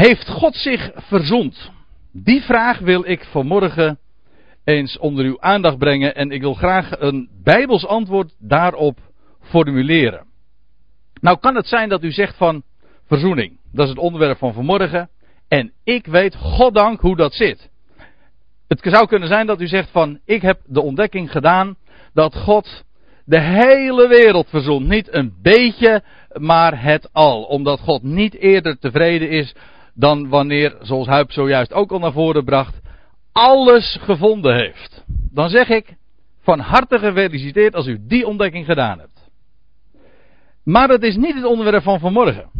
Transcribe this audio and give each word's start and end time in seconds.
Heeft 0.00 0.28
God 0.28 0.54
zich 0.54 0.90
verzond? 0.94 1.70
Die 2.12 2.42
vraag 2.42 2.78
wil 2.78 3.08
ik 3.08 3.24
vanmorgen 3.24 3.98
eens 4.64 4.98
onder 4.98 5.24
uw 5.24 5.40
aandacht 5.40 5.78
brengen 5.78 6.14
en 6.14 6.30
ik 6.30 6.40
wil 6.40 6.54
graag 6.54 7.00
een 7.00 7.28
bijbels 7.42 7.86
antwoord 7.86 8.34
daarop 8.38 8.98
formuleren. 9.42 10.26
Nou 11.20 11.38
kan 11.38 11.54
het 11.54 11.66
zijn 11.66 11.88
dat 11.88 12.02
u 12.02 12.10
zegt 12.10 12.36
van 12.36 12.62
verzoening, 13.06 13.58
dat 13.72 13.84
is 13.84 13.90
het 13.90 13.98
onderwerp 13.98 14.38
van 14.38 14.52
vanmorgen 14.52 15.10
en 15.48 15.72
ik 15.84 16.06
weet 16.06 16.36
goddank 16.36 17.00
hoe 17.00 17.16
dat 17.16 17.34
zit. 17.34 17.70
Het 18.68 18.80
zou 18.82 19.06
kunnen 19.06 19.28
zijn 19.28 19.46
dat 19.46 19.60
u 19.60 19.66
zegt 19.66 19.90
van 19.90 20.18
ik 20.24 20.42
heb 20.42 20.60
de 20.66 20.82
ontdekking 20.82 21.30
gedaan 21.30 21.76
dat 22.12 22.36
God 22.36 22.84
de 23.24 23.40
hele 23.40 24.08
wereld 24.08 24.48
verzond. 24.48 24.88
Niet 24.88 25.14
een 25.14 25.34
beetje, 25.42 26.02
maar 26.32 26.82
het 26.82 27.12
al. 27.12 27.42
Omdat 27.42 27.80
God 27.80 28.02
niet 28.02 28.34
eerder 28.34 28.78
tevreden 28.78 29.30
is 29.30 29.54
dan 29.94 30.28
wanneer, 30.28 30.76
zoals 30.80 31.06
Huip 31.06 31.32
zojuist 31.32 31.72
ook 31.72 31.92
al 31.92 31.98
naar 31.98 32.12
voren 32.12 32.44
bracht, 32.44 32.80
alles 33.32 33.98
gevonden 34.00 34.54
heeft. 34.54 35.04
Dan 35.32 35.48
zeg 35.48 35.68
ik, 35.68 35.96
van 36.42 36.58
harte 36.58 36.98
gefeliciteerd 36.98 37.74
als 37.74 37.86
u 37.86 37.98
die 38.06 38.26
ontdekking 38.26 38.64
gedaan 38.64 38.98
hebt. 38.98 39.30
Maar 40.64 40.88
dat 40.88 41.02
is 41.02 41.16
niet 41.16 41.34
het 41.34 41.44
onderwerp 41.44 41.82
van 41.82 42.00
vanmorgen. 42.00 42.50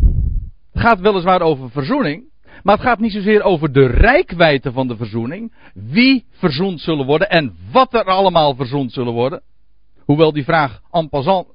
Het 0.73 0.83
gaat 0.83 1.01
weliswaar 1.01 1.41
over 1.41 1.71
verzoening, 1.71 2.25
maar 2.63 2.75
het 2.75 2.85
gaat 2.85 2.99
niet 2.99 3.13
zozeer 3.13 3.43
over 3.43 3.73
de 3.73 3.87
rijkwijde 3.87 4.73
van 4.73 4.89
de 4.89 4.97
verzoening, 4.97 5.55
wie 5.75 6.25
verzoend 6.31 6.81
zullen 6.81 7.07
worden 7.07 7.31
en 7.31 7.55
wat 7.73 7.95
er 7.95 8.05
allemaal 8.05 8.55
verzoend 8.55 8.93
zullen 8.93 9.13
worden. 9.13 9.43
Hoewel 10.05 10.33
die 10.33 10.45
vraag 10.45 10.81
en 10.91 11.09
passant 11.09 11.47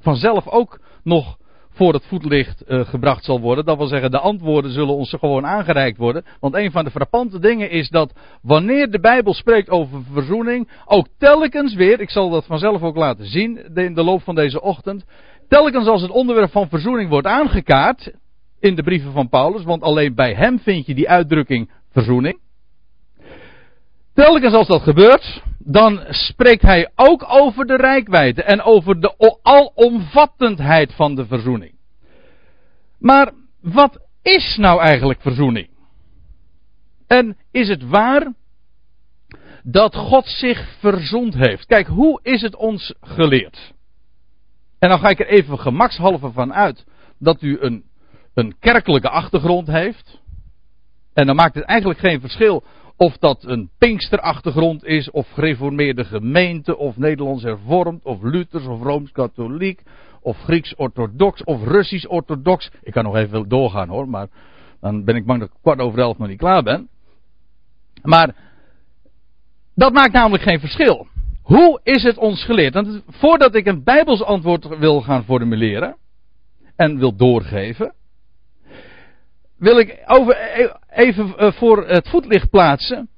vanzelf 0.00 0.48
ook 0.48 0.80
nog 1.02 1.36
voor 1.74 1.92
het 1.92 2.04
voetlicht 2.06 2.62
uh, 2.66 2.80
gebracht 2.80 3.24
zal 3.24 3.40
worden. 3.40 3.64
Dat 3.64 3.76
wil 3.76 3.86
zeggen, 3.86 4.10
de 4.10 4.18
antwoorden 4.18 4.70
zullen 4.70 4.94
ons 4.94 5.14
gewoon 5.18 5.46
aangereikt 5.46 5.98
worden. 5.98 6.24
Want 6.40 6.54
een 6.54 6.70
van 6.70 6.84
de 6.84 6.90
frappante 6.90 7.38
dingen 7.38 7.70
is 7.70 7.88
dat 7.88 8.12
wanneer 8.42 8.90
de 8.90 9.00
Bijbel 9.00 9.34
spreekt 9.34 9.70
over 9.70 10.02
verzoening, 10.12 10.68
ook 10.84 11.06
telkens 11.18 11.74
weer, 11.74 12.00
ik 12.00 12.10
zal 12.10 12.30
dat 12.30 12.46
vanzelf 12.46 12.82
ook 12.82 12.96
laten 12.96 13.26
zien 13.26 13.74
in 13.74 13.94
de 13.94 14.02
loop 14.02 14.22
van 14.22 14.34
deze 14.34 14.60
ochtend, 14.60 15.04
telkens 15.48 15.86
als 15.86 16.02
het 16.02 16.10
onderwerp 16.10 16.50
van 16.50 16.68
verzoening 16.68 17.08
wordt 17.08 17.26
aangekaart 17.26 18.12
in 18.60 18.74
de 18.74 18.82
brieven 18.82 19.12
van 19.12 19.28
Paulus, 19.28 19.64
want 19.64 19.82
alleen 19.82 20.14
bij 20.14 20.34
hem 20.34 20.58
vind 20.58 20.86
je 20.86 20.94
die 20.94 21.08
uitdrukking 21.08 21.70
verzoening. 21.90 22.42
Telkens 24.14 24.54
als 24.54 24.66
dat 24.66 24.82
gebeurt, 24.82 25.42
dan 25.58 26.04
spreekt 26.08 26.62
hij 26.62 26.90
ook 26.94 27.24
over 27.28 27.66
de 27.66 27.76
rijkwijde 27.76 28.42
en 28.42 28.62
over 28.62 29.00
de 29.00 29.38
alomvattendheid 29.42 30.92
van 30.92 31.14
de 31.14 31.26
verzoening. 31.26 31.73
Maar 33.04 33.32
wat 33.60 33.98
is 34.22 34.56
nou 34.56 34.80
eigenlijk 34.80 35.20
verzoening? 35.20 35.68
En 37.06 37.36
is 37.50 37.68
het 37.68 37.88
waar 37.88 38.32
dat 39.62 39.94
God 39.94 40.26
zich 40.26 40.76
verzond 40.78 41.34
heeft? 41.34 41.66
Kijk, 41.66 41.86
hoe 41.86 42.20
is 42.22 42.42
het 42.42 42.56
ons 42.56 42.94
geleerd? 43.00 43.72
En 44.78 44.88
dan 44.88 44.98
ga 44.98 45.08
ik 45.08 45.20
er 45.20 45.26
even 45.26 45.58
gemakshalve 45.58 46.30
van 46.30 46.54
uit 46.54 46.84
dat 47.18 47.42
u 47.42 47.58
een, 47.60 47.84
een 48.34 48.58
kerkelijke 48.58 49.08
achtergrond 49.08 49.66
heeft. 49.66 50.20
En 51.12 51.26
dan 51.26 51.36
maakt 51.36 51.54
het 51.54 51.64
eigenlijk 51.64 52.00
geen 52.00 52.20
verschil 52.20 52.64
of 52.96 53.16
dat 53.16 53.44
een 53.44 53.70
Pinksterachtergrond 53.78 54.84
is, 54.84 55.10
of 55.10 55.30
gereformeerde 55.30 56.04
gemeente, 56.04 56.76
of 56.76 56.96
Nederlands 56.96 57.42
hervormd, 57.42 58.04
of 58.04 58.22
Luthers, 58.22 58.66
of 58.66 58.82
Rooms-Katholiek, 58.82 59.82
of 60.24 60.36
Grieks-Orthodox, 60.36 61.44
of 61.44 61.62
Russisch-Orthodox. 61.62 62.70
Ik 62.82 62.92
kan 62.92 63.04
nog 63.04 63.16
even 63.16 63.48
doorgaan 63.48 63.88
hoor, 63.88 64.08
maar 64.08 64.26
dan 64.80 65.04
ben 65.04 65.16
ik 65.16 65.26
bang 65.26 65.40
dat 65.40 65.48
ik 65.48 65.54
kwart 65.62 65.80
over 65.80 65.98
elf 65.98 66.18
nog 66.18 66.28
niet 66.28 66.38
klaar 66.38 66.62
ben. 66.62 66.88
Maar 68.02 68.34
dat 69.74 69.92
maakt 69.92 70.12
namelijk 70.12 70.42
geen 70.42 70.60
verschil. 70.60 71.06
Hoe 71.42 71.80
is 71.82 72.02
het 72.02 72.18
ons 72.18 72.44
geleerd? 72.44 72.74
Want 72.74 73.02
voordat 73.08 73.54
ik 73.54 73.66
een 73.66 73.84
Bijbels 73.84 74.22
antwoord 74.22 74.78
wil 74.78 75.00
gaan 75.00 75.24
formuleren 75.24 75.96
en 76.76 76.98
wil 76.98 77.16
doorgeven, 77.16 77.94
wil 79.58 79.78
ik 79.78 80.02
over, 80.06 80.36
even 80.90 81.36
eh, 81.38 81.52
voor 81.52 81.86
het 81.86 82.08
voetlicht 82.08 82.50
plaatsen 82.50 83.08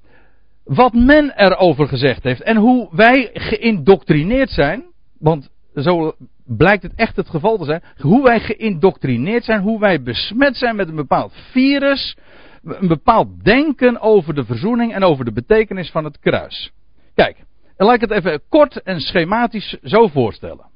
wat 0.65 0.93
men 0.93 1.33
erover 1.37 1.89
gezegd 1.89 2.22
heeft 2.22 2.43
en 2.43 2.56
hoe 2.56 2.89
wij 2.91 3.31
geïndoctrineerd 3.33 4.50
zijn, 4.50 4.84
want 5.19 5.50
zo 5.75 6.15
blijkt 6.47 6.83
het 6.83 6.93
echt 6.95 7.17
het 7.17 7.29
geval 7.29 7.59
te 7.59 7.65
zijn, 7.65 7.83
hoe 7.97 8.23
wij 8.23 8.41
geïndoctrineerd 8.41 9.45
zijn, 9.45 9.61
hoe 9.61 9.81
wij 9.81 10.03
besmet 10.03 10.57
zijn 10.57 10.77
met 10.77 10.89
een 10.89 10.97
bepaald 10.97 11.33
virus, 11.51 12.17
een 12.62 12.89
bepaald 12.89 13.45
denken 13.45 14.01
over 14.01 14.34
de 14.34 14.45
verzoening 14.45 14.95
en 14.95 15.03
over 15.03 15.25
de 15.25 15.33
betekenis 15.33 15.91
van 15.91 16.05
het 16.05 16.19
kruis. 16.19 16.73
Kijk, 17.15 17.45
laat 17.77 17.95
ik 17.95 18.01
het 18.01 18.11
even 18.11 18.43
kort 18.49 18.83
en 18.83 19.01
schematisch 19.01 19.77
zo 19.83 20.09
voorstellen. 20.09 20.67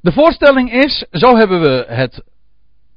De 0.00 0.12
voorstelling 0.12 0.72
is, 0.72 1.06
zo 1.10 1.36
hebben 1.36 1.60
we 1.60 1.84
het 1.88 2.24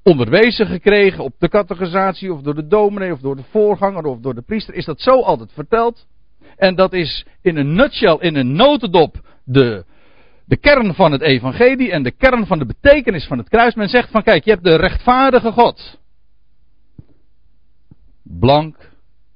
onderwezen 0.03 0.67
gekregen 0.67 1.23
op 1.23 1.33
de 1.39 1.49
categorisatie 1.49 2.33
of 2.33 2.41
door 2.41 2.55
de 2.55 2.67
dominee 2.67 3.11
of 3.11 3.19
door 3.19 3.35
de 3.35 3.43
voorganger 3.49 4.05
of 4.05 4.19
door 4.19 4.35
de 4.35 4.41
priester. 4.41 4.73
Is 4.73 4.85
dat 4.85 5.01
zo 5.01 5.21
altijd 5.21 5.51
verteld? 5.53 6.07
En 6.55 6.75
dat 6.75 6.93
is 6.93 7.25
in 7.41 7.57
een 7.57 7.73
nutshell, 7.73 8.17
in 8.19 8.35
een 8.35 8.55
notendop 8.55 9.15
de, 9.43 9.85
de 10.45 10.57
kern 10.57 10.93
van 10.93 11.11
het 11.11 11.21
evangelie 11.21 11.91
en 11.91 12.03
de 12.03 12.11
kern 12.11 12.45
van 12.45 12.59
de 12.59 12.65
betekenis 12.65 13.25
van 13.25 13.37
het 13.37 13.49
kruis. 13.49 13.75
Men 13.75 13.89
zegt 13.89 14.11
van 14.11 14.23
kijk, 14.23 14.43
je 14.43 14.51
hebt 14.51 14.63
de 14.63 14.75
rechtvaardige 14.75 15.51
God. 15.51 15.99
Blank, 18.23 18.91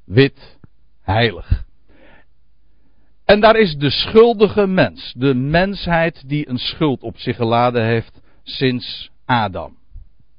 wit, 0.06 0.58
heilig. 1.02 1.66
En 3.26 3.40
daar 3.40 3.56
is 3.56 3.76
de 3.76 3.90
schuldige 3.90 4.68
mens, 4.68 5.14
de 5.18 5.34
mensheid 5.34 6.30
die 6.30 6.50
een 6.50 6.58
schuld 6.58 7.02
op 7.02 7.18
zich 7.18 7.36
geladen 7.36 7.86
heeft 7.86 8.22
sinds 8.44 9.12
Adam 9.26 9.78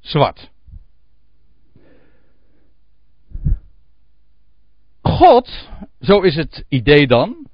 zwart. 0.01 0.51
God, 5.03 5.69
zo 6.01 6.21
is 6.21 6.35
het 6.35 6.65
idee 6.69 7.07
dan, 7.07 7.47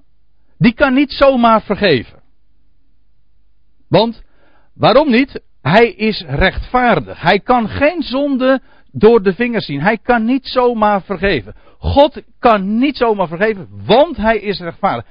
die 0.59 0.75
kan 0.75 0.95
niet 0.95 1.13
zomaar 1.13 1.63
vergeven. 1.63 2.23
Want, 3.95 4.23
waarom 4.75 5.11
niet? 5.11 5.41
Hij 5.63 5.93
is 5.93 6.25
rechtvaardig. 6.27 7.21
Hij 7.21 7.41
kan 7.41 7.69
geen 7.69 8.03
zonde 8.03 8.61
door 8.93 9.23
de 9.23 9.35
vingers 9.35 9.67
zien. 9.67 9.81
Hij 9.81 9.99
kan 9.99 10.25
niet 10.25 10.47
zomaar 10.47 11.03
vergeven. 11.03 11.55
God 11.79 12.23
kan 12.39 12.79
niet 12.79 12.97
zomaar 12.97 13.29
vergeven, 13.29 13.69
want 13.87 14.17
hij 14.17 14.39
is 14.39 14.61
rechtvaardig. 14.61 15.05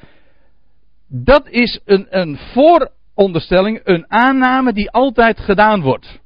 Dat 1.08 1.48
is 1.50 1.80
een, 1.86 2.08
een 2.10 2.38
vooronderstelling, 2.38 3.82
een 3.84 4.06
aanname 4.08 4.74
die 4.74 4.92
altijd 4.92 5.40
gedaan 5.40 5.82
wordt. 5.82 6.20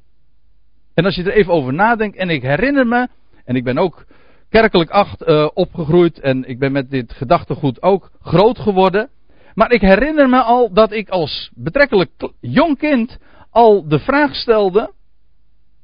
En 0.94 1.04
als 1.04 1.14
je 1.14 1.22
er 1.22 1.32
even 1.32 1.52
over 1.52 1.72
nadenkt, 1.72 2.16
en 2.16 2.30
ik 2.30 2.42
herinner 2.42 2.86
me, 2.86 3.08
en 3.44 3.56
ik 3.56 3.64
ben 3.64 3.78
ook 3.78 4.04
kerkelijk 4.48 4.90
acht, 4.90 5.28
uh, 5.28 5.48
opgegroeid 5.54 6.20
en 6.20 6.48
ik 6.48 6.58
ben 6.58 6.72
met 6.72 6.90
dit 6.90 7.12
gedachtegoed 7.12 7.82
ook 7.82 8.10
groot 8.20 8.58
geworden. 8.58 9.10
Maar 9.58 9.72
ik 9.72 9.80
herinner 9.80 10.28
me 10.28 10.42
al 10.42 10.72
dat 10.72 10.92
ik 10.92 11.08
als 11.08 11.50
betrekkelijk 11.54 12.10
jong 12.40 12.78
kind 12.78 13.18
al 13.50 13.88
de 13.88 13.98
vraag 13.98 14.34
stelde, 14.34 14.92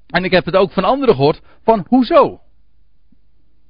en 0.06 0.24
ik 0.24 0.30
heb 0.30 0.44
het 0.44 0.54
ook 0.54 0.72
van 0.72 0.84
anderen 0.84 1.14
gehoord, 1.14 1.40
van 1.62 1.86
hoezo? 1.88 2.40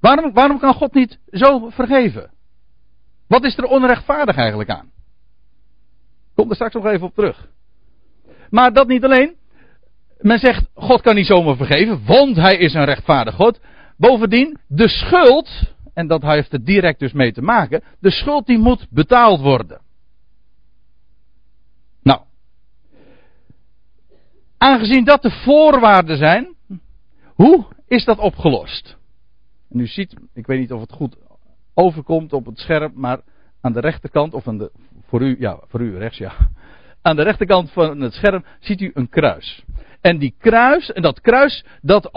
Waarom, 0.01 0.33
waarom 0.33 0.59
kan 0.59 0.75
God 0.75 0.95
niet 0.95 1.19
zo 1.31 1.69
vergeven? 1.71 2.31
Wat 3.29 3.45
is 3.45 3.57
er 3.57 3.65
onrechtvaardig 3.65 4.37
eigenlijk 4.37 4.71
aan? 4.71 4.91
Kom 6.35 6.49
er 6.49 6.55
straks 6.55 6.75
nog 6.75 6.87
even 6.87 7.07
op 7.07 7.15
terug. 7.15 7.49
Maar 8.51 8.73
dat 8.73 8.89
niet 8.89 9.05
alleen 9.05 9.37
men 10.19 10.39
zegt, 10.39 10.67
God 10.75 11.01
kan 11.01 11.15
niet 11.15 11.27
zomaar 11.27 11.57
vergeven, 11.57 12.05
want 12.07 12.37
hij 12.37 12.57
is 12.57 12.75
een 12.75 12.85
rechtvaardig 12.85 13.35
God. 13.35 13.61
Bovendien, 13.97 14.59
de 14.69 14.89
schuld, 14.89 15.75
en 15.95 16.07
dat 16.07 16.23
heeft 16.23 16.53
er 16.53 16.65
direct 16.65 16.99
dus 16.99 17.13
mee 17.13 17.33
te 17.33 17.43
maken, 17.43 17.83
de 18.01 18.11
schuld 18.11 18.47
die 18.47 18.59
moet 18.59 18.87
betaald 18.91 19.41
worden. 19.41 19.83
Nou, 22.05 22.21
aangezien 24.65 25.05
dat 25.05 25.23
de 25.23 25.31
voorwaarden 25.31 26.17
zijn, 26.17 26.55
hoe 27.35 27.65
is 27.87 28.05
dat 28.05 28.19
opgelost? 28.19 28.97
En 29.71 29.79
u 29.79 29.87
ziet, 29.87 30.15
ik 30.35 30.47
weet 30.47 30.59
niet 30.59 30.73
of 30.73 30.81
het 30.81 30.93
goed 30.93 31.17
overkomt 31.75 32.33
op 32.33 32.47
het 32.47 32.59
scherm, 32.59 32.93
maar 32.95 33.21
aan 33.61 33.73
de 33.73 33.81
rechterkant, 33.81 34.35
of 34.35 34.49
aan 34.49 34.59
de, 34.59 34.71
voor 35.07 35.23
u, 35.23 35.37
ja, 35.39 35.61
voor 35.69 35.81
u 35.81 35.99
rechts, 35.99 36.19
ja. 36.19 36.33
Aan 37.03 37.17
de 37.17 37.23
rechterkant 37.23 37.71
van 37.71 38.01
het 38.01 38.13
scherm 38.13 38.45
ziet 38.61 38.81
u 38.81 38.91
een 38.95 39.09
kruis. 39.09 39.65
En 40.01 40.19
die 40.19 40.35
kruis, 40.39 40.93
en 40.93 41.03
dat 41.03 41.21
kruis, 41.21 41.65
dat 41.81 42.15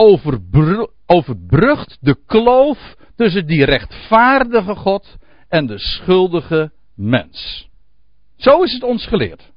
overbrugt 1.06 1.98
de 2.00 2.18
kloof 2.26 2.96
tussen 3.16 3.48
die 3.48 3.66
rechtvaardige 3.66 4.76
God 4.76 5.18
en 5.50 5.66
de 5.66 5.80
schuldige 5.80 6.72
mens. 6.96 7.70
Zo 8.36 8.62
is 8.64 8.74
het 8.74 8.84
ons 8.84 9.08
geleerd. 9.08 9.52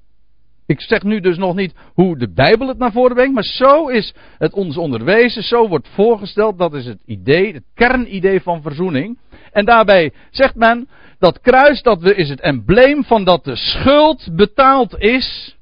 Ik 0.71 0.81
zeg 0.81 1.03
nu 1.03 1.21
dus 1.21 1.37
nog 1.37 1.55
niet 1.55 1.75
hoe 1.95 2.19
de 2.19 2.33
Bijbel 2.33 2.69
het 2.69 2.79
naar 2.79 2.93
voren 2.93 3.15
brengt, 3.15 3.35
maar 3.35 3.45
zo 3.45 3.89
is 3.89 4.15
het 4.39 4.53
ons 4.53 4.77
onderwezen, 4.77 5.43
zo 5.43 5.69
wordt 5.69 5.89
voorgesteld, 5.89 6.59
dat 6.59 6.75
is 6.75 6.87
het 6.87 7.03
idee, 7.07 7.53
het 7.53 7.65
kernidee 7.75 8.41
van 8.41 8.63
verzoening. 8.63 9.19
En 9.53 9.65
daarbij 9.65 10.13
zegt 10.31 10.55
men, 10.55 10.89
dat 11.19 11.41
kruis, 11.41 11.83
dat 11.83 12.11
is 12.11 12.29
het 12.29 12.41
embleem 12.41 13.05
van 13.05 13.25
dat 13.25 13.45
de 13.45 13.57
schuld 13.57 14.29
betaald 14.37 14.99
is, 14.99 15.57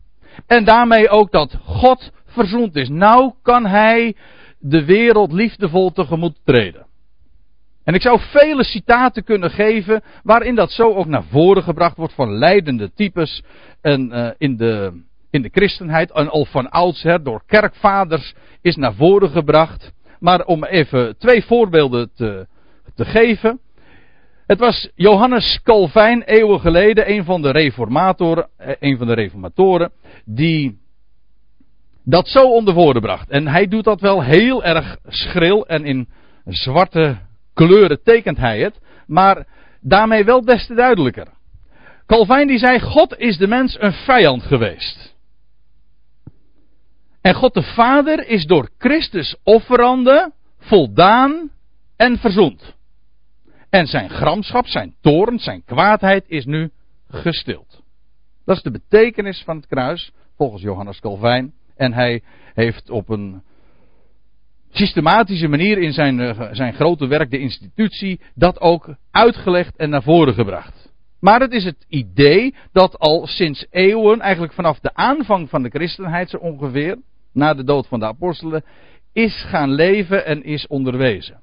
en 0.47 0.65
daarmee 0.65 1.09
ook 1.09 1.31
dat 1.31 1.59
God 1.65 2.11
verzoend 2.27 2.77
is. 2.77 2.89
Nou 2.89 3.33
kan 3.43 3.67
hij 3.67 4.15
de 4.59 4.85
wereld 4.85 5.33
liefdevol 5.33 5.91
tegemoet 5.91 6.41
treden. 6.45 6.88
En 7.89 7.95
ik 7.95 8.03
zou 8.03 8.21
vele 8.21 8.65
citaten 8.65 9.25
kunnen 9.25 9.51
geven 9.51 10.03
waarin 10.23 10.55
dat 10.55 10.71
zo 10.71 10.95
ook 10.95 11.07
naar 11.07 11.25
voren 11.25 11.63
gebracht 11.63 11.97
wordt 11.97 12.15
van 12.15 12.39
leidende 12.39 12.93
types 12.93 13.43
en, 13.81 14.11
uh, 14.13 14.31
in, 14.39 14.57
de, 14.57 15.03
in 15.31 15.43
de 15.43 15.49
christenheid. 15.53 16.13
En 16.13 16.29
al 16.29 16.45
van 16.45 16.71
oudsher 16.71 17.23
door 17.23 17.43
kerkvaders 17.47 18.35
is 18.63 18.77
naar 18.77 18.95
voren 18.95 19.31
gebracht. 19.31 19.93
Maar 20.21 20.45
om 20.45 20.65
even 20.65 21.19
twee 21.19 21.45
voorbeelden 21.45 22.11
te, 22.15 22.47
te 22.95 23.05
geven. 23.05 23.61
Het 24.47 24.59
was 24.59 24.91
Johannes 24.95 25.61
Calvijn 25.63 26.23
eeuwen 26.23 26.61
geleden, 26.61 27.11
een 27.11 27.25
van 27.25 27.43
de 27.43 27.51
reformatoren, 27.51 28.49
eh, 28.57 28.75
een 28.81 28.99
van 28.99 29.07
de 29.07 29.15
reformatoren, 29.15 29.93
die 30.25 30.79
dat 32.05 32.29
zo 32.29 32.53
onder 32.53 32.75
woorden 32.75 33.03
bracht. 33.03 33.31
En 33.31 33.47
hij 33.47 33.67
doet 33.67 33.85
dat 33.85 34.01
wel 34.01 34.23
heel 34.23 34.65
erg 34.65 34.97
schril 35.07 35.67
en 35.67 35.85
in 35.85 36.09
zwarte 36.45 37.27
kleuren 37.67 38.03
tekent 38.03 38.37
hij 38.37 38.61
het, 38.61 38.81
maar 39.07 39.47
daarmee 39.81 40.25
wel 40.25 40.45
des 40.45 40.67
te 40.67 40.75
duidelijker. 40.75 41.27
Calvijn 42.07 42.47
die 42.47 42.59
zei, 42.59 42.81
God 42.81 43.19
is 43.19 43.37
de 43.37 43.47
mens 43.47 43.77
een 43.81 43.93
vijand 43.93 44.43
geweest. 44.43 45.17
En 47.21 47.35
God 47.35 47.55
de 47.55 47.63
Vader 47.63 48.29
is 48.29 48.45
door 48.45 48.69
Christus 48.79 49.37
offerande 49.43 50.33
voldaan 50.59 51.51
en 51.97 52.19
verzoend. 52.19 52.77
En 53.71 53.87
zijn 53.87 54.11
gramschap, 54.11 54.67
zijn 54.67 54.95
toorn, 55.01 55.39
zijn 55.39 55.65
kwaadheid 55.65 56.25
is 56.29 56.45
nu 56.45 56.71
gestild. 57.09 57.83
Dat 58.45 58.57
is 58.57 58.63
de 58.63 58.71
betekenis 58.71 59.43
van 59.45 59.57
het 59.57 59.67
kruis, 59.67 60.13
volgens 60.37 60.63
Johannes 60.63 61.01
Calvijn. 61.01 61.53
En 61.77 61.93
hij 61.93 62.23
heeft 62.55 62.91
op 62.91 63.09
een 63.09 63.43
systematische 64.71 65.49
manier 65.49 65.79
in 65.79 65.93
zijn, 65.93 66.21
eh, 66.21 66.49
zijn 66.53 66.75
grote 66.75 67.07
werk, 67.07 67.31
de 67.31 67.39
institutie, 67.39 68.21
dat 68.35 68.61
ook 68.61 68.95
uitgelegd 69.11 69.77
en 69.77 69.91
naar 69.91 70.03
voren 70.03 70.35
gebracht. 70.35 70.89
Maar 71.21 71.41
het 71.41 71.53
is 71.53 71.65
het 71.65 71.87
idee 71.89 72.55
dat 72.73 72.99
al 72.99 73.27
sinds 73.27 73.67
eeuwen, 73.71 74.21
eigenlijk 74.21 74.53
vanaf 74.53 74.81
de 74.81 74.95
aanvang 74.95 75.49
van 75.49 75.63
de 75.63 75.69
christenheid 75.69 76.31
zo 76.31 76.37
ongeveer, 76.37 76.99
na 77.33 77.55
de 77.55 77.65
dood 77.65 77.87
van 77.87 77.99
de 77.99 78.07
apostelen, 78.07 78.65
is 79.13 79.45
gaan 79.49 79.73
leven 79.73 80.27
en 80.27 80.45
is 80.45 80.67
onderwezen. 80.67 81.41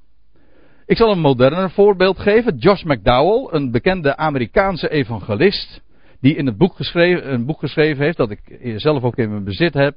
Ik 0.86 0.98
zal 0.98 1.12
een 1.12 1.20
moderner 1.20 1.72
voorbeeld 1.72 2.20
geven. 2.20 2.58
Josh 2.58 2.84
McDowell, 2.84 3.48
een 3.52 3.72
bekende 3.72 4.18
Amerikaanse 4.18 4.90
evangelist, 4.90 5.82
die 6.20 6.36
in 6.36 6.46
het 6.46 6.58
boek 6.58 6.76
geschreven, 6.76 7.34
een 7.34 7.46
boek 7.46 7.60
geschreven 7.60 8.04
heeft, 8.04 8.18
dat 8.18 8.30
ik 8.30 8.40
zelf 8.76 9.04
ook 9.04 9.18
in 9.18 9.30
mijn 9.30 9.44
bezit 9.44 9.74
heb. 9.74 9.96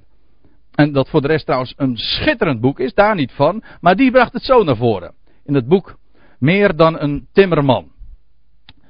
En 0.78 0.92
dat 0.92 1.08
voor 1.08 1.20
de 1.20 1.26
rest 1.26 1.44
trouwens 1.44 1.74
een 1.76 1.96
schitterend 1.96 2.60
boek 2.60 2.80
is, 2.80 2.94
daar 2.94 3.14
niet 3.14 3.32
van. 3.32 3.62
Maar 3.80 3.96
die 3.96 4.10
bracht 4.10 4.32
het 4.32 4.42
zo 4.42 4.62
naar 4.62 4.76
voren. 4.76 5.14
In 5.44 5.54
het 5.54 5.68
boek 5.68 5.98
Meer 6.38 6.76
dan 6.76 7.00
een 7.00 7.26
timmerman. 7.32 7.90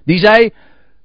Die 0.05 0.19
zei, 0.19 0.50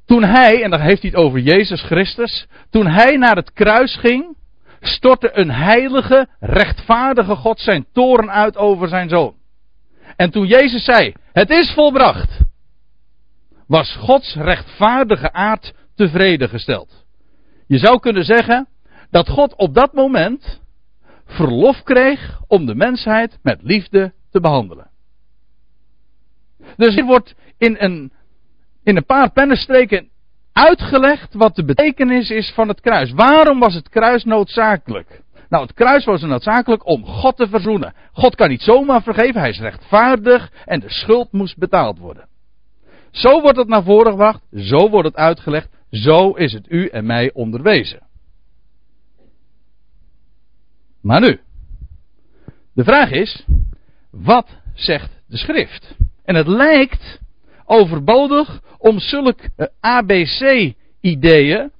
toen 0.06 0.24
hij, 0.24 0.63
en 0.63 0.69
dan 0.69 0.80
heeft 0.80 1.01
hij 1.01 1.12
het 1.12 1.19
over 1.19 1.39
Jezus 1.39 1.81
Christus, 1.81 2.47
toen 2.69 2.88
hij 2.88 3.15
naar 3.15 3.35
het 3.35 3.53
kruis 3.53 3.95
ging, 3.95 4.38
stortte 4.80 5.38
een 5.38 5.51
heilige, 5.51 6.27
rechtvaardige 6.39 7.35
God 7.35 7.59
zijn 7.59 7.85
toren 7.94 8.31
uit 8.31 8.57
over 8.57 8.88
zijn 8.88 9.09
zoon. 9.09 9.35
En 10.15 10.31
toen 10.31 10.47
Jezus 10.47 10.83
zei, 10.83 11.13
het 11.31 11.50
is 11.50 11.71
volbracht, 11.74 12.39
was 13.68 13.95
Gods 13.95 14.35
rechtvaardige 14.35 15.31
aard 15.31 15.74
tevreden 15.95 16.50
gesteld. 16.50 17.06
Je 17.68 17.77
zou 17.77 18.00
kunnen 18.00 18.24
zeggen 18.24 18.68
dat 19.09 19.30
God 19.30 19.56
op 19.56 19.74
dat 19.74 19.94
moment 19.94 20.62
verlof 21.33 21.83
kreeg 21.83 22.41
om 22.47 22.65
de 22.65 22.75
mensheid 22.75 23.39
met 23.41 23.59
liefde 23.62 24.13
te 24.31 24.39
behandelen. 24.39 24.89
Dus 26.75 26.95
hier 26.95 27.06
wordt 27.06 27.35
in 27.57 27.75
een, 27.80 28.12
in 28.83 28.97
een 28.97 29.06
paar 29.06 29.31
pennenstreken 29.31 30.09
uitgelegd 30.53 31.33
wat 31.33 31.56
de 31.56 31.65
betekenis 31.65 32.30
is 32.30 32.51
van 32.56 32.68
het 32.68 32.81
kruis. 32.81 33.12
Waarom 33.12 33.59
was 33.59 33.74
het 33.74 33.89
kruis 33.89 34.24
noodzakelijk? 34.24 35.21
Nou, 35.50 35.63
het 35.65 35.74
kruis 35.74 36.06
was 36.06 36.21
noodzakelijk 36.21 36.88
om 36.88 37.06
God 37.06 37.38
te 37.38 37.47
verzoenen. 37.47 37.94
God 38.12 38.35
kan 38.35 38.50
niet 38.50 38.62
zomaar 38.62 39.03
vergeven, 39.03 39.39
hij 39.39 39.50
is 39.50 39.59
rechtvaardig 39.59 40.51
en 40.65 40.80
de 40.80 40.89
schuld 40.89 41.31
moest 41.31 41.57
betaald 41.57 42.00
worden. 42.00 42.27
Zo 43.12 43.41
wordt 43.41 43.57
het 43.57 43.68
naar 43.68 43.83
voren 43.83 44.12
gebracht, 44.12 44.41
zo 44.56 44.89
wordt 44.89 45.07
het 45.07 45.18
uitgelegd, 45.18 45.69
zo 45.89 46.31
is 46.31 46.53
het 46.53 46.65
u 46.69 46.88
en 46.88 47.06
mij 47.06 47.31
onderwezen. 47.33 48.07
Maar 51.03 51.21
nu, 51.21 51.39
de 52.73 52.83
vraag 52.83 53.11
is, 53.11 53.45
wat 54.11 54.50
zegt 54.73 55.11
de 55.27 55.38
schrift? 55.38 55.95
En 56.23 56.35
het 56.35 56.47
lijkt 56.47 57.19
overbodig 57.65 58.61
om 58.77 59.00
zulke 59.00 59.50
eh, 59.55 59.67
ABC-ideeën 59.79 61.71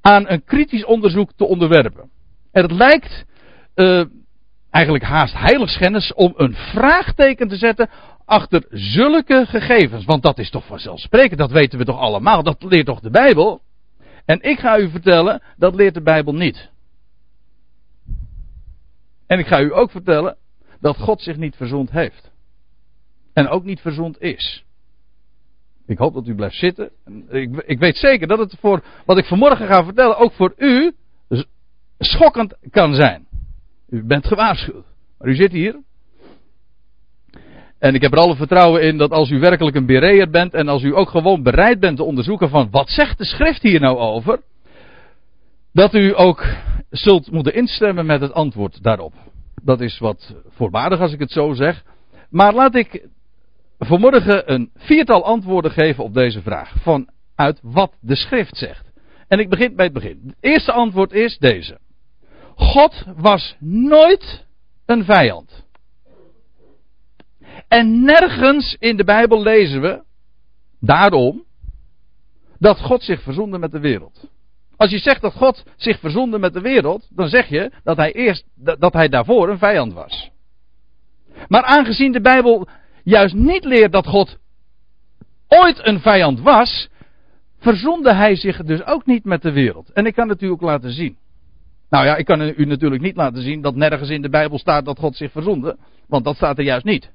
aan 0.00 0.28
een 0.28 0.44
kritisch 0.44 0.84
onderzoek 0.84 1.32
te 1.36 1.44
onderwerpen. 1.44 2.10
En 2.52 2.62
het 2.62 2.72
lijkt 2.72 3.24
uh, 3.74 4.04
eigenlijk 4.70 5.04
haast 5.04 5.34
heiligschennis 5.34 6.14
om 6.14 6.32
een 6.36 6.54
vraagteken 6.54 7.48
te 7.48 7.56
zetten 7.56 7.90
achter 8.24 8.66
zulke 8.70 9.46
gegevens. 9.46 10.04
Want 10.04 10.22
dat 10.22 10.38
is 10.38 10.50
toch 10.50 10.66
vanzelfsprekend, 10.66 11.38
dat 11.38 11.50
weten 11.50 11.78
we 11.78 11.84
toch 11.84 11.98
allemaal, 11.98 12.42
dat 12.42 12.62
leert 12.62 12.86
toch 12.86 13.00
de 13.00 13.10
Bijbel? 13.10 13.60
En 14.24 14.42
ik 14.42 14.58
ga 14.58 14.78
u 14.78 14.90
vertellen, 14.90 15.42
dat 15.56 15.74
leert 15.74 15.94
de 15.94 16.02
Bijbel 16.02 16.34
niet. 16.34 16.70
En 19.26 19.38
ik 19.38 19.46
ga 19.46 19.60
u 19.60 19.74
ook 19.74 19.90
vertellen 19.90 20.36
dat 20.80 20.96
God 20.96 21.22
zich 21.22 21.36
niet 21.36 21.56
verzond 21.56 21.90
heeft. 21.90 22.30
En 23.32 23.48
ook 23.48 23.64
niet 23.64 23.80
verzond 23.80 24.20
is. 24.20 24.64
Ik 25.86 25.98
hoop 25.98 26.14
dat 26.14 26.26
u 26.26 26.34
blijft 26.34 26.56
zitten. 26.56 26.90
Ik, 27.28 27.62
ik, 27.66 27.78
weet 27.78 27.96
zeker 27.96 28.26
dat 28.26 28.38
het 28.38 28.56
voor 28.60 28.84
wat 29.04 29.18
ik 29.18 29.24
vanmorgen 29.24 29.66
ga 29.66 29.84
vertellen 29.84 30.18
ook 30.18 30.32
voor 30.32 30.54
u 30.56 30.92
schokkend 31.98 32.56
kan 32.70 32.94
zijn. 32.94 33.26
U 33.88 34.04
bent 34.04 34.26
gewaarschuwd. 34.26 34.84
Maar 35.18 35.28
u 35.28 35.34
zit 35.34 35.52
hier. 35.52 35.82
En 37.78 37.94
ik 37.94 38.02
heb 38.02 38.12
er 38.12 38.18
alle 38.18 38.36
vertrouwen 38.36 38.82
in 38.82 38.98
dat 38.98 39.10
als 39.10 39.30
u 39.30 39.38
werkelijk 39.38 39.76
een 39.76 39.86
bereer 39.86 40.30
bent 40.30 40.54
en 40.54 40.68
als 40.68 40.82
u 40.82 40.96
ook 40.96 41.08
gewoon 41.08 41.42
bereid 41.42 41.80
bent 41.80 41.96
te 41.96 42.02
onderzoeken 42.02 42.48
van 42.48 42.70
wat 42.70 42.88
zegt 42.90 43.18
de 43.18 43.24
schrift 43.24 43.62
hier 43.62 43.80
nou 43.80 43.96
over, 43.96 44.40
dat 45.72 45.94
u 45.94 46.18
ook 46.18 46.44
zult 46.96 47.30
moeten 47.30 47.54
instemmen 47.54 48.06
met 48.06 48.20
het 48.20 48.32
antwoord 48.32 48.82
daarop. 48.82 49.14
Dat 49.62 49.80
is 49.80 49.98
wat 49.98 50.34
voorbaardig 50.48 51.00
als 51.00 51.12
ik 51.12 51.18
het 51.18 51.30
zo 51.30 51.52
zeg. 51.52 51.84
Maar 52.30 52.54
laat 52.54 52.74
ik 52.74 53.08
vanmorgen 53.78 54.52
een 54.52 54.70
viertal 54.74 55.24
antwoorden 55.24 55.70
geven 55.70 56.04
op 56.04 56.14
deze 56.14 56.42
vraag. 56.42 56.74
Vanuit 56.82 57.60
wat 57.62 57.92
de 58.00 58.16
schrift 58.16 58.56
zegt. 58.56 58.92
En 59.28 59.38
ik 59.38 59.48
begin 59.48 59.76
bij 59.76 59.84
het 59.84 59.94
begin. 59.94 60.20
Het 60.26 60.36
eerste 60.40 60.72
antwoord 60.72 61.12
is 61.12 61.38
deze. 61.38 61.78
God 62.54 63.04
was 63.16 63.56
nooit 63.60 64.46
een 64.86 65.04
vijand. 65.04 65.64
En 67.68 68.04
nergens 68.04 68.76
in 68.78 68.96
de 68.96 69.04
Bijbel 69.04 69.42
lezen 69.42 69.80
we 69.80 70.02
daarom 70.80 71.44
dat 72.58 72.80
God 72.80 73.02
zich 73.02 73.22
verzoende 73.22 73.58
met 73.58 73.70
de 73.70 73.80
wereld. 73.80 74.28
Als 74.76 74.90
je 74.90 74.98
zegt 74.98 75.20
dat 75.20 75.32
God 75.32 75.64
zich 75.76 75.98
verzonde 75.98 76.38
met 76.38 76.52
de 76.52 76.60
wereld, 76.60 77.08
dan 77.10 77.28
zeg 77.28 77.48
je 77.48 77.70
dat 77.84 77.96
hij 77.96 78.12
eerst 78.12 78.44
dat 78.78 78.92
hij 78.92 79.08
daarvoor 79.08 79.48
een 79.48 79.58
vijand 79.58 79.92
was. 79.92 80.30
Maar 81.48 81.62
aangezien 81.62 82.12
de 82.12 82.20
Bijbel 82.20 82.68
juist 83.04 83.34
niet 83.34 83.64
leert 83.64 83.92
dat 83.92 84.06
God 84.06 84.38
ooit 85.48 85.86
een 85.86 86.00
vijand 86.00 86.40
was, 86.40 86.88
verzonde 87.58 88.14
hij 88.14 88.36
zich 88.36 88.62
dus 88.62 88.84
ook 88.84 89.06
niet 89.06 89.24
met 89.24 89.42
de 89.42 89.52
wereld. 89.52 89.92
En 89.92 90.06
ik 90.06 90.14
kan 90.14 90.28
het 90.28 90.42
u 90.42 90.46
ook 90.46 90.60
laten 90.60 90.92
zien. 90.92 91.16
Nou 91.90 92.04
ja, 92.06 92.16
ik 92.16 92.24
kan 92.24 92.40
u 92.56 92.64
natuurlijk 92.64 93.02
niet 93.02 93.16
laten 93.16 93.42
zien 93.42 93.60
dat 93.60 93.74
nergens 93.74 94.08
in 94.08 94.22
de 94.22 94.28
Bijbel 94.28 94.58
staat 94.58 94.84
dat 94.84 94.98
God 94.98 95.16
zich 95.16 95.32
verzonde, 95.32 95.76
want 96.08 96.24
dat 96.24 96.36
staat 96.36 96.58
er 96.58 96.64
juist 96.64 96.84
niet. 96.84 97.10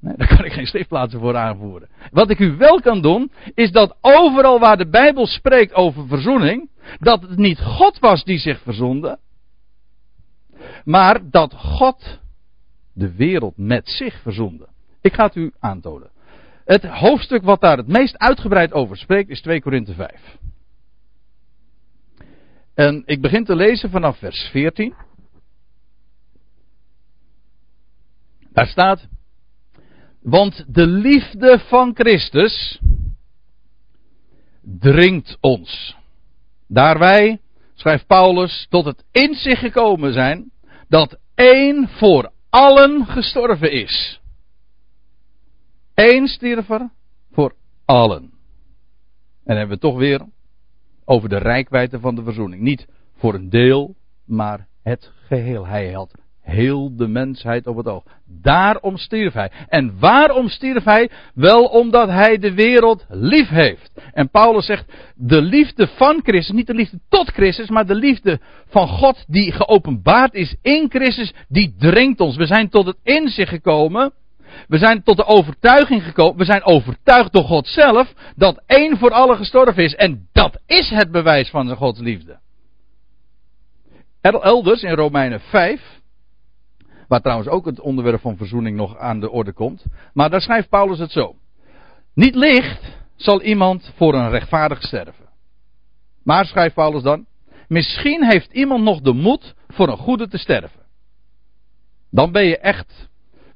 Daar 0.16 0.36
kan 0.36 0.44
ik 0.44 0.52
geen 0.52 0.66
schriftplaatsen 0.66 1.20
voor 1.20 1.36
aanvoeren. 1.36 1.88
Wat 2.10 2.30
ik 2.30 2.38
u 2.38 2.56
wel 2.56 2.80
kan 2.80 3.02
doen, 3.02 3.32
is 3.54 3.72
dat 3.72 3.96
overal 4.00 4.58
waar 4.58 4.76
de 4.76 4.88
Bijbel 4.88 5.26
spreekt 5.26 5.74
over 5.74 6.06
verzoening, 6.06 6.70
dat 6.98 7.22
het 7.22 7.36
niet 7.36 7.60
God 7.60 7.98
was 7.98 8.24
die 8.24 8.38
zich 8.38 8.60
verzonde, 8.60 9.18
maar 10.84 11.30
dat 11.30 11.54
God 11.54 12.20
de 12.92 13.14
wereld 13.14 13.56
met 13.56 13.88
zich 13.88 14.20
verzonde. 14.22 14.68
Ik 15.00 15.14
ga 15.14 15.24
het 15.24 15.36
u 15.36 15.52
aantonen. 15.58 16.10
Het 16.64 16.84
hoofdstuk 16.84 17.42
wat 17.42 17.60
daar 17.60 17.76
het 17.76 17.86
meest 17.86 18.18
uitgebreid 18.18 18.72
over 18.72 18.96
spreekt 18.96 19.30
is 19.30 19.40
2 19.40 19.60
Korinthe 19.60 19.94
5. 19.94 20.38
En 22.74 23.02
ik 23.06 23.20
begin 23.20 23.44
te 23.44 23.56
lezen 23.56 23.90
vanaf 23.90 24.18
vers 24.18 24.48
14. 24.50 24.94
Daar 28.52 28.66
staat. 28.66 29.08
Want 30.22 30.64
de 30.74 30.86
liefde 30.86 31.58
van 31.58 31.94
Christus 31.94 32.80
dringt 34.62 35.36
ons. 35.40 35.96
Daar 36.68 36.98
wij, 36.98 37.40
schrijft 37.74 38.06
Paulus, 38.06 38.66
tot 38.68 38.84
het 38.84 39.04
inzicht 39.10 39.60
gekomen 39.60 40.12
zijn 40.12 40.50
dat 40.88 41.18
één 41.34 41.88
voor 41.88 42.32
allen 42.50 43.06
gestorven 43.06 43.72
is. 43.72 44.20
Eén 45.94 46.26
stierver 46.26 46.90
voor 47.32 47.54
allen. 47.84 48.32
En 49.44 49.56
hebben 49.56 49.74
we 49.74 49.82
toch 49.82 49.96
weer 49.96 50.26
over 51.04 51.28
de 51.28 51.38
rijkwijde 51.38 52.00
van 52.00 52.14
de 52.14 52.22
verzoening. 52.22 52.62
Niet 52.62 52.86
voor 53.16 53.34
een 53.34 53.50
deel, 53.50 53.94
maar 54.24 54.66
het 54.82 55.12
geheel. 55.26 55.66
Hij 55.66 55.92
had 55.92 56.14
heel 56.42 56.96
de 56.96 57.08
mensheid 57.08 57.66
op 57.66 57.76
het 57.76 57.86
oog. 57.86 58.02
Daarom 58.42 58.96
stierf 58.96 59.32
hij. 59.32 59.50
En 59.68 59.98
waarom 59.98 60.48
stierf 60.48 60.84
hij? 60.84 61.10
Wel 61.34 61.64
omdat 61.64 62.08
hij 62.08 62.38
de 62.38 62.54
wereld 62.54 63.04
lief 63.08 63.48
heeft. 63.48 63.90
En 64.12 64.30
Paulus 64.30 64.66
zegt, 64.66 64.92
de 65.14 65.42
liefde 65.42 65.86
van 65.86 66.20
Christus, 66.22 66.54
niet 66.54 66.66
de 66.66 66.74
liefde 66.74 66.98
tot 67.08 67.30
Christus, 67.30 67.68
maar 67.68 67.86
de 67.86 67.94
liefde 67.94 68.40
van 68.68 68.88
God 68.88 69.24
die 69.26 69.52
geopenbaard 69.52 70.34
is 70.34 70.56
in 70.62 70.86
Christus, 70.90 71.32
die 71.48 71.74
dringt 71.78 72.20
ons. 72.20 72.36
We 72.36 72.46
zijn 72.46 72.68
tot 72.68 72.86
het 72.86 72.96
inzicht 73.02 73.50
gekomen. 73.50 74.12
We 74.68 74.78
zijn 74.78 75.02
tot 75.02 75.16
de 75.16 75.24
overtuiging 75.24 76.02
gekomen, 76.02 76.36
we 76.36 76.44
zijn 76.44 76.64
overtuigd 76.64 77.32
door 77.32 77.44
God 77.44 77.66
zelf, 77.66 78.12
dat 78.36 78.62
één 78.66 78.98
voor 78.98 79.10
allen 79.10 79.36
gestorven 79.36 79.84
is. 79.84 79.94
En 79.94 80.28
dat 80.32 80.60
is 80.66 80.90
het 80.90 81.10
bewijs 81.10 81.50
van 81.50 81.76
Gods 81.76 82.00
liefde. 82.00 82.38
Elders 84.20 84.82
in 84.82 84.94
Romeinen 84.94 85.40
5, 85.40 85.99
Waar 87.10 87.20
trouwens 87.20 87.48
ook 87.48 87.64
het 87.64 87.80
onderwerp 87.80 88.20
van 88.20 88.36
verzoening 88.36 88.76
nog 88.76 88.96
aan 88.96 89.20
de 89.20 89.30
orde 89.30 89.52
komt. 89.52 89.84
Maar 90.12 90.30
daar 90.30 90.40
schrijft 90.40 90.68
Paulus 90.68 90.98
het 90.98 91.10
zo. 91.10 91.34
Niet 92.14 92.34
licht 92.34 92.98
zal 93.16 93.42
iemand 93.42 93.92
voor 93.96 94.14
een 94.14 94.30
rechtvaardig 94.30 94.82
sterven. 94.82 95.28
Maar 96.24 96.44
schrijft 96.44 96.74
Paulus 96.74 97.02
dan. 97.02 97.26
Misschien 97.68 98.24
heeft 98.24 98.52
iemand 98.52 98.84
nog 98.84 99.00
de 99.00 99.12
moed 99.12 99.54
voor 99.68 99.88
een 99.88 99.96
goede 99.96 100.28
te 100.28 100.38
sterven. 100.38 100.80
Dan 102.10 102.32
ben 102.32 102.44
je 102.44 102.58
echt 102.58 103.08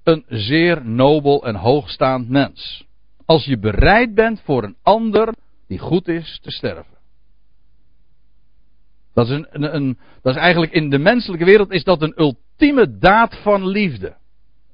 een 0.03 0.25
zeer 0.29 0.87
nobel 0.87 1.47
en 1.47 1.55
hoogstaand 1.55 2.29
mens. 2.29 2.87
Als 3.25 3.45
je 3.45 3.59
bereid 3.59 4.15
bent 4.15 4.41
voor 4.41 4.63
een 4.63 4.77
ander 4.83 5.35
die 5.69 5.79
goed 5.79 6.09
is 6.09 6.39
te 6.43 6.51
sterven. 6.51 6.99
Dat 9.13 9.29
is, 9.29 9.33
een, 9.33 9.75
een, 9.75 9.99
dat 10.23 10.35
is 10.35 10.41
eigenlijk 10.41 10.73
in 10.73 10.91
de 10.91 10.99
menselijke 10.99 11.45
wereld 11.45 11.71
is 11.71 11.85
dat 11.85 12.03
een 12.03 12.17
ultieme 12.59 12.99
daad 12.99 13.39
van 13.43 13.67
liefde. 13.67 14.17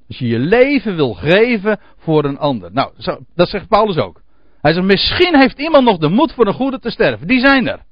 Als 0.08 0.18
je 0.18 0.26
je 0.26 0.38
leven 0.38 0.96
wil 0.96 1.14
geven 1.14 1.80
voor 1.98 2.24
een 2.24 2.38
ander. 2.38 2.72
Nou, 2.72 2.92
dat 3.34 3.48
zegt 3.48 3.68
Paulus 3.68 3.96
ook. 3.96 4.20
Hij 4.60 4.72
zegt, 4.72 4.86
misschien 4.86 5.38
heeft 5.38 5.58
iemand 5.58 5.84
nog 5.84 5.98
de 5.98 6.08
moed 6.08 6.32
voor 6.32 6.46
een 6.46 6.54
goede 6.54 6.78
te 6.78 6.90
sterven. 6.90 7.26
Die 7.26 7.40
zijn 7.40 7.68
er. 7.68 7.82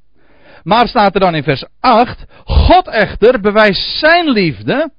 Maar 0.62 0.88
staat 0.88 1.14
er 1.14 1.20
dan 1.20 1.34
in 1.34 1.42
vers 1.42 1.64
8, 1.80 2.24
God 2.44 2.88
echter 2.88 3.40
bewijst 3.40 3.98
zijn 3.98 4.30
liefde, 4.30 4.90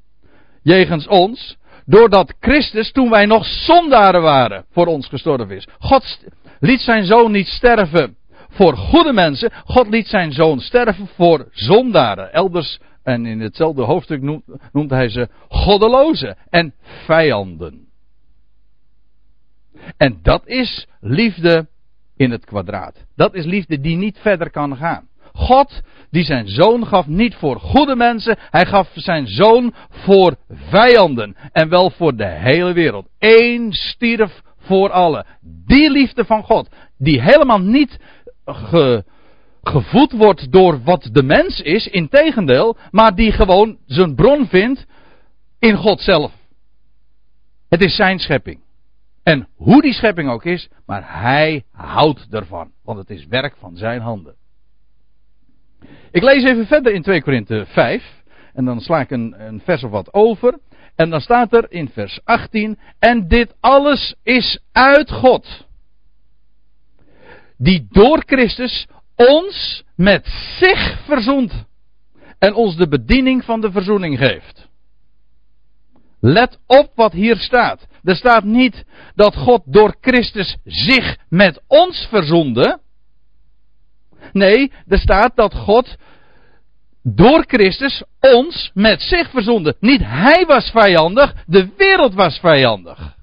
jegens 0.63 1.07
ons, 1.07 1.57
doordat 1.85 2.33
Christus, 2.39 2.91
toen 2.91 3.09
wij 3.09 3.25
nog 3.25 3.45
zondaren 3.45 4.21
waren, 4.21 4.65
voor 4.71 4.85
ons 4.85 5.07
gestorven 5.07 5.51
is. 5.51 5.67
God 5.79 6.19
liet 6.59 6.81
zijn 6.81 7.05
zoon 7.05 7.31
niet 7.31 7.47
sterven 7.47 8.17
voor 8.49 8.77
goede 8.77 9.13
mensen. 9.13 9.51
God 9.65 9.87
liet 9.89 10.07
zijn 10.07 10.31
zoon 10.31 10.59
sterven 10.59 11.09
voor 11.15 11.47
zondaren. 11.51 12.33
Elders 12.33 12.79
en 13.09 13.25
in 13.25 13.39
hetzelfde 13.39 13.81
hoofdstuk 13.81 14.21
noemt, 14.21 14.43
noemt 14.71 14.89
hij 14.89 15.09
ze 15.09 15.29
goddelozen 15.47 16.37
en 16.49 16.73
vijanden. 17.05 17.87
En 19.97 20.19
dat 20.21 20.47
is 20.47 20.87
liefde 20.99 21.67
in 22.15 22.31
het 22.31 22.45
kwadraat. 22.45 23.05
Dat 23.15 23.33
is 23.33 23.45
liefde 23.45 23.79
die 23.79 23.95
niet 23.95 24.17
verder 24.17 24.51
kan 24.51 24.77
gaan. 24.77 25.07
God 25.33 25.81
die 26.09 26.23
zijn 26.23 26.47
zoon 26.47 26.87
gaf 26.87 27.07
niet 27.07 27.35
voor 27.35 27.59
goede 27.59 27.95
mensen, 27.95 28.37
hij 28.39 28.65
gaf 28.65 28.89
zijn 28.93 29.27
zoon 29.27 29.73
voor 29.89 30.35
vijanden 30.49 31.35
en 31.51 31.69
wel 31.69 31.89
voor 31.89 32.15
de 32.15 32.27
hele 32.27 32.73
wereld. 32.73 33.07
Eén 33.19 33.73
stierf 33.73 34.41
voor 34.57 34.91
allen. 34.91 35.25
Die 35.65 35.91
liefde 35.91 36.25
van 36.25 36.43
God, 36.43 36.69
die 36.97 37.21
helemaal 37.21 37.59
niet 37.59 37.99
ge, 38.45 39.03
gevoed 39.61 40.11
wordt 40.11 40.51
door 40.51 40.83
wat 40.83 41.09
de 41.11 41.23
mens 41.23 41.61
is, 41.61 41.87
integendeel, 41.87 42.77
maar 42.91 43.15
die 43.15 43.31
gewoon 43.31 43.77
zijn 43.85 44.15
bron 44.15 44.47
vindt 44.47 44.85
in 45.59 45.75
God 45.75 46.01
zelf. 46.01 46.31
Het 47.69 47.81
is 47.81 47.95
zijn 47.95 48.19
schepping. 48.19 48.59
En 49.23 49.47
hoe 49.55 49.81
die 49.81 49.93
schepping 49.93 50.29
ook 50.29 50.45
is, 50.45 50.69
maar 50.85 51.21
hij 51.21 51.63
houdt 51.71 52.27
ervan, 52.29 52.71
want 52.83 52.97
het 52.97 53.09
is 53.09 53.25
werk 53.27 53.55
van 53.57 53.77
zijn 53.77 54.01
handen. 54.01 54.35
Ik 56.11 56.23
lees 56.23 56.43
even 56.43 56.67
verder 56.67 56.93
in 56.93 57.01
2 57.01 57.21
Korinthe 57.21 57.65
5, 57.67 58.03
en 58.53 58.65
dan 58.65 58.79
sla 58.79 58.99
ik 58.99 59.11
een, 59.11 59.35
een 59.37 59.61
vers 59.63 59.83
of 59.83 59.91
wat 59.91 60.13
over. 60.13 60.59
En 60.95 61.09
dan 61.09 61.21
staat 61.21 61.53
er 61.53 61.71
in 61.71 61.89
vers 61.89 62.19
18, 62.23 62.79
en 62.99 63.27
dit 63.27 63.55
alles 63.59 64.15
is 64.23 64.59
uit 64.71 65.11
God 65.11 65.67
die 67.59 67.87
door 67.89 68.23
Christus 68.25 68.87
ons 69.27 69.83
met 69.95 70.25
zich 70.59 71.05
verzoent 71.05 71.65
en 72.39 72.53
ons 72.53 72.75
de 72.75 72.87
bediening 72.87 73.43
van 73.43 73.61
de 73.61 73.71
verzoening 73.71 74.17
geeft. 74.17 74.67
Let 76.19 76.59
op 76.67 76.91
wat 76.95 77.11
hier 77.11 77.37
staat. 77.37 77.87
Er 78.03 78.15
staat 78.15 78.43
niet 78.43 78.85
dat 79.15 79.35
God 79.35 79.61
door 79.65 79.95
Christus 80.01 80.57
zich 80.63 81.17
met 81.29 81.61
ons 81.67 82.07
verzoende. 82.09 82.79
Nee, 84.31 84.71
er 84.87 84.99
staat 84.99 85.35
dat 85.35 85.53
God 85.53 85.97
door 87.03 87.43
Christus 87.47 88.03
ons 88.19 88.71
met 88.73 89.01
zich 89.01 89.29
verzoende. 89.29 89.75
Niet 89.79 90.01
hij 90.03 90.45
was 90.45 90.69
vijandig, 90.69 91.33
de 91.45 91.69
wereld 91.77 92.13
was 92.13 92.39
vijandig. 92.39 93.15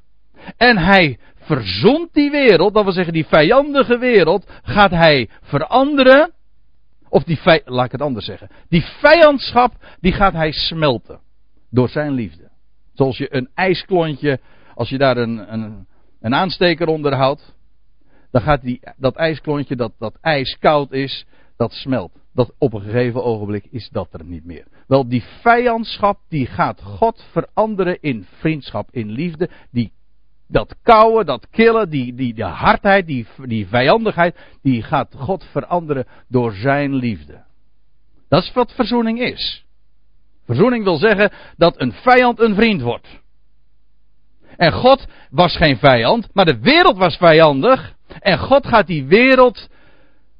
En 0.56 0.78
hij 0.78 1.18
verzond 1.46 2.14
die 2.14 2.30
wereld, 2.30 2.74
dat 2.74 2.84
wil 2.84 2.92
zeggen 2.92 3.12
die 3.12 3.26
vijandige 3.26 3.98
wereld, 3.98 4.46
gaat 4.62 4.90
hij 4.90 5.28
veranderen. 5.42 6.32
Of 7.08 7.22
die 7.22 7.38
laat 7.64 7.84
ik 7.84 7.92
het 7.92 8.00
anders 8.00 8.24
zeggen. 8.24 8.48
Die 8.68 8.84
vijandschap, 9.00 9.72
die 10.00 10.12
gaat 10.12 10.32
hij 10.32 10.52
smelten. 10.52 11.20
Door 11.70 11.88
zijn 11.88 12.12
liefde. 12.12 12.50
Zoals 12.94 13.18
je 13.18 13.34
een 13.34 13.48
ijsklontje, 13.54 14.40
als 14.74 14.88
je 14.88 14.98
daar 14.98 15.16
een, 15.16 15.52
een, 15.52 15.86
een 16.20 16.34
aansteker 16.34 16.86
onder 16.86 17.14
houdt, 17.14 17.54
dan 18.30 18.42
gaat 18.42 18.62
die, 18.62 18.80
dat 18.96 19.16
ijsklontje, 19.16 19.76
dat, 19.76 19.92
dat 19.98 20.18
ijs 20.20 20.56
koud 20.58 20.92
is, 20.92 21.26
dat 21.56 21.72
smelt. 21.72 22.12
Dat 22.34 22.54
op 22.58 22.72
een 22.72 22.80
gegeven 22.80 23.24
ogenblik 23.24 23.66
is 23.70 23.88
dat 23.88 24.08
er 24.12 24.24
niet 24.24 24.44
meer. 24.44 24.66
Wel, 24.86 25.08
die 25.08 25.24
vijandschap, 25.40 26.18
die 26.28 26.46
gaat 26.46 26.82
God 26.82 27.24
veranderen 27.30 28.00
in 28.00 28.26
vriendschap, 28.38 28.88
in 28.90 29.10
liefde. 29.10 29.50
Die 29.70 29.92
dat 30.48 30.74
kouwen, 30.82 31.26
dat 31.26 31.48
killen, 31.50 31.90
die, 31.90 32.14
die, 32.14 32.34
die 32.34 32.44
hardheid, 32.44 33.06
die, 33.06 33.26
die 33.44 33.66
vijandigheid, 33.66 34.36
die 34.62 34.82
gaat 34.82 35.14
God 35.16 35.44
veranderen 35.44 36.06
door 36.28 36.52
zijn 36.52 36.94
liefde. 36.94 37.44
Dat 38.28 38.42
is 38.42 38.52
wat 38.52 38.72
verzoening 38.72 39.20
is. 39.20 39.64
Verzoening 40.44 40.84
wil 40.84 40.96
zeggen 40.96 41.30
dat 41.56 41.80
een 41.80 41.92
vijand 41.92 42.40
een 42.40 42.54
vriend 42.54 42.80
wordt. 42.82 43.20
En 44.56 44.72
God 44.72 45.06
was 45.30 45.56
geen 45.56 45.76
vijand, 45.76 46.28
maar 46.32 46.44
de 46.44 46.58
wereld 46.60 46.96
was 46.96 47.16
vijandig. 47.16 47.94
En 48.20 48.38
God 48.38 48.66
gaat 48.66 48.86
die 48.86 49.04
wereld, 49.04 49.68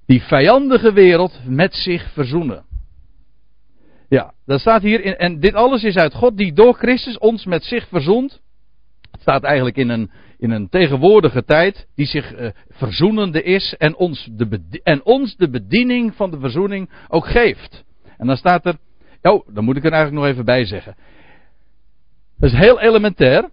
die 0.07 0.23
vijandige 0.23 0.93
wereld, 0.93 1.41
met 1.45 1.75
zich 1.75 2.13
verzoenen. 2.13 2.65
Ja, 4.09 4.33
dat 4.45 4.61
staat 4.61 4.83
hier 4.83 5.05
in, 5.05 5.17
en 5.17 5.41
dit 5.41 5.55
alles 5.55 5.83
is 5.83 5.97
uit 5.97 6.15
God 6.15 6.37
die 6.37 6.53
door 6.53 6.75
Christus 6.75 7.19
ons 7.19 7.45
met 7.45 7.65
zich 7.65 7.89
verzoent 7.89 8.41
staat 9.26 9.42
eigenlijk 9.42 9.76
in 9.76 9.88
een, 9.88 10.11
in 10.38 10.50
een 10.50 10.68
tegenwoordige 10.68 11.45
tijd 11.45 11.87
die 11.95 12.06
zich 12.06 12.38
uh, 12.38 12.50
verzoenende 12.68 13.42
is 13.42 13.75
en 13.78 13.97
ons, 13.97 14.28
de 14.33 14.80
en 14.83 15.04
ons 15.04 15.37
de 15.37 15.50
bediening 15.50 16.14
van 16.14 16.30
de 16.30 16.38
verzoening 16.38 16.90
ook 17.09 17.26
geeft. 17.26 17.85
En 18.16 18.26
dan 18.26 18.37
staat 18.37 18.66
er, 18.66 18.76
oh, 19.23 19.49
dan 19.54 19.64
moet 19.64 19.76
ik 19.76 19.85
er 19.85 19.92
eigenlijk 19.92 20.23
nog 20.23 20.33
even 20.33 20.45
bij 20.45 20.64
zeggen. 20.64 20.97
Dat 22.38 22.52
is 22.52 22.59
heel 22.59 22.80
elementair. 22.80 23.50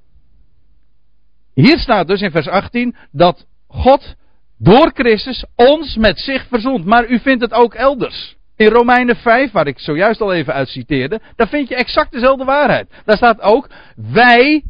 Hier 1.53 1.79
staat 1.79 2.07
dus 2.07 2.21
in 2.21 2.31
vers 2.31 2.47
18 2.47 2.95
dat 3.11 3.45
God 3.67 4.15
door 4.57 4.91
Christus 4.93 5.45
ons 5.55 5.95
met 5.95 6.19
zich 6.19 6.47
verzoent. 6.47 6.85
Maar 6.85 7.09
u 7.09 7.19
vindt 7.19 7.41
het 7.41 7.53
ook 7.53 7.73
elders. 7.73 8.35
In 8.55 8.67
Romeinen 8.67 9.15
5, 9.15 9.51
waar 9.51 9.67
ik 9.67 9.79
zojuist 9.79 10.21
al 10.21 10.33
even 10.33 10.53
uit 10.53 10.67
citeerde, 10.67 11.19
daar 11.35 11.47
vind 11.47 11.67
je 11.67 11.75
exact 11.75 12.11
dezelfde 12.11 12.45
waarheid. 12.45 13.01
Daar 13.05 13.17
staat 13.17 13.41
ook, 13.41 13.69
wij 13.95 14.63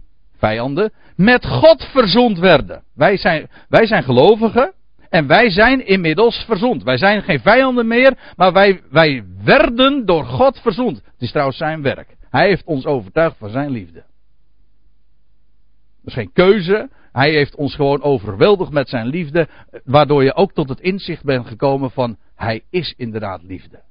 vijanden, 0.43 0.91
met 1.15 1.45
God 1.45 1.83
verzond 1.83 2.39
werden. 2.39 2.83
Wij 2.95 3.17
zijn, 3.17 3.49
wij 3.69 3.85
zijn 3.85 4.03
gelovigen 4.03 4.73
En 5.13 5.27
wij 5.27 5.49
zijn 5.49 5.87
inmiddels 5.87 6.43
verzond. 6.45 6.83
Wij 6.83 6.97
zijn 6.97 7.23
geen 7.23 7.39
vijanden 7.39 7.87
meer, 7.87 8.33
maar 8.35 8.53
wij, 8.53 8.81
wij 8.89 9.23
werden 9.43 10.05
door 10.05 10.25
God 10.25 10.59
verzond. 10.59 10.95
Het 10.95 11.21
is 11.21 11.31
trouwens 11.31 11.57
zijn 11.57 11.81
werk. 11.81 12.15
Hij 12.29 12.47
heeft 12.47 12.63
ons 12.65 12.85
overtuigd 12.85 13.37
van 13.37 13.49
zijn 13.49 13.69
liefde. 13.69 14.03
Dat 16.01 16.05
is 16.05 16.13
geen 16.13 16.31
keuze. 16.33 16.89
Hij 17.11 17.31
heeft 17.31 17.55
ons 17.55 17.75
gewoon 17.75 18.01
overweldigd 18.01 18.71
met 18.71 18.89
zijn 18.89 19.07
liefde, 19.07 19.47
waardoor 19.83 20.23
je 20.23 20.35
ook 20.35 20.53
tot 20.53 20.69
het 20.69 20.79
inzicht 20.79 21.23
bent 21.23 21.47
gekomen 21.47 21.91
van 21.91 22.17
hij 22.35 22.61
is 22.69 22.93
inderdaad 22.97 23.43
liefde. 23.43 23.81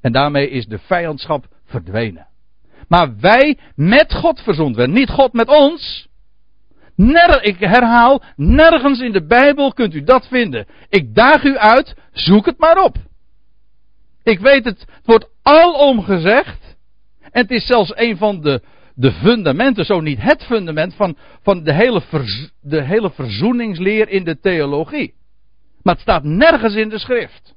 En 0.00 0.12
daarmee 0.12 0.50
is 0.50 0.66
de 0.66 0.78
vijandschap 0.78 1.46
verdwenen. 1.64 2.26
Maar 2.88 3.16
wij 3.20 3.58
met 3.74 4.14
God 4.14 4.40
verzond 4.40 4.76
werden, 4.76 4.94
niet 4.94 5.10
God 5.10 5.32
met 5.32 5.48
ons. 5.48 6.08
Ner, 6.96 7.42
ik 7.42 7.58
herhaal, 7.58 8.22
nergens 8.36 9.00
in 9.00 9.12
de 9.12 9.26
Bijbel 9.26 9.72
kunt 9.72 9.94
u 9.94 10.02
dat 10.02 10.26
vinden. 10.28 10.66
Ik 10.88 11.14
daag 11.14 11.44
u 11.44 11.58
uit, 11.58 11.94
zoek 12.12 12.46
het 12.46 12.58
maar 12.58 12.82
op. 12.82 12.96
Ik 14.22 14.38
weet 14.38 14.64
het, 14.64 14.80
het 14.80 15.04
wordt 15.04 15.28
alom 15.42 16.02
gezegd. 16.02 16.76
En 17.20 17.42
het 17.42 17.50
is 17.50 17.66
zelfs 17.66 17.92
een 17.94 18.16
van 18.16 18.40
de, 18.40 18.62
de 18.94 19.12
fundamenten, 19.12 19.84
zo 19.84 20.00
niet 20.00 20.22
het 20.22 20.42
fundament 20.42 20.94
van, 20.94 21.16
van 21.42 21.64
de, 21.64 21.72
hele 21.72 22.02
de 22.60 22.82
hele 22.82 23.10
verzoeningsleer 23.10 24.08
in 24.08 24.24
de 24.24 24.40
theologie. 24.40 25.14
Maar 25.82 25.94
het 25.94 26.02
staat 26.02 26.24
nergens 26.24 26.74
in 26.74 26.88
de 26.88 26.98
schrift. 26.98 27.54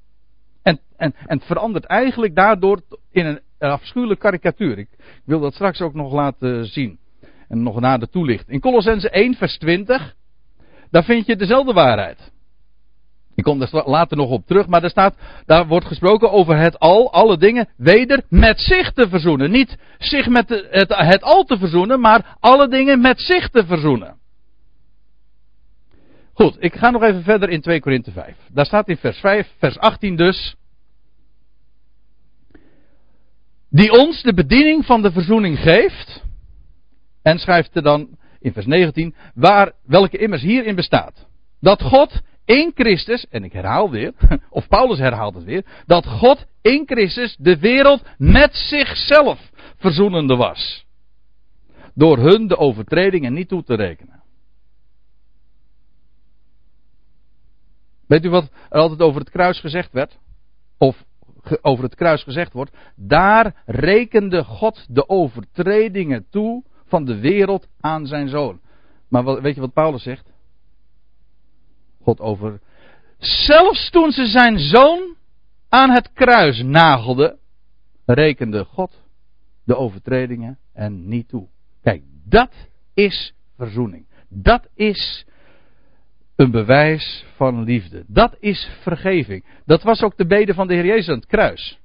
En, 0.63 0.79
en, 0.97 1.13
en 1.25 1.37
het 1.37 1.47
verandert 1.47 1.85
eigenlijk 1.85 2.35
daardoor 2.35 2.81
in 3.11 3.25
een, 3.25 3.39
afschuwelijke 3.59 4.23
karikatuur. 4.23 4.77
Ik, 4.77 4.89
wil 5.25 5.39
dat 5.39 5.53
straks 5.53 5.81
ook 5.81 5.93
nog 5.93 6.13
laten 6.13 6.65
zien. 6.65 6.99
En 7.47 7.63
nog 7.63 7.79
nader 7.79 8.09
toelicht. 8.09 8.49
In 8.49 8.59
Colossense 8.59 9.09
1, 9.09 9.33
vers 9.33 9.57
20, 9.57 10.15
daar 10.91 11.03
vind 11.03 11.25
je 11.25 11.35
dezelfde 11.35 11.73
waarheid. 11.73 12.31
Ik 13.35 13.43
kom 13.43 13.61
er 13.61 13.81
later 13.85 14.17
nog 14.17 14.29
op 14.29 14.45
terug, 14.45 14.67
maar 14.67 14.81
daar 14.81 14.89
staat, 14.89 15.15
daar 15.45 15.67
wordt 15.67 15.85
gesproken 15.85 16.31
over 16.31 16.57
het 16.57 16.79
al, 16.79 17.11
alle 17.13 17.37
dingen, 17.37 17.69
weder 17.77 18.23
met 18.29 18.59
zich 18.59 18.91
te 18.91 19.09
verzoenen. 19.09 19.51
Niet 19.51 19.77
zich 19.97 20.27
met 20.27 20.49
het, 20.49 20.95
het 20.95 21.21
al 21.21 21.43
te 21.43 21.57
verzoenen, 21.57 21.99
maar 21.99 22.37
alle 22.39 22.67
dingen 22.67 23.01
met 23.01 23.19
zich 23.21 23.49
te 23.49 23.65
verzoenen. 23.65 24.17
Goed, 26.33 26.55
ik 26.59 26.75
ga 26.75 26.89
nog 26.89 27.03
even 27.03 27.23
verder 27.23 27.49
in 27.49 27.61
2 27.61 27.79
Korinthe 27.79 28.11
5. 28.11 28.35
Daar 28.51 28.65
staat 28.65 28.87
in 28.87 28.97
vers 28.97 29.17
5, 29.17 29.53
vers 29.57 29.77
18 29.77 30.15
dus. 30.15 30.55
Die 33.69 33.91
ons 33.91 34.21
de 34.21 34.33
bediening 34.33 34.85
van 34.85 35.01
de 35.01 35.11
verzoening 35.11 35.59
geeft. 35.59 36.23
En 37.21 37.39
schrijft 37.39 37.75
er 37.75 37.83
dan 37.83 38.17
in 38.39 38.53
vers 38.53 38.65
19, 38.65 39.15
waar, 39.33 39.71
welke 39.85 40.17
immers 40.17 40.41
hierin 40.41 40.75
bestaat. 40.75 41.27
Dat 41.59 41.81
God 41.81 42.21
in 42.45 42.71
Christus, 42.75 43.25
en 43.29 43.43
ik 43.43 43.53
herhaal 43.53 43.91
weer, 43.91 44.13
of 44.49 44.67
Paulus 44.67 44.97
herhaalt 44.97 45.35
het 45.35 45.43
weer, 45.43 45.65
dat 45.85 46.05
God 46.05 46.45
in 46.61 46.83
Christus 46.85 47.35
de 47.39 47.59
wereld 47.59 48.01
met 48.17 48.55
zichzelf 48.55 49.51
verzoenende 49.77 50.35
was. 50.35 50.85
Door 51.93 52.17
hun 52.17 52.47
de 52.47 52.57
overtredingen 52.57 53.33
niet 53.33 53.47
toe 53.47 53.63
te 53.63 53.75
rekenen. 53.75 54.23
Weet 58.07 58.25
u 58.25 58.29
wat 58.29 58.49
er 58.69 58.79
altijd 58.79 59.01
over 59.01 59.19
het 59.19 59.29
kruis 59.29 59.59
gezegd 59.59 59.91
werd? 59.91 60.17
Of 60.77 61.03
over 61.61 61.83
het 61.83 61.95
kruis 61.95 62.23
gezegd 62.23 62.53
wordt? 62.53 62.77
Daar 62.95 63.63
rekende 63.65 64.43
God 64.43 64.85
de 64.89 65.09
overtredingen 65.09 66.25
toe 66.29 66.63
van 66.85 67.05
de 67.05 67.19
wereld 67.19 67.67
aan 67.79 68.05
zijn 68.05 68.29
zoon. 68.29 68.59
Maar 69.09 69.41
weet 69.41 69.55
je 69.55 69.61
wat 69.61 69.73
Paulus 69.73 70.03
zegt? 70.03 70.31
God 72.01 72.19
over. 72.19 72.59
Zelfs 73.17 73.89
toen 73.89 74.11
ze 74.11 74.25
zijn 74.25 74.59
zoon 74.59 75.15
aan 75.69 75.89
het 75.89 76.13
kruis 76.13 76.61
nagelden, 76.61 77.37
rekende 78.05 78.63
God 78.63 79.01
de 79.63 79.75
overtredingen 79.75 80.57
en 80.73 81.07
niet 81.07 81.29
toe. 81.29 81.47
Kijk, 81.81 82.03
dat 82.25 82.51
is 82.93 83.33
verzoening. 83.57 84.05
Dat 84.29 84.67
is 84.73 85.25
een 86.37 86.51
bewijs 86.51 87.25
van 87.35 87.63
liefde. 87.63 88.03
Dat 88.07 88.35
is 88.39 88.69
vergeving. 88.81 89.45
Dat 89.65 89.83
was 89.83 90.01
ook 90.01 90.17
de 90.17 90.25
bede 90.25 90.53
van 90.53 90.67
de 90.67 90.73
Heer 90.73 90.85
Jezus 90.85 91.09
aan 91.09 91.15
het 91.15 91.25
kruis. 91.25 91.79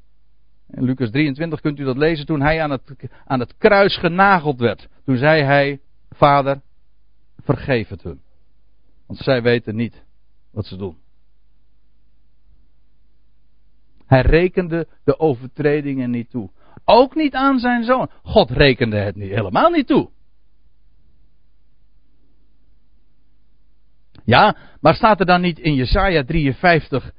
In 0.71 0.85
Lucas 0.85 1.11
23 1.11 1.61
kunt 1.61 1.79
u 1.79 1.85
dat 1.85 1.97
lezen 1.97 2.27
toen 2.27 2.41
hij 2.41 2.63
aan 2.63 2.71
het, 2.71 3.09
aan 3.25 3.41
het 3.41 3.55
kruis 3.59 3.97
genageld 3.99 4.61
werd. 4.61 4.89
Toen 5.05 5.17
zei 5.17 5.43
hij, 5.43 5.81
Vader, 6.11 6.61
vergeef 7.39 7.89
het 7.89 8.03
hun. 8.03 8.21
Want 9.07 9.19
zij 9.19 9.43
weten 9.43 9.77
niet 9.77 10.03
wat 10.51 10.67
ze 10.67 10.77
doen. 10.77 10.97
Hij 14.07 14.21
rekende 14.21 14.87
de 15.05 15.19
overtredingen 15.19 16.11
niet 16.11 16.31
toe. 16.31 16.51
Ook 16.85 17.15
niet 17.15 17.35
aan 17.35 17.59
zijn 17.59 17.85
zoon. 17.85 18.11
God 18.23 18.51
rekende 18.51 18.97
het 18.97 19.17
niet, 19.17 19.31
helemaal 19.31 19.71
niet 19.71 19.87
toe. 19.87 20.11
Ja, 24.25 24.57
maar 24.81 24.95
staat 24.95 25.21
er 25.21 25.27
dan 25.27 25.41
niet 25.41 25.59
in 25.59 25.75
Jesaja 25.75 26.25
53 26.25 27.11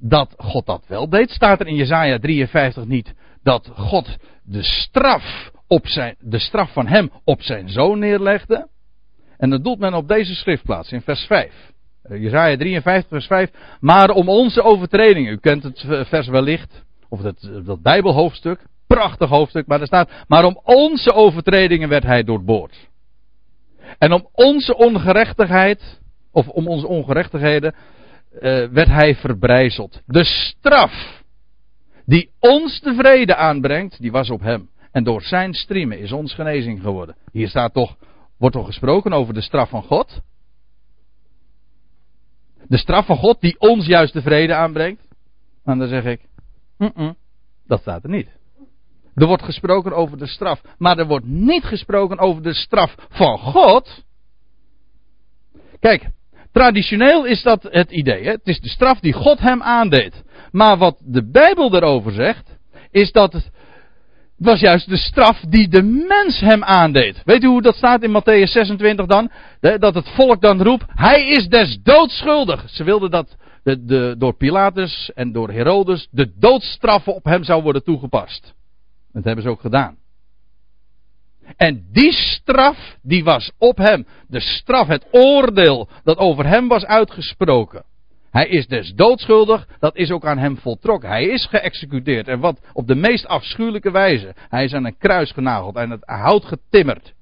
dat 0.00 0.34
God 0.36 0.66
dat 0.66 0.84
wel 0.86 1.08
deed? 1.08 1.30
Staat 1.30 1.60
er 1.60 1.66
in 1.66 1.74
Jesaja 1.74 2.18
53 2.18 2.84
niet 2.84 3.14
dat 3.42 3.70
God 3.74 4.16
de 4.42 4.62
straf, 4.62 5.50
op 5.66 5.86
zijn, 5.86 6.14
de 6.18 6.38
straf 6.38 6.72
van 6.72 6.86
hem 6.86 7.10
op 7.24 7.42
zijn 7.42 7.68
zoon 7.68 7.98
neerlegde? 7.98 8.68
En 9.36 9.50
dat 9.50 9.64
doet 9.64 9.78
men 9.78 9.94
op 9.94 10.08
deze 10.08 10.34
schriftplaats 10.34 10.92
in 10.92 11.00
vers 11.00 11.24
5. 11.24 11.72
Eh, 12.02 12.22
Jesaja 12.22 12.56
53 12.56 13.08
vers 13.08 13.26
5. 13.26 13.50
Maar 13.80 14.10
om 14.10 14.28
onze 14.28 14.62
overtredingen, 14.62 15.32
u 15.32 15.38
kent 15.38 15.62
het 15.62 15.84
vers 16.08 16.28
wellicht, 16.28 16.84
of 17.08 17.20
dat, 17.20 17.50
dat 17.64 17.82
bijbelhoofdstuk, 17.82 18.60
prachtig 18.86 19.28
hoofdstuk, 19.28 19.66
maar 19.66 19.80
er 19.80 19.86
staat, 19.86 20.10
maar 20.26 20.44
om 20.44 20.60
onze 20.64 21.12
overtredingen 21.12 21.88
werd 21.88 22.04
hij 22.04 22.24
doorboord. 22.24 22.88
En 23.98 24.12
om 24.12 24.28
onze 24.32 24.76
ongerechtigheid, 24.76 26.00
of 26.32 26.48
om 26.48 26.68
onze 26.68 26.86
ongerechtigheden, 26.86 27.74
uh, 28.32 28.40
werd 28.68 28.88
hij 28.88 29.14
verbrijzeld. 29.14 30.02
De 30.06 30.24
straf 30.24 31.22
die 32.04 32.30
ons 32.38 32.80
de 32.80 32.94
vrede 32.94 33.36
aanbrengt, 33.36 34.00
die 34.00 34.12
was 34.12 34.30
op 34.30 34.40
hem. 34.40 34.70
En 34.92 35.04
door 35.04 35.22
zijn 35.22 35.54
striemen 35.54 35.98
is 35.98 36.12
ons 36.12 36.34
genezing 36.34 36.82
geworden. 36.82 37.16
Hier 37.32 37.48
staat 37.48 37.72
toch, 37.72 37.96
wordt 38.38 38.56
toch 38.56 38.66
gesproken 38.66 39.12
over 39.12 39.34
de 39.34 39.40
straf 39.40 39.68
van 39.68 39.82
God? 39.82 40.20
De 42.66 42.76
straf 42.76 43.06
van 43.06 43.16
God 43.16 43.40
die 43.40 43.58
ons 43.58 43.86
juist 43.86 44.12
de 44.12 44.22
vrede 44.22 44.54
aanbrengt? 44.54 45.08
En 45.64 45.78
dan 45.78 45.88
zeg 45.88 46.04
ik, 46.04 46.20
dat 47.66 47.80
staat 47.80 48.04
er 48.04 48.10
niet. 48.10 48.36
Er 49.14 49.26
wordt 49.26 49.42
gesproken 49.42 49.92
over 49.92 50.18
de 50.18 50.26
straf, 50.26 50.60
maar 50.78 50.98
er 50.98 51.06
wordt 51.06 51.26
niet 51.26 51.64
gesproken 51.64 52.18
over 52.18 52.42
de 52.42 52.54
straf 52.54 52.94
van 53.08 53.38
God. 53.38 54.04
Kijk, 55.80 56.10
Traditioneel 56.52 57.24
is 57.24 57.42
dat 57.42 57.62
het 57.70 57.90
idee. 57.90 58.24
Het 58.24 58.40
is 58.44 58.60
de 58.60 58.68
straf 58.68 59.00
die 59.00 59.12
God 59.12 59.38
hem 59.38 59.62
aandeed. 59.62 60.22
Maar 60.50 60.76
wat 60.76 61.02
de 61.04 61.30
Bijbel 61.30 61.74
erover 61.74 62.12
zegt, 62.12 62.58
is 62.90 63.12
dat 63.12 63.32
het, 63.32 63.50
was 64.36 64.60
juist 64.60 64.88
de 64.88 64.96
straf 64.96 65.40
die 65.40 65.68
de 65.68 65.82
mens 65.82 66.40
hem 66.40 66.64
aandeed. 66.64 67.22
Weet 67.24 67.42
u 67.42 67.46
hoe 67.46 67.62
dat 67.62 67.74
staat 67.74 68.02
in 68.02 68.20
Matthäus 68.20 68.50
26 68.50 69.06
dan? 69.06 69.30
Dat 69.60 69.94
het 69.94 70.08
volk 70.08 70.40
dan 70.40 70.62
roept, 70.62 70.84
hij 70.86 71.28
is 71.28 71.48
des 71.48 71.78
doodschuldig. 71.82 72.68
Ze 72.70 72.84
wilden 72.84 73.10
dat 73.10 73.36
de, 73.62 74.14
door 74.18 74.36
Pilatus 74.36 75.10
en 75.14 75.32
door 75.32 75.50
Herodes 75.50 76.08
de 76.10 76.32
doodstraf 76.38 77.08
op 77.08 77.24
hem 77.24 77.44
zou 77.44 77.62
worden 77.62 77.84
toegepast. 77.84 78.54
Dat 79.12 79.24
hebben 79.24 79.44
ze 79.44 79.50
ook 79.50 79.60
gedaan. 79.60 79.96
En 81.56 81.86
die 81.92 82.12
straf, 82.12 82.96
die 83.02 83.24
was 83.24 83.52
op 83.58 83.76
hem. 83.76 84.06
De 84.28 84.40
straf, 84.40 84.86
het 84.86 85.06
oordeel 85.10 85.88
dat 86.04 86.18
over 86.18 86.46
hem 86.46 86.68
was 86.68 86.84
uitgesproken. 86.84 87.84
Hij 88.30 88.48
is 88.48 88.66
dus 88.66 88.94
doodschuldig, 88.94 89.68
dat 89.78 89.96
is 89.96 90.10
ook 90.10 90.24
aan 90.24 90.38
hem 90.38 90.56
voltrokken. 90.56 91.08
Hij 91.08 91.24
is 91.24 91.46
geëxecuteerd 91.46 92.28
en 92.28 92.40
wat 92.40 92.60
op 92.72 92.86
de 92.86 92.94
meest 92.94 93.26
afschuwelijke 93.26 93.90
wijze. 93.90 94.34
Hij 94.48 94.64
is 94.64 94.74
aan 94.74 94.84
een 94.84 94.98
kruis 94.98 95.32
genageld 95.32 95.76
en 95.76 95.90
het 95.90 96.04
hout 96.04 96.44
getimmerd. 96.44 97.14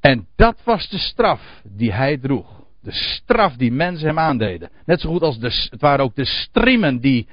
En 0.00 0.26
dat 0.36 0.60
was 0.64 0.88
de 0.88 0.98
straf 0.98 1.62
die 1.62 1.92
hij 1.92 2.18
droeg. 2.18 2.62
De 2.82 2.92
straf 2.92 3.56
die 3.56 3.72
mensen 3.72 4.06
hem 4.06 4.18
aandeden. 4.18 4.70
Net 4.84 5.00
zo 5.00 5.10
goed 5.10 5.22
als 5.22 5.38
het 5.40 5.80
waren 5.80 6.04
ook 6.04 6.14
de 6.14 6.24
striemen 6.24 7.00
die 7.00 7.28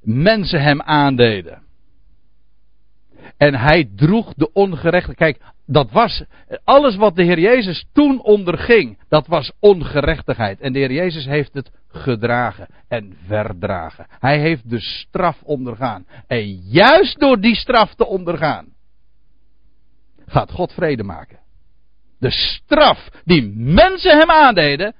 mensen 0.00 0.62
hem 0.62 0.82
aandeden. 0.82 1.63
En 3.36 3.54
hij 3.54 3.90
droeg 3.96 4.34
de 4.34 4.52
ongerechtigheid. 4.52 5.38
Kijk, 5.38 5.52
dat 5.66 5.90
was 5.90 6.24
alles 6.64 6.96
wat 6.96 7.16
de 7.16 7.22
Heer 7.22 7.38
Jezus 7.38 7.86
toen 7.92 8.22
onderging. 8.22 8.98
Dat 9.08 9.26
was 9.26 9.52
ongerechtigheid. 9.60 10.60
En 10.60 10.72
de 10.72 10.78
Heer 10.78 10.92
Jezus 10.92 11.24
heeft 11.24 11.54
het 11.54 11.70
gedragen 11.88 12.66
en 12.88 13.16
verdragen. 13.26 14.06
Hij 14.08 14.38
heeft 14.40 14.70
de 14.70 14.80
straf 14.80 15.42
ondergaan. 15.42 16.06
En 16.26 16.46
juist 16.56 17.18
door 17.18 17.40
die 17.40 17.54
straf 17.54 17.94
te 17.94 18.06
ondergaan, 18.06 18.72
gaat 20.26 20.50
God 20.50 20.72
vrede 20.72 21.02
maken. 21.02 21.38
De 22.18 22.30
straf 22.30 23.08
die 23.24 23.52
mensen 23.54 24.18
hem 24.18 24.30
aandeden, 24.30 24.94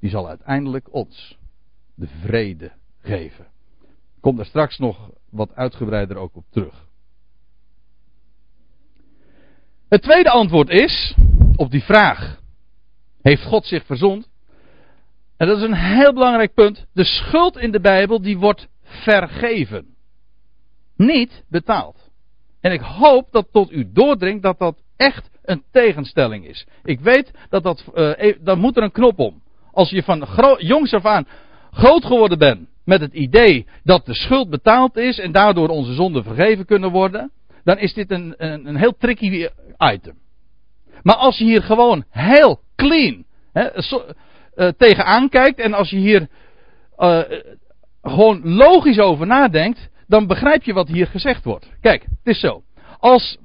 die 0.00 0.10
zal 0.10 0.28
uiteindelijk 0.28 0.94
ons 0.94 1.38
de 1.94 2.08
vrede 2.20 2.72
geven. 3.02 3.46
Ik 4.16 4.20
kom 4.24 4.44
straks 4.44 4.78
nog 4.78 5.10
wat 5.30 5.54
uitgebreider 5.54 6.16
ook 6.16 6.36
op 6.36 6.44
terug. 6.50 6.87
Het 9.98 10.06
tweede 10.06 10.30
antwoord 10.30 10.68
is 10.68 11.14
op 11.56 11.70
die 11.70 11.82
vraag: 11.82 12.40
heeft 13.22 13.44
God 13.44 13.66
zich 13.66 13.84
verzond? 13.86 14.28
En 15.36 15.46
dat 15.46 15.56
is 15.56 15.62
een 15.62 15.74
heel 15.74 16.12
belangrijk 16.12 16.54
punt. 16.54 16.86
De 16.92 17.04
schuld 17.04 17.56
in 17.56 17.70
de 17.70 17.80
Bijbel 17.80 18.22
die 18.22 18.38
wordt 18.38 18.68
vergeven. 18.82 19.86
Niet 20.96 21.44
betaald. 21.48 22.10
En 22.60 22.72
ik 22.72 22.80
hoop 22.80 23.28
dat 23.30 23.48
tot 23.52 23.72
u 23.72 23.90
doordringt 23.92 24.42
dat 24.42 24.58
dat 24.58 24.82
echt 24.96 25.30
een 25.42 25.62
tegenstelling 25.72 26.46
is. 26.46 26.66
Ik 26.84 27.00
weet 27.00 27.30
dat 27.48 27.62
dat, 27.62 27.84
uh, 27.94 28.34
dan 28.40 28.58
moet 28.58 28.76
er 28.76 28.82
een 28.82 28.92
knop 28.92 29.18
om. 29.18 29.42
Als 29.72 29.90
je 29.90 30.02
van 30.02 30.26
jongs 30.58 30.92
af 30.92 31.04
aan 31.04 31.26
groot 31.70 32.04
geworden 32.04 32.38
bent 32.38 32.68
met 32.84 33.00
het 33.00 33.12
idee 33.12 33.66
dat 33.84 34.06
de 34.06 34.14
schuld 34.14 34.50
betaald 34.50 34.96
is 34.96 35.18
en 35.18 35.32
daardoor 35.32 35.68
onze 35.68 35.94
zonden 35.94 36.22
vergeven 36.22 36.64
kunnen 36.64 36.90
worden, 36.90 37.32
dan 37.68 37.78
is 37.78 37.94
dit 37.94 38.10
een, 38.10 38.34
een, 38.36 38.66
een 38.66 38.76
heel 38.76 38.96
tricky 38.96 39.48
item. 39.78 40.18
Maar 41.02 41.14
als 41.14 41.38
je 41.38 41.44
hier 41.44 41.62
gewoon 41.62 42.04
heel 42.10 42.60
clean 42.76 43.24
hè, 43.52 43.82
so, 43.82 44.04
uh, 44.56 44.68
tegenaan 44.68 45.28
kijkt 45.28 45.58
en 45.58 45.74
als 45.74 45.90
je 45.90 45.96
hier 45.96 46.28
uh, 46.98 47.22
gewoon 48.02 48.48
logisch 48.48 48.98
over 48.98 49.26
nadenkt, 49.26 49.88
dan 50.06 50.26
begrijp 50.26 50.62
je 50.62 50.72
wat 50.72 50.88
hier 50.88 51.06
gezegd 51.06 51.44
wordt. 51.44 51.68
Kijk, 51.80 52.02
het 52.02 52.34
is 52.34 52.40
zo. 52.40 52.62
Als, 52.98 53.38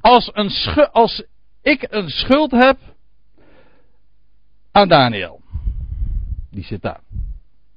als, 0.00 0.30
een 0.32 0.50
als 0.92 1.24
ik 1.62 1.86
een 1.90 2.08
schuld 2.08 2.50
heb 2.50 2.78
aan 4.72 4.88
Daniel. 4.88 5.40
Die 6.50 6.64
zit 6.64 6.82
daar. 6.82 7.00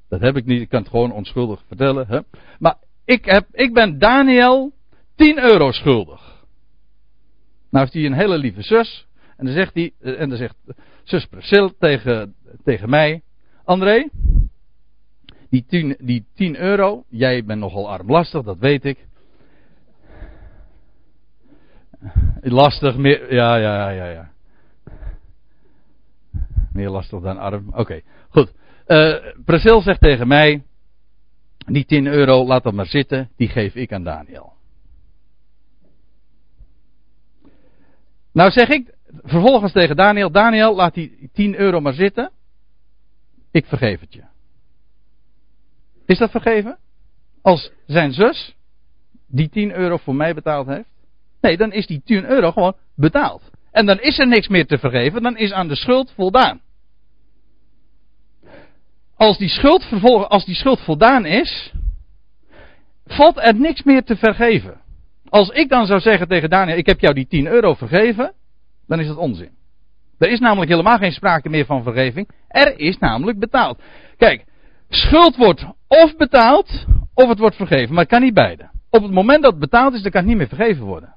Dat 0.10 0.22
heb 0.22 0.38
ik 0.38 0.46
niet, 0.46 0.62
ik 0.62 0.70
kan 0.70 0.80
het 0.80 0.90
gewoon 0.90 1.12
onschuldig 1.12 1.64
vertellen. 1.68 2.08
Hè? 2.08 2.20
Maar 2.60 2.76
ik, 3.06 3.26
heb, 3.26 3.48
ik 3.52 3.74
ben 3.74 4.00
Daniel 4.00 4.74
10 5.16 5.40
euro 5.40 5.72
schuldig. 5.72 6.46
Nou 7.70 7.84
heeft 7.86 7.94
hij 7.94 8.06
een 8.06 8.14
hele 8.14 8.38
lieve 8.38 8.62
zus. 8.62 9.08
En 9.38 9.46
dan 9.46 9.54
zegt, 9.54 9.74
hij, 9.74 9.92
en 10.00 10.30
dan 10.30 10.38
zegt 10.38 10.56
zus 11.04 11.26
Priscilla 11.26 11.72
tegen, 11.80 12.36
tegen 12.64 12.90
mij. 12.90 13.22
André, 13.64 14.10
die 15.50 15.66
10, 15.68 15.96
die 16.00 16.26
10 16.36 16.56
euro, 16.56 17.04
jij 17.10 17.46
bent 17.46 17.60
nogal 17.60 17.90
armlastig, 17.90 18.44
dat 18.44 18.58
weet 18.58 18.86
ik. 18.86 19.08
Lastig, 22.42 22.98
meer, 22.98 23.34
ja, 23.34 23.56
ja, 23.56 23.90
ja, 23.90 24.10
ja. 24.10 24.32
Meer 26.72 26.90
lastig 26.90 27.22
dan 27.22 27.38
arm. 27.38 27.70
Oké, 27.72 28.02
goed. 28.30 28.54
Uh, 28.88 29.82
zegt 29.82 30.02
tegen 30.02 30.28
mij, 30.28 30.64
die 31.58 31.86
10 31.86 32.08
euro, 32.08 32.46
laat 32.46 32.64
dat 32.64 32.74
maar 32.74 32.86
zitten, 32.86 33.30
die 33.36 33.48
geef 33.48 33.76
ik 33.76 33.94
aan 33.94 34.04
Daniel. 34.04 34.54
Nou 38.34 38.52
zeg 38.52 38.70
ik 38.70 38.96
vervolgens 39.24 39.72
tegen 39.72 39.96
Daniel, 39.96 40.32
Daniel, 40.32 40.76
laat 40.76 40.94
die 40.94 41.30
10 41.34 41.56
euro 41.56 41.80
maar 41.80 41.94
zitten. 41.94 42.32
Ik 43.52 43.66
vergeef 43.66 44.00
het 44.00 44.14
je. 44.14 44.24
Is 46.06 46.18
dat 46.18 46.32
vergeven? 46.32 46.78
Als 47.42 47.72
zijn 47.88 48.14
zus 48.14 48.56
die 49.28 49.50
10 49.50 49.76
euro 49.76 49.98
voor 49.98 50.16
mij 50.16 50.34
betaald 50.34 50.68
heeft? 50.68 50.90
Nee, 51.42 51.58
dan 51.58 51.72
is 51.72 51.88
die 51.88 52.02
10 52.06 52.26
euro 52.26 52.52
gewoon 52.52 52.76
betaald. 52.96 53.52
En 53.72 53.86
dan 53.86 54.00
is 54.00 54.20
er 54.20 54.28
niks 54.28 54.48
meer 54.48 54.66
te 54.66 54.78
vergeven, 54.78 55.24
dan 55.24 55.38
is 55.38 55.52
aan 55.52 55.68
de 55.68 55.76
schuld 55.76 56.12
voldaan. 56.12 56.62
Als 59.16 59.38
die 59.38 59.50
schuld, 59.50 60.04
als 60.28 60.46
die 60.46 60.56
schuld 60.56 60.80
voldaan 60.80 61.26
is, 61.26 61.74
valt 63.06 63.38
er 63.38 63.56
niks 63.56 63.84
meer 63.84 64.04
te 64.04 64.16
vergeven. 64.16 64.82
Als 65.34 65.50
ik 65.50 65.70
dan 65.70 65.86
zou 65.86 66.00
zeggen 66.00 66.28
tegen 66.28 66.50
Daniel, 66.50 66.78
ik 66.78 66.86
heb 66.86 67.00
jou 67.00 67.14
die 67.14 67.28
10 67.28 67.48
euro 67.48 67.74
vergeven, 67.74 68.34
dan 68.88 69.00
is 69.00 69.08
dat 69.08 69.18
onzin. 69.18 69.52
Er 70.18 70.30
is 70.30 70.40
namelijk 70.40 70.72
helemaal 70.72 70.98
geen 70.98 71.12
sprake 71.12 71.50
meer 71.50 71.66
van 71.66 71.84
vergeving. 71.84 72.30
Er 72.48 72.80
is 72.80 72.98
namelijk 72.98 73.40
betaald. 73.40 73.82
Kijk, 74.18 74.46
schuld 74.90 75.36
wordt 75.36 75.66
of 75.88 76.16
betaald, 76.18 76.86
of 77.14 77.30
het 77.30 77.40
wordt 77.40 77.56
vergeven. 77.56 77.90
Maar 77.90 78.04
het 78.04 78.12
kan 78.12 78.22
niet 78.22 78.34
beide. 78.34 78.70
Op 78.90 79.02
het 79.02 79.12
moment 79.12 79.42
dat 79.42 79.52
het 79.52 79.60
betaald 79.60 79.94
is, 79.94 80.02
dan 80.02 80.12
kan 80.12 80.22
het 80.22 80.30
niet 80.30 80.40
meer 80.40 80.58
vergeven 80.58 80.86
worden. 80.86 81.16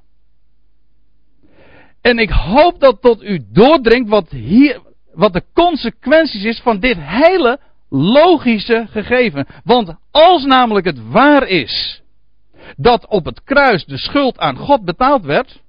En 2.00 2.18
ik 2.18 2.30
hoop 2.30 2.80
dat 2.80 3.02
tot 3.02 3.22
u 3.22 3.44
doordringt 3.52 4.08
wat, 4.08 4.30
hier, 4.30 4.80
wat 5.12 5.32
de 5.32 5.44
consequenties 5.52 6.44
is 6.44 6.60
van 6.60 6.78
dit 6.78 6.96
hele 6.98 7.58
logische 7.88 8.86
gegeven. 8.90 9.46
Want 9.64 9.94
als 10.10 10.44
namelijk 10.44 10.86
het 10.86 11.08
waar 11.10 11.48
is 11.48 12.04
dat 12.76 13.06
op 13.06 13.24
het 13.24 13.42
kruis 13.42 13.84
de 13.84 13.98
schuld 13.98 14.38
aan 14.38 14.56
God 14.56 14.84
betaald 14.84 15.24
werd, 15.24 15.60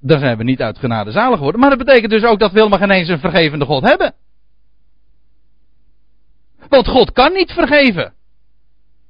dan 0.00 0.18
zijn 0.18 0.36
we 0.36 0.44
niet 0.44 0.62
uit 0.62 0.78
genade 0.78 1.10
zalig 1.10 1.36
geworden. 1.36 1.60
Maar 1.60 1.70
dat 1.70 1.78
betekent 1.78 2.10
dus 2.10 2.24
ook 2.24 2.38
dat 2.38 2.52
we 2.52 2.58
helemaal 2.58 2.78
geen 2.78 2.90
eens 2.90 3.08
een 3.08 3.18
vergevende 3.18 3.64
God 3.64 3.82
hebben. 3.82 4.14
Want 6.68 6.88
God 6.88 7.12
kan 7.12 7.32
niet 7.32 7.52
vergeven. 7.52 8.12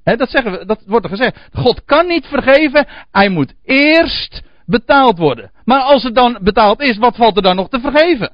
dat, 0.03 0.31
zeggen 0.31 0.53
we, 0.53 0.67
dat 0.67 0.83
wordt 0.87 1.05
er 1.05 1.17
gezegd. 1.17 1.49
God 1.53 1.85
kan 1.85 2.07
niet 2.07 2.27
vergeven. 2.27 2.87
Hij 3.11 3.29
moet 3.29 3.55
eerst 3.63 4.43
betaald 4.67 5.19
worden. 5.19 5.51
Maar 5.65 5.81
als 5.81 6.03
het 6.03 6.15
dan 6.15 6.39
betaald 6.43 6.81
is, 6.81 6.97
wat 6.97 7.17
valt 7.17 7.37
er 7.37 7.43
dan 7.43 7.57
nog 7.57 7.69
te 7.69 7.81
vergeven? 7.81 8.33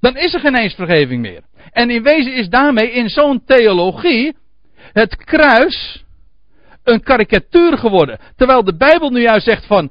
Dan 0.00 0.16
is 0.16 0.34
er 0.34 0.40
geen 0.40 0.56
eens 0.56 0.74
vergeving 0.74 1.20
meer. 1.20 1.42
En 1.70 1.90
in 1.90 2.02
wezen 2.02 2.34
is 2.34 2.48
daarmee 2.48 2.90
in 2.90 3.08
zo'n 3.08 3.44
theologie 3.44 4.36
het 4.94 5.16
kruis 5.16 6.04
een 6.84 7.02
karikatuur 7.02 7.78
geworden. 7.78 8.18
Terwijl 8.36 8.64
de 8.64 8.76
Bijbel 8.76 9.10
nu 9.10 9.20
juist 9.20 9.46
zegt 9.46 9.66
van 9.66 9.90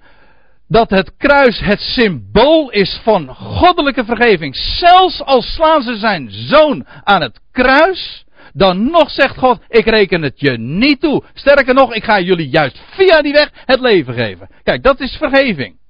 dat 0.68 0.90
het 0.90 1.18
kruis 1.18 1.60
het 1.60 1.80
symbool 1.80 2.70
is 2.70 3.00
van 3.04 3.36
goddelijke 3.36 4.06
vergeving. 4.06 4.56
Zelfs 4.56 5.22
als 5.22 5.54
slaan 5.54 5.82
ze 5.82 5.96
zijn 5.96 6.28
zoon 6.32 6.86
aan 7.04 7.22
het 7.22 7.40
kruis, 7.52 8.26
dan 8.54 8.92
nog 8.92 9.10
zegt 9.10 9.38
God, 9.38 9.60
ik 9.68 9.86
reken 9.86 10.22
het 10.22 10.40
je 10.40 10.58
niet 10.58 11.00
toe. 11.00 11.24
Sterker 11.34 11.74
nog, 11.74 11.94
ik 11.94 12.04
ga 12.04 12.20
jullie 12.20 12.50
juist 12.50 12.82
via 12.92 13.22
die 13.22 13.34
weg 13.34 13.50
het 13.66 13.80
leven 13.80 14.14
geven. 14.14 14.50
Kijk, 14.64 14.84
dat 14.84 15.00
is 15.00 15.16
vergeving. 15.16 15.82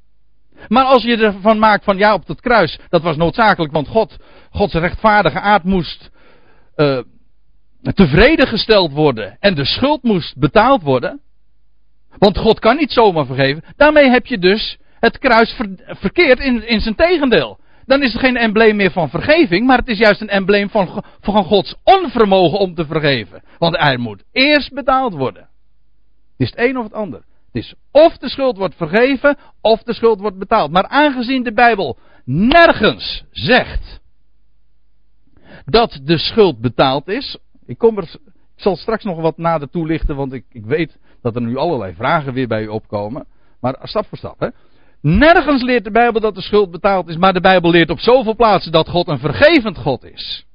Maar 0.67 0.83
als 0.83 1.03
je 1.03 1.17
ervan 1.17 1.59
maakt 1.59 1.83
van 1.83 1.97
ja, 1.97 2.13
op 2.13 2.25
dat 2.25 2.41
kruis, 2.41 2.79
dat 2.89 3.01
was 3.01 3.15
noodzakelijk, 3.15 3.73
want 3.73 3.87
God, 3.87 4.17
Gods 4.51 4.73
rechtvaardige 4.73 5.39
aard 5.39 5.63
moest 5.63 6.09
uh, 6.75 6.99
tevreden 7.91 8.47
gesteld 8.47 8.91
worden 8.91 9.37
en 9.39 9.55
de 9.55 9.65
schuld 9.65 10.03
moest 10.03 10.37
betaald 10.37 10.81
worden. 10.81 11.21
Want 12.17 12.37
God 12.37 12.59
kan 12.59 12.77
niet 12.77 12.91
zomaar 12.91 13.25
vergeven. 13.25 13.63
Daarmee 13.75 14.09
heb 14.09 14.25
je 14.25 14.37
dus 14.37 14.77
het 14.99 15.17
kruis 15.17 15.55
verkeerd 15.85 16.39
in, 16.39 16.67
in 16.67 16.79
zijn 16.79 16.95
tegendeel. 16.95 17.59
Dan 17.85 18.03
is 18.03 18.13
het 18.13 18.21
geen 18.21 18.37
embleem 18.37 18.75
meer 18.75 18.91
van 18.91 19.09
vergeving, 19.09 19.65
maar 19.65 19.77
het 19.77 19.87
is 19.87 19.97
juist 19.97 20.21
een 20.21 20.29
embleem 20.29 20.69
van, 20.69 21.03
van 21.21 21.43
Gods 21.43 21.75
onvermogen 21.83 22.59
om 22.59 22.75
te 22.75 22.85
vergeven. 22.85 23.43
Want 23.57 23.77
hij 23.77 23.97
moet 23.97 24.23
eerst 24.31 24.73
betaald 24.73 25.13
worden. 25.13 25.41
Het 25.41 25.49
is 26.37 26.49
het 26.49 26.59
een 26.59 26.77
of 26.77 26.83
het 26.83 26.93
ander. 26.93 27.19
Het 27.51 27.63
is 27.63 27.73
of 27.91 28.17
de 28.17 28.29
schuld 28.29 28.57
wordt 28.57 28.75
vergeven, 28.75 29.37
of 29.61 29.83
de 29.83 29.93
schuld 29.93 30.19
wordt 30.19 30.37
betaald. 30.37 30.71
Maar 30.71 30.87
aangezien 30.87 31.43
de 31.43 31.53
Bijbel 31.53 31.97
nergens 32.25 33.23
zegt 33.31 34.01
dat 35.65 35.99
de 36.03 36.17
schuld 36.17 36.61
betaald 36.61 37.07
is. 37.07 37.37
Ik, 37.65 37.77
kom 37.77 37.97
er, 37.97 38.03
ik 38.55 38.61
zal 38.61 38.75
straks 38.75 39.03
nog 39.03 39.21
wat 39.21 39.37
nader 39.37 39.69
toelichten, 39.69 40.15
want 40.15 40.33
ik, 40.33 40.45
ik 40.49 40.65
weet 40.65 40.97
dat 41.21 41.35
er 41.35 41.41
nu 41.41 41.57
allerlei 41.57 41.93
vragen 41.93 42.33
weer 42.33 42.47
bij 42.47 42.63
u 42.63 42.67
opkomen. 42.67 43.25
Maar 43.59 43.79
stap 43.81 44.05
voor 44.05 44.17
stap. 44.17 44.39
Hè. 44.39 44.47
Nergens 45.01 45.63
leert 45.63 45.83
de 45.83 45.91
Bijbel 45.91 46.21
dat 46.21 46.35
de 46.35 46.41
schuld 46.41 46.71
betaald 46.71 47.07
is, 47.07 47.17
maar 47.17 47.33
de 47.33 47.41
Bijbel 47.41 47.71
leert 47.71 47.89
op 47.89 47.99
zoveel 47.99 48.35
plaatsen 48.35 48.71
dat 48.71 48.89
God 48.89 49.07
een 49.07 49.19
vergevend 49.19 49.77
God 49.77 50.03
is. 50.03 50.45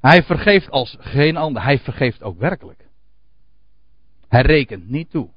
Hij 0.00 0.22
vergeeft 0.22 0.70
als 0.70 0.96
geen 0.98 1.36
ander. 1.36 1.62
Hij 1.62 1.78
vergeeft 1.78 2.22
ook 2.22 2.38
werkelijk. 2.38 2.88
Hij 4.28 4.42
rekent 4.42 4.88
niet 4.88 5.10
toe. 5.10 5.28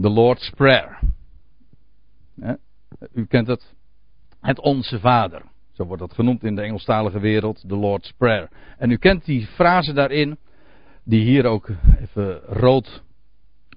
The 0.00 0.08
Lord's 0.08 0.50
Prayer. 0.50 0.98
U 3.12 3.26
kent 3.26 3.46
het. 3.46 3.74
Het 4.40 4.60
Onze 4.60 5.00
Vader. 5.00 5.42
Zo 5.72 5.84
wordt 5.84 6.02
dat 6.02 6.14
genoemd 6.14 6.44
in 6.44 6.54
de 6.54 6.62
Engelstalige 6.62 7.20
wereld. 7.20 7.64
The 7.68 7.76
Lord's 7.76 8.12
Prayer. 8.12 8.48
En 8.78 8.90
u 8.90 8.96
kent 8.96 9.24
die 9.24 9.46
frase 9.46 9.92
daarin 9.92 10.38
die 11.04 11.24
hier 11.24 11.44
ook 11.44 11.68
even 12.00 12.40
rood 12.40 13.02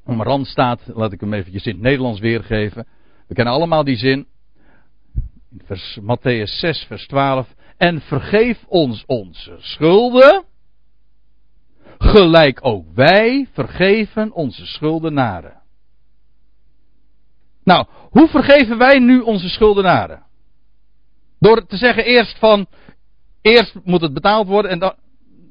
omrand 0.04 0.48
staat. 0.48 0.82
Laat 0.86 1.12
ik 1.12 1.20
hem 1.20 1.34
eventjes 1.34 1.66
in 1.66 1.74
het 1.74 1.82
Nederlands 1.82 2.20
weergeven. 2.20 2.88
We 3.28 3.34
kennen 3.34 3.54
allemaal 3.54 3.84
die 3.84 3.98
zin. 3.98 4.28
In 5.52 5.62
vers, 5.66 6.00
Matthäus 6.02 6.60
6, 6.60 6.84
vers 6.88 7.08
12. 7.08 7.54
En 7.78 8.02
vergeef 8.02 8.64
ons 8.68 9.04
onze 9.06 9.56
schulden. 9.58 10.44
gelijk 11.98 12.60
ook 12.62 12.86
wij 12.94 13.48
vergeven 13.52 14.34
onze 14.34 14.66
schuldenaren. 14.66 15.62
Nou, 17.64 17.86
hoe 18.10 18.28
vergeven 18.28 18.78
wij 18.78 19.00
nu 19.00 19.20
onze 19.20 19.50
schuldenaren? 19.50 20.24
Door 21.44 21.66
te 21.66 21.78
zeggen 21.78 22.06
eerst 22.06 22.40
van, 22.40 22.68
eerst 23.42 23.76
moet 23.84 24.02
het 24.02 24.14
betaald 24.14 24.48
worden 24.48 24.72
en 24.72 24.80
dan, 24.80 24.94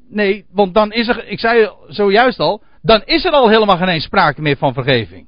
nee, 0.09 0.44
want 0.50 0.74
dan 0.74 0.92
is 0.92 1.09
er, 1.09 1.26
ik 1.26 1.38
zei 1.38 1.70
zojuist 1.88 2.38
al, 2.38 2.62
dan 2.83 3.02
is 3.05 3.24
er 3.24 3.31
al 3.31 3.48
helemaal 3.48 3.76
geen 3.76 4.00
sprake 4.00 4.42
meer 4.42 4.57
van 4.57 4.72
vergeving. 4.72 5.26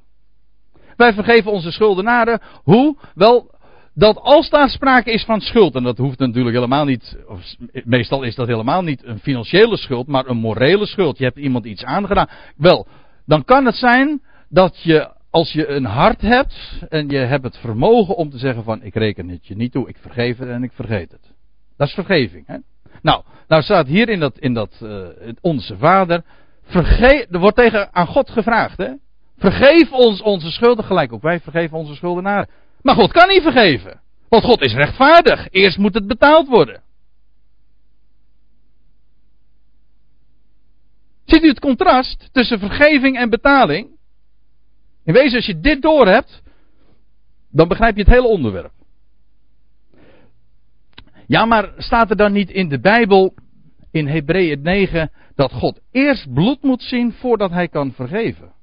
Wij 0.95 1.13
vergeven 1.13 1.51
onze 1.51 1.71
schuldenaren. 1.71 2.41
Hoe? 2.63 2.97
Wel, 3.13 3.55
dat 3.93 4.17
als 4.17 4.49
daar 4.49 4.69
sprake 4.69 5.11
is 5.11 5.23
van 5.23 5.41
schuld, 5.41 5.75
en 5.75 5.83
dat 5.83 5.97
hoeft 5.97 6.19
natuurlijk 6.19 6.55
helemaal 6.55 6.85
niet, 6.85 7.17
of 7.27 7.41
meestal 7.83 8.23
is 8.23 8.35
dat 8.35 8.47
helemaal 8.47 8.81
niet 8.81 9.05
een 9.05 9.19
financiële 9.19 9.77
schuld, 9.77 10.07
maar 10.07 10.27
een 10.27 10.37
morele 10.37 10.85
schuld. 10.85 11.17
Je 11.17 11.23
hebt 11.23 11.37
iemand 11.37 11.65
iets 11.65 11.83
aangedaan. 11.83 12.29
Wel, 12.57 12.87
dan 13.25 13.43
kan 13.43 13.65
het 13.65 13.75
zijn 13.75 14.21
dat 14.49 14.83
je, 14.83 15.14
als 15.35 15.51
je 15.51 15.67
een 15.67 15.85
hart 15.85 16.21
hebt 16.21 16.55
en 16.89 17.09
je 17.09 17.17
hebt 17.17 17.43
het 17.43 17.57
vermogen 17.57 18.15
om 18.15 18.29
te 18.29 18.37
zeggen 18.37 18.63
van 18.63 18.83
ik 18.83 18.95
reken 18.95 19.29
het 19.29 19.47
je 19.47 19.55
niet 19.55 19.71
toe, 19.71 19.89
ik 19.89 19.97
vergeef 19.97 20.37
het 20.37 20.49
en 20.49 20.63
ik 20.63 20.71
vergeet 20.71 21.11
het. 21.11 21.33
Dat 21.77 21.87
is 21.87 21.93
vergeving. 21.93 22.47
Hè? 22.47 22.57
Nou, 23.01 23.23
nou 23.47 23.61
staat 23.61 23.87
hier 23.87 24.09
in 24.09 24.19
dat, 24.19 24.39
in 24.39 24.53
dat 24.53 24.79
uh, 24.83 25.07
onze 25.41 25.77
vader, 25.77 26.23
vergeef, 26.63 27.25
er 27.31 27.39
wordt 27.39 27.57
tegen 27.57 27.93
aan 27.93 28.07
God 28.07 28.29
gevraagd. 28.29 28.77
Hè? 28.77 28.91
Vergeef 29.37 29.91
ons 29.91 30.21
onze 30.21 30.51
schulden 30.51 30.85
gelijk 30.85 31.13
ook 31.13 31.21
wij 31.21 31.39
vergeven 31.39 31.77
onze 31.77 31.95
schuldenaren. 31.95 32.49
Maar 32.81 32.95
God 32.95 33.11
kan 33.11 33.27
niet 33.27 33.41
vergeven. 33.41 34.01
Want 34.29 34.43
God 34.43 34.61
is 34.61 34.73
rechtvaardig. 34.73 35.47
Eerst 35.49 35.77
moet 35.77 35.93
het 35.93 36.07
betaald 36.07 36.47
worden. 36.47 36.81
Ziet 41.25 41.43
u 41.43 41.47
het 41.47 41.59
contrast 41.59 42.29
tussen 42.31 42.59
vergeving 42.59 43.17
en 43.17 43.29
betaling? 43.29 43.94
In 45.05 45.13
wezen, 45.13 45.35
als 45.35 45.45
je 45.45 45.59
dit 45.59 45.81
door 45.81 46.07
hebt, 46.07 46.41
dan 47.51 47.67
begrijp 47.67 47.95
je 47.95 48.01
het 48.01 48.11
hele 48.11 48.27
onderwerp. 48.27 48.71
Ja, 51.27 51.45
maar 51.45 51.73
staat 51.77 52.09
er 52.09 52.15
dan 52.15 52.31
niet 52.31 52.49
in 52.49 52.69
de 52.69 52.79
Bijbel, 52.79 53.33
in 53.91 54.07
Hebreeën 54.07 54.61
9, 54.61 55.11
dat 55.35 55.51
God 55.51 55.79
eerst 55.91 56.33
bloed 56.33 56.61
moet 56.61 56.81
zien 56.81 57.13
voordat 57.13 57.51
hij 57.51 57.67
kan 57.67 57.91
vergeven? 57.91 58.53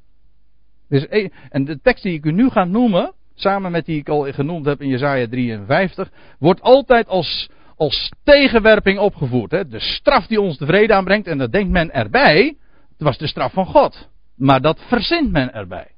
Dus, 0.88 1.06
en 1.48 1.64
de 1.64 1.80
tekst 1.80 2.02
die 2.02 2.12
ik 2.12 2.24
u 2.24 2.32
nu 2.32 2.50
ga 2.50 2.64
noemen, 2.64 3.12
samen 3.34 3.72
met 3.72 3.84
die 3.84 3.98
ik 3.98 4.08
al 4.08 4.32
genoemd 4.32 4.66
heb 4.66 4.80
in 4.80 4.88
Jezaja 4.88 5.28
53, 5.28 6.10
wordt 6.38 6.60
altijd 6.60 7.08
als, 7.08 7.50
als 7.76 8.12
tegenwerping 8.24 8.98
opgevoerd. 8.98 9.50
Hè? 9.50 9.68
De 9.68 9.80
straf 9.80 10.26
die 10.26 10.40
ons 10.40 10.58
de 10.58 10.66
vrede 10.66 10.94
aanbrengt, 10.94 11.26
en 11.26 11.38
dat 11.38 11.52
denkt 11.52 11.70
men 11.70 11.92
erbij, 11.92 12.56
het 12.88 13.02
was 13.02 13.18
de 13.18 13.26
straf 13.26 13.52
van 13.52 13.66
God. 13.66 14.08
Maar 14.36 14.60
dat 14.60 14.80
verzint 14.88 15.30
men 15.30 15.54
erbij. 15.54 15.91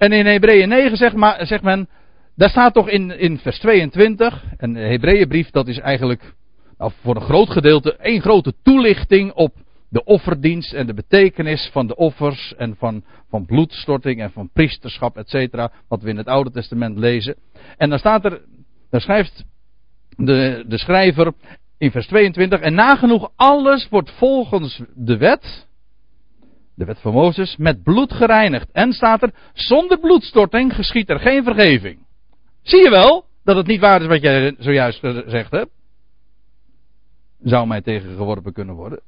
En 0.00 0.12
in 0.12 0.26
Hebreeën 0.26 0.68
9 0.68 0.96
zegt, 0.96 1.14
maar, 1.14 1.46
zegt 1.46 1.62
men, 1.62 1.88
daar 2.36 2.48
staat 2.48 2.74
toch 2.74 2.88
in, 2.88 3.18
in 3.18 3.38
vers 3.38 3.58
22, 3.58 4.44
en 4.56 4.72
de 4.72 4.80
Hebreeënbrief 4.80 5.50
dat 5.50 5.68
is 5.68 5.78
eigenlijk 5.78 6.34
nou, 6.78 6.92
voor 7.02 7.16
een 7.16 7.22
groot 7.22 7.50
gedeelte 7.50 7.96
één 7.96 8.20
grote 8.20 8.54
toelichting 8.62 9.32
op 9.32 9.52
de 9.88 10.04
offerdienst 10.04 10.72
en 10.72 10.86
de 10.86 10.94
betekenis 10.94 11.68
van 11.72 11.86
de 11.86 11.96
offers 11.96 12.54
en 12.56 12.76
van, 12.78 13.04
van 13.28 13.46
bloedstorting 13.46 14.20
en 14.20 14.30
van 14.30 14.50
priesterschap, 14.52 15.16
et 15.16 15.28
cetera, 15.28 15.72
wat 15.88 16.02
we 16.02 16.08
in 16.08 16.16
het 16.16 16.26
Oude 16.26 16.50
Testament 16.50 16.98
lezen. 16.98 17.36
En 17.76 17.90
dan 17.90 17.98
staat 17.98 18.24
er, 18.24 18.40
daar 18.90 19.00
schrijft 19.00 19.44
de, 20.16 20.64
de 20.68 20.78
schrijver 20.78 21.32
in 21.78 21.90
vers 21.90 22.06
22, 22.06 22.60
en 22.60 22.74
nagenoeg 22.74 23.30
alles 23.36 23.88
wordt 23.88 24.10
volgens 24.10 24.82
de 24.94 25.16
wet, 25.16 25.68
de 26.80 26.86
wet 26.86 27.00
van 27.00 27.12
Mozes, 27.12 27.56
met 27.56 27.82
bloed 27.82 28.12
gereinigd. 28.12 28.70
En 28.72 28.92
staat 28.92 29.22
er, 29.22 29.34
zonder 29.52 29.98
bloedstorting 29.98 30.74
geschiet 30.74 31.10
er 31.10 31.18
geen 31.18 31.44
vergeving. 31.44 32.06
Zie 32.62 32.82
je 32.82 32.90
wel 32.90 33.24
dat 33.44 33.56
het 33.56 33.66
niet 33.66 33.80
waar 33.80 34.00
is 34.00 34.06
wat 34.06 34.22
jij 34.22 34.54
zojuist 34.58 34.98
gezegd 34.98 35.50
hebt? 35.50 35.70
Zou 37.42 37.66
mij 37.66 37.80
tegengeworpen 37.80 38.52
kunnen 38.52 38.74
worden. 38.74 39.02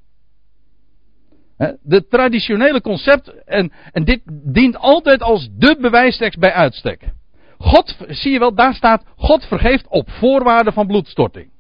De 1.83 2.07
traditionele 2.07 2.81
concept, 2.81 3.45
en, 3.45 3.73
en 3.93 4.05
dit 4.05 4.21
dient 4.55 4.77
altijd 4.77 5.23
als 5.23 5.49
de 5.53 5.77
bewijstekst 5.81 6.39
bij 6.39 6.53
uitstek. 6.53 7.13
God, 7.59 7.97
zie 8.09 8.33
je 8.33 8.39
wel, 8.39 8.55
daar 8.55 8.75
staat, 8.75 9.05
God 9.17 9.45
vergeeft 9.45 9.89
op 9.89 10.11
voorwaarde 10.11 10.73
van 10.73 10.87
bloedstorting. 10.87 11.51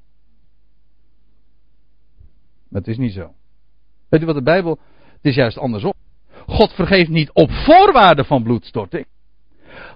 Dat 2.70 2.86
is 2.86 2.96
niet 2.96 3.12
zo. 3.12 3.34
Weet 4.08 4.22
u 4.22 4.26
wat 4.26 4.34
de 4.34 4.42
Bijbel, 4.42 4.78
het 5.12 5.24
is 5.30 5.34
juist 5.34 5.58
andersom. 5.58 5.92
God 6.46 6.72
vergeeft 6.72 7.10
niet 7.10 7.30
op 7.32 7.50
voorwaarde 7.50 8.24
van 8.24 8.42
bloedstorting. 8.42 9.06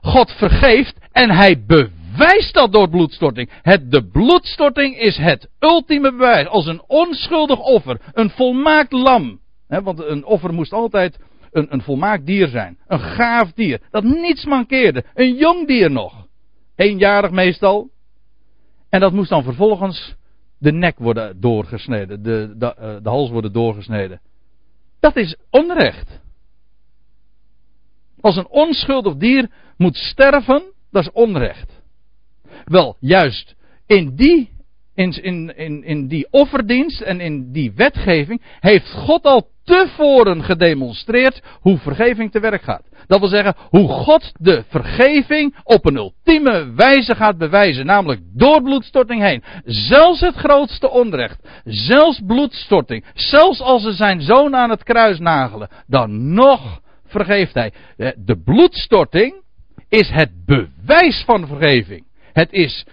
God 0.00 0.30
vergeeft 0.30 0.98
en 1.12 1.30
hij 1.30 1.64
bewijst 1.66 2.54
dat 2.54 2.72
door 2.72 2.88
bloedstorting. 2.88 3.50
Het, 3.62 3.90
de 3.90 4.08
bloedstorting 4.08 4.98
is 4.98 5.16
het 5.16 5.48
ultieme 5.58 6.10
bewijs. 6.10 6.46
Als 6.46 6.66
een 6.66 6.82
onschuldig 6.86 7.58
offer, 7.58 8.00
een 8.12 8.30
volmaakt 8.30 8.92
lam 8.92 9.40
want 9.68 10.00
een 10.00 10.24
offer 10.24 10.54
moest 10.54 10.72
altijd 10.72 11.18
een, 11.50 11.66
een 11.72 11.82
volmaakt 11.82 12.26
dier 12.26 12.48
zijn. 12.48 12.78
Een 12.86 13.00
gaaf 13.00 13.52
dier. 13.52 13.80
Dat 13.90 14.04
niets 14.04 14.44
mankeerde. 14.44 15.04
Een 15.14 15.34
jong 15.34 15.66
dier 15.66 15.90
nog. 15.90 16.26
Eenjarig 16.74 17.30
meestal. 17.30 17.90
En 18.88 19.00
dat 19.00 19.12
moest 19.12 19.30
dan 19.30 19.42
vervolgens 19.42 20.14
de 20.58 20.72
nek 20.72 20.98
worden 20.98 21.40
doorgesneden. 21.40 22.22
De, 22.22 22.54
de, 22.58 22.74
eh, 22.74 22.96
de 23.02 23.08
hals 23.08 23.30
worden 23.30 23.52
doorgesneden. 23.52 24.20
Dat 25.00 25.16
is 25.16 25.36
onrecht. 25.50 26.20
Als 28.26 28.36
een 28.36 28.48
onschuldig 28.48 29.16
dier 29.16 29.50
moet 29.76 29.96
sterven, 29.96 30.62
dat 30.90 31.02
is 31.02 31.12
onrecht. 31.12 31.80
Wel, 32.64 32.96
juist 33.00 33.54
in 33.86 34.16
die 34.16 34.50
in, 34.94 35.22
in, 35.22 35.56
in, 35.56 35.84
in 35.84 36.08
die 36.08 36.26
offerdienst 36.30 37.00
en 37.00 37.20
in 37.20 37.52
die 37.52 37.72
wetgeving 37.74 38.42
heeft 38.60 38.90
God 38.90 39.24
al 39.24 39.48
tevoren 39.64 40.42
gedemonstreerd 40.42 41.42
hoe 41.60 41.78
vergeving 41.78 42.30
te 42.30 42.40
werk 42.40 42.62
gaat. 42.62 42.88
Dat 43.06 43.18
wil 43.18 43.28
zeggen, 43.28 43.54
hoe 43.70 43.88
God 43.88 44.32
de 44.38 44.64
vergeving 44.68 45.56
op 45.64 45.86
een 45.86 45.96
ultieme 45.96 46.72
wijze 46.74 47.14
gaat 47.14 47.38
bewijzen, 47.38 47.86
namelijk 47.86 48.20
door 48.34 48.62
bloedstorting 48.62 49.22
heen. 49.22 49.42
Zelfs 49.64 50.20
het 50.20 50.34
grootste 50.34 50.90
onrecht, 50.90 51.48
zelfs 51.64 52.20
bloedstorting, 52.26 53.04
zelfs 53.14 53.60
als 53.60 53.82
ze 53.82 53.92
zijn 53.92 54.20
zoon 54.20 54.56
aan 54.56 54.70
het 54.70 54.82
kruis 54.82 55.18
nagelen, 55.18 55.68
dan 55.86 56.34
nog 56.34 56.84
vergeeft 57.16 57.54
hij. 57.54 57.72
De 58.16 58.42
bloedstorting 58.44 59.34
is 59.88 60.08
het 60.08 60.30
bewijs 60.46 61.22
van 61.26 61.46
vergeving. 61.46 62.04
Het 62.32 62.52
is 62.52 62.86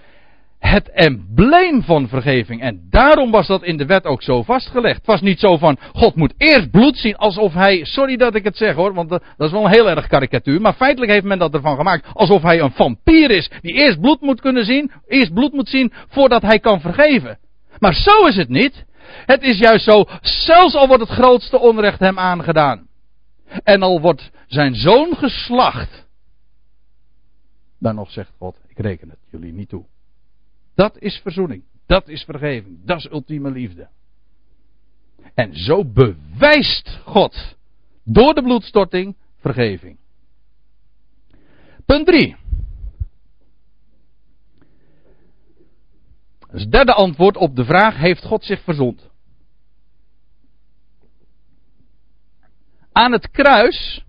het 0.64 0.90
embleem 0.90 1.84
van 1.84 2.08
vergeving. 2.08 2.62
En 2.62 2.88
daarom 2.90 3.32
was 3.32 3.48
dat 3.48 3.64
in 3.64 3.78
de 3.78 3.86
wet 3.86 4.06
ook 4.06 4.24
zo 4.24 4.44
vastgelegd. 4.44 4.98
Het 4.98 5.06
was 5.06 5.22
niet 5.22 5.40
zo 5.40 5.58
van, 5.58 5.78
God 5.94 6.16
moet 6.16 6.34
eerst 6.38 6.72
bloed 6.72 6.98
zien 6.98 7.16
alsof 7.16 7.54
hij, 7.54 7.84
sorry 7.84 8.16
dat 8.16 8.36
ik 8.36 8.44
het 8.44 8.58
zeg 8.58 8.76
hoor, 8.76 8.94
want 8.94 9.10
dat 9.10 9.22
is 9.38 9.52
wel 9.52 9.66
een 9.66 9.72
heel 9.72 9.90
erg 9.90 10.08
karikatuur, 10.08 10.62
maar 10.62 10.74
feitelijk 10.74 11.12
heeft 11.12 11.26
men 11.26 11.40
dat 11.40 11.54
ervan 11.54 11.76
gemaakt 11.76 12.08
alsof 12.14 12.42
hij 12.42 12.60
een 12.60 12.72
vampier 12.72 13.32
is, 13.32 13.50
die 13.62 13.74
eerst 13.74 14.00
bloed 14.00 14.22
moet 14.22 14.42
kunnen 14.42 14.66
zien, 14.66 14.92
eerst 15.08 15.34
bloed 15.34 15.54
moet 15.54 15.70
zien 15.70 15.94
voordat 16.10 16.42
hij 16.42 16.60
kan 16.60 16.82
vergeven. 16.82 17.38
Maar 17.80 17.94
zo 17.94 18.26
is 18.28 18.36
het 18.36 18.50
niet. 18.50 18.86
Het 19.26 19.44
is 19.44 19.58
juist 19.58 19.84
zo, 19.84 20.06
zelfs 20.22 20.76
al 20.76 20.88
wordt 20.88 21.04
het 21.04 21.18
grootste 21.18 21.60
onrecht 21.60 22.00
hem 22.00 22.20
aangedaan. 22.20 22.88
En 23.64 23.82
al 23.82 24.02
wordt 24.02 24.32
zijn 24.48 24.76
zoon 24.76 25.16
geslacht. 25.16 26.08
Dan 27.80 27.96
nog 27.96 28.12
zegt 28.12 28.32
God, 28.38 28.60
ik 28.68 28.80
reken 28.80 29.10
het 29.10 29.20
jullie 29.30 29.54
niet 29.54 29.70
toe. 29.70 29.86
Dat 30.76 30.98
is 30.98 31.20
verzoening. 31.24 31.64
Dat 31.86 32.08
is 32.08 32.24
vergeving. 32.24 32.86
Dat 32.86 32.98
is 32.98 33.12
ultieme 33.12 33.52
liefde. 33.52 33.88
En 35.34 35.56
zo 35.58 35.86
bewijst 35.86 37.00
God 37.06 37.56
door 38.04 38.34
de 38.34 38.42
bloedstorting 38.42 39.16
vergeving. 39.40 39.98
Punt 41.86 42.06
3. 42.06 42.36
Het 46.48 46.72
derde 46.72 46.94
antwoord 46.94 47.38
op 47.38 47.56
de 47.56 47.66
vraag: 47.66 47.98
heeft 47.98 48.26
God 48.26 48.44
zich 48.44 48.64
verzond? 48.64 49.10
Aan 52.94 53.12
het 53.12 53.32
kruis 53.32 54.06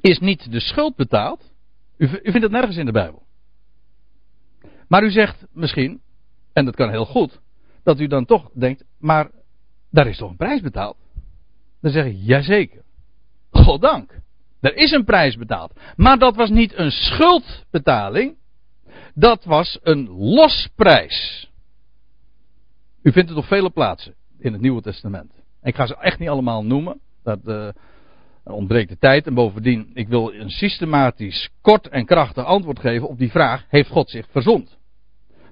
is 0.00 0.18
niet 0.18 0.52
de 0.52 0.60
schuld 0.60 0.96
betaald. 0.96 1.52
U, 1.96 2.04
u 2.04 2.30
vindt 2.30 2.42
het 2.42 2.50
nergens 2.50 2.76
in 2.76 2.86
de 2.86 2.92
Bijbel. 2.92 3.22
Maar 4.88 5.02
u 5.02 5.10
zegt 5.10 5.46
misschien, 5.52 6.00
en 6.52 6.64
dat 6.64 6.76
kan 6.76 6.90
heel 6.90 7.04
goed, 7.04 7.40
dat 7.82 8.00
u 8.00 8.06
dan 8.06 8.24
toch 8.24 8.50
denkt, 8.54 8.84
maar 8.98 9.30
daar 9.90 10.06
is 10.06 10.16
toch 10.16 10.30
een 10.30 10.36
prijs 10.36 10.60
betaald? 10.60 10.96
Dan 11.80 11.92
zeg 11.92 12.04
ik, 12.04 12.16
jazeker. 12.18 12.82
Goddank. 13.50 14.20
Er 14.60 14.76
is 14.76 14.90
een 14.90 15.04
prijs 15.04 15.36
betaald. 15.36 15.80
Maar 15.96 16.18
dat 16.18 16.36
was 16.36 16.50
niet 16.50 16.74
een 16.76 16.90
schuldbetaling. 16.90 18.36
Dat 19.14 19.44
was 19.44 19.78
een 19.82 20.08
losprijs. 20.08 21.50
U 23.02 23.12
vindt 23.12 23.28
het 23.28 23.38
op 23.38 23.44
vele 23.44 23.70
plaatsen 23.70 24.14
in 24.38 24.52
het 24.52 24.60
Nieuwe 24.60 24.82
Testament. 24.82 25.32
Ik 25.62 25.74
ga 25.74 25.86
ze 25.86 25.96
echt 25.96 26.18
niet 26.18 26.28
allemaal 26.28 26.64
noemen. 26.64 27.00
Dat 27.22 27.38
uh, 27.44 27.68
ontbreekt 28.44 28.88
de 28.88 28.98
tijd. 28.98 29.26
En 29.26 29.34
bovendien, 29.34 29.90
ik 29.94 30.08
wil 30.08 30.34
een 30.34 30.50
systematisch, 30.50 31.50
kort 31.60 31.88
en 31.88 32.06
krachtig 32.06 32.44
antwoord 32.44 32.78
geven 32.78 33.08
op 33.08 33.18
die 33.18 33.30
vraag: 33.30 33.64
heeft 33.68 33.90
God 33.90 34.10
zich 34.10 34.26
verzond? 34.30 34.78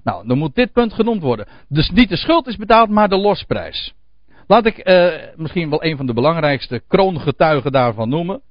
Nou, 0.03 0.27
dan 0.27 0.37
moet 0.37 0.55
dit 0.55 0.71
punt 0.71 0.93
genoemd 0.93 1.21
worden. 1.21 1.47
Dus 1.67 1.89
niet 1.89 2.09
de 2.09 2.17
schuld 2.17 2.47
is 2.47 2.55
betaald, 2.55 2.89
maar 2.89 3.09
de 3.09 3.17
losprijs. 3.17 3.93
Laat 4.47 4.65
ik 4.65 4.89
uh, 4.89 5.13
misschien 5.35 5.69
wel 5.69 5.83
een 5.83 5.97
van 5.97 6.05
de 6.05 6.13
belangrijkste 6.13 6.81
kroongetuigen 6.87 7.71
daarvan 7.71 8.09
noemen. 8.09 8.41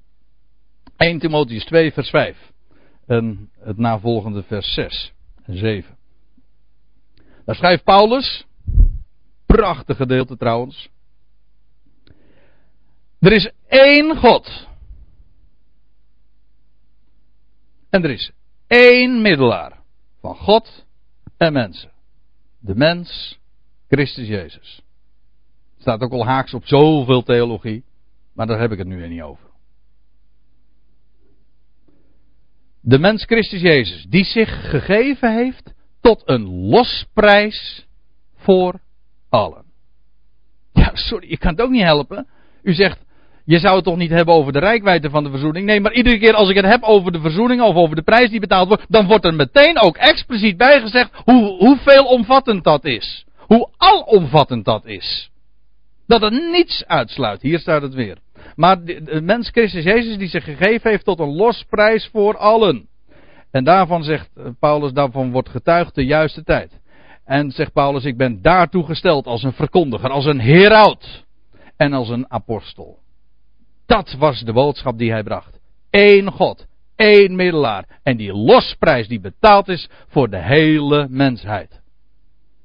1 0.96 1.18
Timotheus 1.18 1.64
2, 1.64 1.92
vers 1.92 2.10
5. 2.10 2.52
En 3.06 3.50
het 3.60 3.78
navolgende 3.78 4.42
vers 4.42 4.74
6 4.74 5.12
en 5.44 5.56
7. 5.56 5.96
Daar 7.44 7.54
schrijft 7.54 7.84
Paulus, 7.84 8.46
prachtig 9.46 9.96
gedeelte 9.96 10.36
trouwens. 10.36 10.88
Er 13.20 13.32
is 13.32 13.50
één 13.68 14.16
God. 14.16 14.68
En 17.90 18.04
er 18.04 18.10
is 18.10 18.30
één 18.66 19.22
middelaar 19.22 19.82
van 20.20 20.36
God 20.36 20.84
en 21.36 21.52
mensen. 21.52 21.90
De 22.58 22.74
mens, 22.74 23.38
Christus 23.88 24.28
Jezus. 24.28 24.82
Staat 25.78 26.00
ook 26.00 26.12
al 26.12 26.26
haaks 26.26 26.54
op 26.54 26.66
zoveel 26.66 27.22
theologie, 27.22 27.84
maar 28.32 28.46
daar 28.46 28.60
heb 28.60 28.72
ik 28.72 28.78
het 28.78 28.86
nu 28.86 29.08
niet 29.08 29.22
over. 29.22 29.48
De 32.80 32.98
mens 32.98 33.24
Christus 33.24 33.60
Jezus, 33.60 34.06
die 34.08 34.24
zich 34.24 34.70
gegeven 34.70 35.34
heeft 35.34 35.72
tot 36.00 36.22
een 36.24 36.48
losprijs 36.48 37.86
voor 38.36 38.80
allen. 39.28 39.64
Ja, 40.72 40.90
sorry, 40.94 41.28
ik 41.28 41.38
kan 41.38 41.50
het 41.50 41.60
ook 41.60 41.70
niet 41.70 41.82
helpen. 41.82 42.28
U 42.62 42.74
zegt, 42.74 43.04
je 43.44 43.58
zou 43.58 43.74
het 43.74 43.84
toch 43.84 43.96
niet 43.96 44.10
hebben 44.10 44.34
over 44.34 44.52
de 44.52 44.58
rijkwijde 44.58 45.10
van 45.10 45.24
de 45.24 45.30
verzoening? 45.30 45.66
Nee, 45.66 45.80
maar 45.80 45.92
iedere 45.92 46.18
keer 46.18 46.34
als 46.34 46.48
ik 46.48 46.56
het 46.56 46.64
heb 46.64 46.82
over 46.82 47.12
de 47.12 47.20
verzoening 47.20 47.60
of 47.60 47.74
over 47.74 47.96
de 47.96 48.02
prijs 48.02 48.30
die 48.30 48.40
betaald 48.40 48.68
wordt, 48.68 48.84
dan 48.88 49.06
wordt 49.06 49.24
er 49.24 49.34
meteen 49.34 49.78
ook 49.78 49.96
expliciet 49.96 50.56
bijgezegd 50.56 51.10
hoe, 51.24 51.44
hoe 51.44 51.78
veelomvattend 51.84 52.64
dat 52.64 52.84
is. 52.84 53.24
Hoe 53.38 53.68
alomvattend 53.76 54.64
dat 54.64 54.86
is. 54.86 55.30
Dat 56.06 56.20
het 56.20 56.32
niets 56.32 56.84
uitsluit. 56.86 57.42
Hier 57.42 57.58
staat 57.58 57.82
het 57.82 57.94
weer. 57.94 58.18
Maar 58.56 58.84
de, 58.84 59.20
mens 59.22 59.50
Christus 59.50 59.84
Jezus 59.84 60.16
die 60.16 60.28
zich 60.28 60.44
gegeven 60.44 60.90
heeft 60.90 61.04
tot 61.04 61.18
een 61.18 61.34
losprijs 61.36 62.08
voor 62.12 62.36
allen. 62.36 62.88
En 63.50 63.64
daarvan 63.64 64.02
zegt 64.02 64.30
Paulus, 64.58 64.92
daarvan 64.92 65.30
wordt 65.30 65.48
getuigd 65.48 65.94
de 65.94 66.04
juiste 66.04 66.44
tijd. 66.44 66.80
En 67.24 67.50
zegt 67.50 67.72
Paulus, 67.72 68.04
ik 68.04 68.16
ben 68.16 68.42
daartoe 68.42 68.84
gesteld 68.84 69.26
als 69.26 69.42
een 69.42 69.52
verkondiger, 69.52 70.10
als 70.10 70.24
een 70.24 70.40
heraut 70.40 71.24
en 71.76 71.92
als 71.92 72.08
een 72.08 72.30
apostel. 72.30 72.99
Dat 73.90 74.14
was 74.18 74.40
de 74.40 74.52
boodschap 74.52 74.98
die 74.98 75.10
hij 75.10 75.22
bracht. 75.22 75.60
Eén 75.90 76.30
God, 76.30 76.66
één 76.96 77.36
middelaar. 77.36 78.00
En 78.02 78.16
die 78.16 78.32
losprijs 78.32 79.08
die 79.08 79.20
betaald 79.20 79.68
is 79.68 79.88
voor 80.08 80.30
de 80.30 80.42
hele 80.42 81.06
mensheid. 81.08 81.80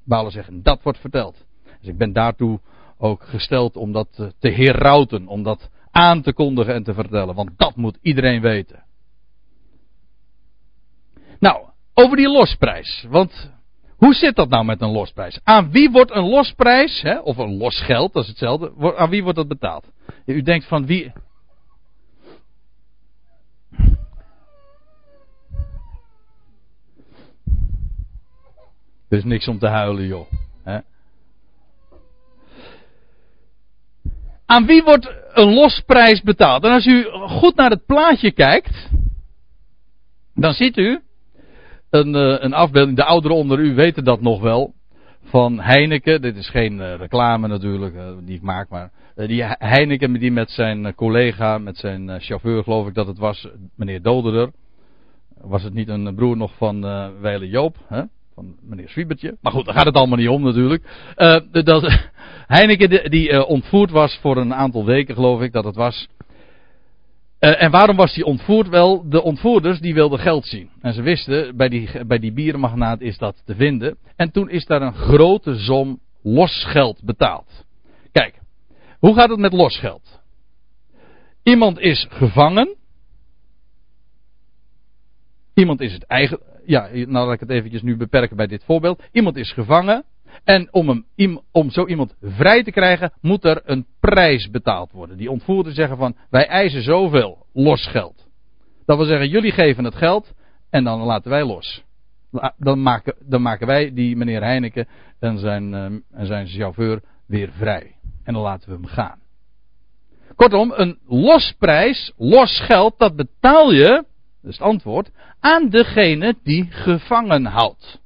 Paulus 0.04 0.32
zegt, 0.32 0.64
dat 0.64 0.82
wordt 0.82 0.98
verteld. 0.98 1.44
Dus 1.80 1.88
ik 1.88 1.98
ben 1.98 2.12
daartoe 2.12 2.60
ook 2.98 3.22
gesteld 3.22 3.76
om 3.76 3.92
dat 3.92 4.32
te 4.38 4.48
herauten, 4.48 5.26
om 5.26 5.42
dat 5.42 5.70
aan 5.90 6.22
te 6.22 6.32
kondigen 6.32 6.74
en 6.74 6.82
te 6.82 6.94
vertellen. 6.94 7.34
Want 7.34 7.50
dat 7.56 7.76
moet 7.76 7.98
iedereen 8.02 8.40
weten. 8.40 8.84
Nou, 11.38 11.68
over 11.94 12.16
die 12.16 12.30
losprijs. 12.30 13.06
Want 13.08 13.50
hoe 13.96 14.14
zit 14.14 14.36
dat 14.36 14.48
nou 14.48 14.64
met 14.64 14.80
een 14.80 14.92
losprijs? 14.92 15.40
Aan 15.44 15.70
wie 15.70 15.90
wordt 15.90 16.10
een 16.10 16.28
losprijs, 16.28 17.02
hè, 17.02 17.18
of 17.18 17.36
een 17.36 17.56
losgeld, 17.56 18.12
dat 18.12 18.22
is 18.22 18.28
hetzelfde, 18.28 18.96
aan 18.96 19.10
wie 19.10 19.22
wordt 19.22 19.38
dat 19.38 19.48
betaald? 19.48 19.94
U 20.24 20.42
denkt 20.42 20.68
van 20.68 20.86
wie. 20.86 21.12
Er 29.08 29.18
is 29.18 29.24
niks 29.24 29.48
om 29.48 29.58
te 29.58 29.66
huilen, 29.66 30.06
joh. 30.06 30.26
Aan 34.46 34.66
wie 34.66 34.82
wordt 34.82 35.14
een 35.32 35.52
losprijs 35.52 36.22
betaald? 36.22 36.64
En 36.64 36.70
als 36.70 36.86
u 36.86 37.04
goed 37.12 37.56
naar 37.56 37.70
het 37.70 37.86
plaatje 37.86 38.32
kijkt, 38.32 38.88
dan 40.34 40.52
ziet 40.52 40.76
u 40.76 41.00
een, 41.90 42.14
eh, 42.14 42.36
een 42.38 42.54
afbeelding. 42.54 42.96
De 42.96 43.04
ouderen 43.04 43.36
onder 43.36 43.58
u 43.58 43.74
weten 43.74 44.04
dat 44.04 44.20
nog 44.20 44.40
wel. 44.40 44.74
Van 45.22 45.60
Heineken. 45.60 46.22
Dit 46.22 46.36
is 46.36 46.48
geen 46.48 46.78
uh, 46.78 46.94
reclame 46.94 47.48
natuurlijk, 47.48 47.94
uh, 47.94 48.10
die 48.20 48.36
ik 48.36 48.42
maak, 48.42 48.68
maar 48.68 48.90
die 49.16 49.44
Heineken 49.58 50.12
die 50.12 50.32
met 50.32 50.50
zijn 50.50 50.94
collega, 50.94 51.58
met 51.58 51.76
zijn 51.76 52.20
chauffeur 52.20 52.62
geloof 52.62 52.86
ik 52.86 52.94
dat 52.94 53.06
het 53.06 53.18
was, 53.18 53.48
meneer 53.76 54.02
Doderder. 54.02 54.50
Was 55.40 55.62
het 55.62 55.74
niet 55.74 55.88
een 55.88 56.14
broer 56.14 56.36
nog 56.36 56.52
van 56.56 56.84
uh, 57.22 57.50
Joop? 57.50 57.76
Hè? 57.88 58.02
van 58.36 58.56
meneer 58.62 58.88
Swiebertje. 58.88 59.36
Maar 59.40 59.52
goed, 59.52 59.64
daar 59.64 59.74
gaat 59.74 59.84
het 59.84 59.94
allemaal 59.94 60.18
niet 60.18 60.28
om 60.28 60.42
natuurlijk. 60.42 60.82
Dat, 61.64 62.10
Heineken 62.56 62.90
die, 62.90 63.08
die 63.08 63.46
ontvoerd 63.46 63.90
was 63.90 64.18
voor 64.20 64.36
een 64.36 64.54
aantal 64.54 64.84
weken 64.84 65.14
geloof 65.14 65.40
ik 65.40 65.52
dat 65.52 65.64
het 65.64 65.76
was. 65.76 66.08
En 67.38 67.70
waarom 67.70 67.96
was 67.96 68.14
hij 68.14 68.24
ontvoerd? 68.24 68.68
Wel, 68.68 69.08
de 69.08 69.22
ontvoerders 69.22 69.80
die 69.80 69.94
wilden 69.94 70.18
geld 70.18 70.46
zien. 70.46 70.70
En 70.80 70.92
ze 70.92 71.02
wisten, 71.02 71.56
bij 71.56 71.68
die, 71.68 72.06
bij 72.06 72.18
die 72.18 72.32
bierenmagnaat 72.32 73.00
is 73.00 73.18
dat 73.18 73.42
te 73.44 73.54
vinden. 73.54 73.96
En 74.16 74.30
toen 74.30 74.50
is 74.50 74.64
daar 74.64 74.82
een 74.82 74.94
grote 74.94 75.58
som 75.58 76.00
losgeld 76.22 77.00
betaald. 77.04 77.65
Hoe 78.98 79.14
gaat 79.14 79.28
het 79.28 79.38
met 79.38 79.52
losgeld? 79.52 80.20
Iemand 81.42 81.78
is 81.78 82.06
gevangen. 82.10 82.76
Iemand 85.54 85.80
is 85.80 85.92
het 85.92 86.06
eigen. 86.06 86.40
Ja, 86.64 86.88
nou 86.92 87.26
laat 87.26 87.32
ik 87.32 87.40
het 87.40 87.50
eventjes 87.50 87.82
nu 87.82 87.96
beperken 87.96 88.36
bij 88.36 88.46
dit 88.46 88.64
voorbeeld. 88.64 89.02
Iemand 89.12 89.36
is 89.36 89.52
gevangen. 89.52 90.04
En 90.44 90.68
om, 90.72 91.04
hem, 91.16 91.40
om 91.52 91.70
zo 91.70 91.86
iemand 91.86 92.14
vrij 92.20 92.62
te 92.62 92.70
krijgen, 92.70 93.12
moet 93.20 93.44
er 93.44 93.62
een 93.64 93.86
prijs 94.00 94.50
betaald 94.50 94.92
worden. 94.92 95.16
Die 95.16 95.30
ontvoerders 95.30 95.74
zeggen 95.74 95.96
van, 95.96 96.16
wij 96.30 96.46
eisen 96.46 96.82
zoveel 96.82 97.46
los 97.52 97.86
geld. 97.86 98.26
Dat 98.86 98.96
wil 98.96 99.06
zeggen, 99.06 99.28
jullie 99.28 99.52
geven 99.52 99.84
het 99.84 99.94
geld 99.94 100.32
en 100.70 100.84
dan 100.84 101.00
laten 101.00 101.30
wij 101.30 101.44
los. 101.44 101.84
Dan 102.56 102.82
maken, 102.82 103.14
dan 103.20 103.42
maken 103.42 103.66
wij 103.66 103.92
die 103.92 104.16
meneer 104.16 104.42
Heineken 104.42 104.88
en 105.18 105.38
zijn, 105.38 105.74
ehm, 105.74 105.98
en 106.10 106.26
zijn 106.26 106.46
chauffeur 106.46 107.02
weer 107.26 107.52
vrij. 107.52 107.95
En 108.26 108.32
dan 108.32 108.42
laten 108.42 108.68
we 108.68 108.74
hem 108.74 108.86
gaan. 108.86 109.18
Kortom, 110.36 110.72
een 110.72 110.98
losprijs, 111.06 112.12
los 112.16 112.60
geld, 112.60 112.98
dat 112.98 113.16
betaal 113.16 113.72
je, 113.72 113.88
dat 114.42 114.50
is 114.50 114.58
het 114.58 114.66
antwoord, 114.66 115.10
aan 115.40 115.68
degene 115.68 116.36
die 116.42 116.70
gevangen 116.70 117.44
houdt. 117.44 118.00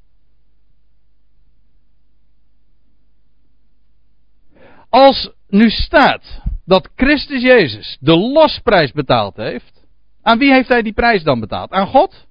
Als 4.89 5.31
nu 5.49 5.71
staat 5.71 6.43
dat 6.65 6.91
Christus 6.97 7.43
Jezus 7.43 7.97
de 8.01 8.17
losprijs 8.17 8.93
betaald 8.93 9.37
heeft, 9.37 9.87
aan 10.23 10.39
wie 10.39 10.53
heeft 10.53 10.69
hij 10.69 10.83
die 10.83 10.93
prijs 10.93 11.23
dan 11.23 11.41
betaald? 11.41 11.71
Aan 11.71 11.87
God? 11.87 12.27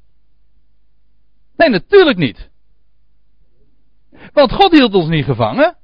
Nee, 1.56 1.70
natuurlijk 1.70 2.18
niet. 2.18 2.50
Want 4.34 4.52
God 4.52 4.72
hield 4.72 4.94
ons 4.94 5.08
niet 5.08 5.26
gevangen. 5.26 5.79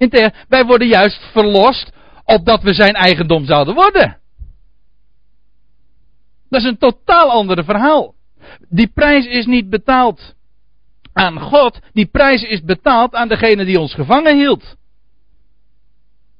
Inter, 0.00 0.44
wij 0.48 0.64
worden 0.64 0.88
juist 0.88 1.30
verlost 1.32 1.92
opdat 2.24 2.62
we 2.62 2.74
zijn 2.74 2.94
eigendom 2.94 3.44
zouden 3.44 3.74
worden. 3.74 4.18
Dat 6.48 6.60
is 6.60 6.66
een 6.66 6.78
totaal 6.78 7.30
ander 7.30 7.64
verhaal. 7.64 8.14
Die 8.68 8.90
prijs 8.94 9.26
is 9.26 9.46
niet 9.46 9.70
betaald 9.70 10.34
aan 11.12 11.40
God, 11.40 11.78
die 11.92 12.06
prijs 12.06 12.42
is 12.42 12.62
betaald 12.62 13.14
aan 13.14 13.28
degene 13.28 13.64
die 13.64 13.80
ons 13.80 13.94
gevangen 13.94 14.36
hield. 14.36 14.76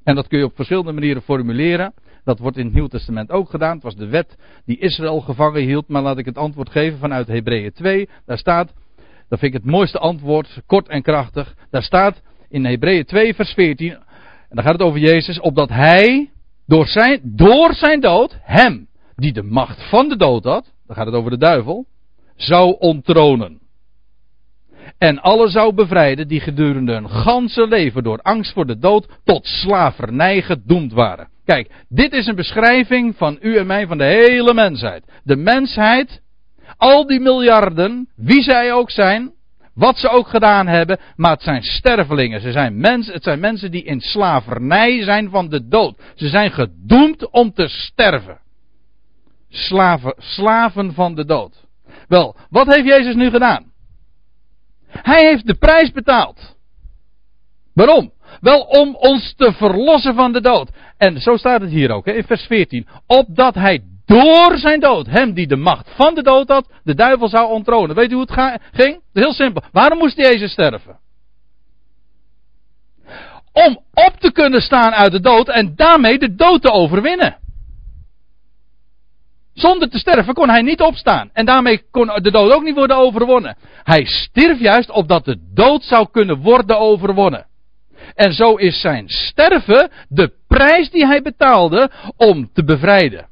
En 0.05 0.15
dat 0.15 0.29
kun 0.29 0.39
je 0.39 0.45
op 0.45 0.57
verschillende 0.57 0.93
manieren 0.93 1.23
formuleren. 1.23 1.95
Dat 2.25 2.39
wordt 2.39 2.57
in 2.57 2.65
het 2.65 2.75
Nieuw 2.75 2.87
Testament 2.87 3.31
ook 3.31 3.51
gedaan. 3.51 3.75
Het 3.75 3.83
was 3.83 3.97
de 3.97 4.07
wet 4.07 4.37
die 4.65 4.79
Israël 4.79 5.21
gevangen 5.21 5.63
hield. 5.63 5.89
Maar 5.89 6.03
laat 6.03 6.19
ik 6.19 6.25
het 6.25 6.39
antwoord 6.39 6.71
geven 6.71 6.99
vanuit 6.99 7.27
Hebreeën 7.27 7.73
2. 7.73 8.09
Daar 8.27 8.39
staat, 8.39 8.73
dat 9.29 9.39
vind 9.39 9.55
ik 9.55 9.63
het 9.63 9.71
mooiste 9.71 9.99
antwoord, 9.99 10.63
kort 10.67 10.89
en 10.89 11.03
krachtig. 11.03 11.55
Daar 11.71 11.83
staat 11.83 12.23
in 12.51 12.65
Hebreeën 12.65 13.05
2 13.05 13.35
vers 13.35 13.53
14. 13.53 13.93
En 13.93 14.01
dan 14.49 14.65
gaat 14.65 14.73
het 14.73 14.83
over 14.83 15.01
Jezus. 15.01 15.41
Opdat 15.41 15.69
hij 15.69 16.31
door 16.67 16.87
zijn, 16.87 17.21
door 17.23 17.75
zijn 17.75 18.01
dood, 18.01 18.39
hem 18.43 18.89
die 19.17 19.33
de 19.33 19.43
macht 19.43 19.89
van 19.89 20.09
de 20.09 20.17
dood 20.17 20.45
had. 20.45 20.73
Dan 20.87 20.97
gaat 20.97 21.07
het 21.07 21.15
over 21.15 21.31
de 21.31 21.39
duivel. 21.39 21.87
Zou 22.37 22.77
onttronen 22.79 23.61
en 25.01 25.19
alle 25.21 25.49
zou 25.49 25.75
bevrijden 25.75 26.29
die 26.29 26.41
gedurende 26.41 26.93
hun 26.93 27.11
ganse 27.11 27.67
leven 27.67 28.03
door 28.03 28.19
angst 28.19 28.53
voor 28.53 28.67
de 28.67 28.79
dood 28.79 29.09
tot 29.25 29.47
slavernij 29.47 30.43
gedoemd 30.43 30.93
waren. 30.93 31.29
Kijk, 31.45 31.71
dit 31.89 32.13
is 32.13 32.27
een 32.27 32.35
beschrijving 32.35 33.17
van 33.17 33.39
u 33.41 33.57
en 33.57 33.67
mij, 33.67 33.87
van 33.87 33.99
de 33.99 34.05
hele 34.05 34.55
mensheid. 34.55 35.05
De 35.25 35.37
mensheid, 35.37 36.21
al 36.77 37.07
die 37.07 37.21
miljarden, 37.21 38.09
wie 38.17 38.43
zij 38.43 38.73
ook 38.73 38.91
zijn, 38.91 39.33
wat 39.81 39.99
ze 39.99 40.09
ook 40.09 40.29
gedaan 40.29 40.67
hebben, 40.67 40.99
maar 41.17 41.31
het 41.31 41.43
zijn 41.43 41.63
stervelingen. 41.63 42.41
Ze 42.41 42.53
zijn 42.53 42.81
mensen, 42.81 43.13
het 43.13 43.23
zijn 43.23 43.41
mensen 43.41 43.71
die 43.71 43.85
in 43.85 44.01
slavernij 44.01 45.03
zijn 45.03 45.31
van 45.31 45.49
de 45.49 45.69
dood. 45.69 46.03
Ze 46.15 46.29
zijn 46.29 46.51
gedoemd 46.51 47.31
om 47.31 47.53
te 47.53 47.69
sterven. 47.69 48.41
Slaven, 49.49 50.15
slaven 50.19 50.95
van 50.95 51.15
de 51.15 51.25
dood. 51.25 51.65
Wel, 52.09 52.37
wat 52.51 52.67
heeft 52.67 52.87
Jezus 52.87 53.15
nu 53.15 53.31
gedaan? 53.31 53.73
Hij 54.87 55.29
heeft 55.29 55.47
de 55.47 55.55
prijs 55.55 55.93
betaald. 55.93 56.57
Waarom? 57.75 58.13
Wel 58.41 58.61
om 58.61 58.95
ons 58.95 59.35
te 59.37 59.53
verlossen 59.53 60.15
van 60.15 60.33
de 60.33 60.41
dood. 60.41 60.71
En 60.97 61.21
zo 61.21 61.37
staat 61.37 61.61
het 61.61 61.71
hier 61.71 61.91
ook 61.91 62.07
hè, 62.07 62.13
in 62.13 62.25
vers 62.25 62.43
14. 62.43 62.87
Opdat 63.07 63.55
hij 63.55 63.83
door 64.11 64.59
zijn 64.59 64.81
dood, 64.81 65.07
hem 65.07 65.33
die 65.33 65.47
de 65.47 65.57
macht 65.57 65.91
van 65.95 66.15
de 66.15 66.23
dood 66.23 66.49
had, 66.49 66.71
de 66.85 66.95
duivel 66.95 67.29
zou 67.29 67.51
ontronen. 67.51 67.97
Weet 67.97 68.11
u 68.11 68.15
hoe 68.15 68.27
het 68.29 68.61
ging? 68.73 69.01
Heel 69.13 69.33
simpel. 69.33 69.63
Waarom 69.73 69.99
moest 69.99 70.17
Jezus 70.17 70.53
sterven? 70.53 70.99
Om 73.53 73.79
op 73.95 74.17
te 74.19 74.33
kunnen 74.33 74.61
staan 74.61 74.93
uit 74.93 75.13
de 75.13 75.21
dood 75.21 75.49
en 75.49 75.73
daarmee 75.77 76.19
de 76.19 76.35
dood 76.35 76.63
te 76.63 76.71
overwinnen. 76.71 77.39
Zonder 79.55 79.91
te 79.91 79.99
sterven 79.99 80.35
kon 80.35 80.49
hij 80.49 80.63
niet 80.63 80.81
opstaan. 80.81 81.31
En 81.33 81.47
daarmee 81.47 81.83
kon 81.91 82.07
de 82.07 82.31
dood 82.31 82.53
ook 82.53 82.63
niet 82.63 82.75
worden 82.75 82.97
overwonnen. 82.97 83.57
Hij 83.83 84.05
stierf 84.05 84.59
juist 84.59 84.91
opdat 84.91 85.25
de 85.25 85.37
dood 85.55 85.83
zou 85.83 86.09
kunnen 86.11 86.41
worden 86.41 86.79
overwonnen. 86.79 87.47
En 88.15 88.33
zo 88.33 88.55
is 88.55 88.81
zijn 88.81 89.09
sterven 89.09 89.91
de 90.09 90.33
prijs 90.49 90.91
die 90.91 91.07
hij 91.07 91.23
betaalde 91.23 91.91
om 92.17 92.51
te 92.53 92.65
bevrijden. 92.65 93.30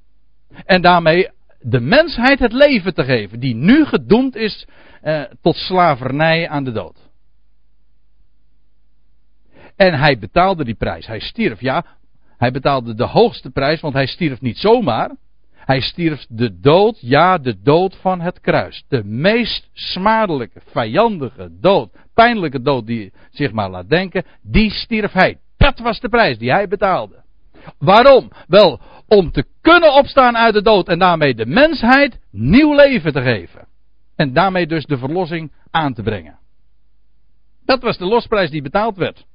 En 0.65 0.83
daarmee 0.83 1.29
de 1.61 1.81
mensheid 1.81 2.39
het 2.39 2.53
leven 2.53 2.95
te 2.95 3.05
geven, 3.05 3.41
die 3.41 3.55
nu 3.55 3.85
gedoemd 3.85 4.37
is 4.37 4.67
eh, 5.03 5.23
tot 5.43 5.57
slavernij 5.57 6.49
aan 6.49 6.65
de 6.65 6.73
dood. 6.73 7.09
En 9.77 9.95
hij 9.95 10.19
betaalde 10.19 10.65
die 10.65 10.75
prijs. 10.75 11.07
Hij 11.07 11.21
stierf, 11.21 11.61
ja. 11.61 11.85
Hij 12.37 12.51
betaalde 12.51 12.95
de 12.95 13.05
hoogste 13.05 13.51
prijs, 13.51 13.81
want 13.81 13.95
hij 13.95 14.07
stierf 14.07 14.41
niet 14.41 14.59
zomaar. 14.59 15.17
Hij 15.55 15.81
stierf 15.81 16.27
de 16.29 16.61
dood, 16.61 16.99
ja, 17.01 17.39
de 17.39 17.63
dood 17.63 17.97
van 17.97 18.21
het 18.21 18.41
kruis. 18.41 18.85
De 18.89 19.05
meest 19.05 19.69
smadelijke, 19.73 20.61
vijandige 20.67 21.49
dood, 21.61 21.91
pijnlijke 22.15 22.63
dood 22.63 22.87
die 22.87 23.13
zich 23.31 23.53
maar 23.53 23.71
laat 23.71 23.89
denken, 23.89 24.25
die 24.43 24.71
stierf 24.71 25.13
hij. 25.13 25.39
Dat 25.57 25.79
was 25.79 26.01
de 26.01 26.09
prijs 26.09 26.39
die 26.39 26.51
hij 26.51 26.69
betaalde. 26.69 27.23
Waarom? 27.79 28.31
Wel, 28.47 28.81
om 29.09 29.31
te 29.31 29.45
kunnen 29.61 29.95
opstaan 29.95 30.37
uit 30.37 30.55
de 30.55 30.63
dood 30.63 30.89
en 30.89 30.99
daarmee 30.99 31.35
de 31.35 31.47
mensheid 31.47 32.19
nieuw 32.31 32.75
leven 32.75 33.13
te 33.13 33.23
geven. 33.23 33.67
En 34.17 34.33
daarmee 34.33 34.67
dus 34.67 34.85
de 34.85 34.99
verlossing 34.99 35.53
aan 35.71 35.95
te 35.95 36.03
brengen. 36.03 36.39
Dat 37.65 37.83
was 37.83 37.99
de 37.99 38.05
losprijs 38.05 38.51
die 38.51 38.63
betaald 38.63 38.97
werd. 38.97 39.27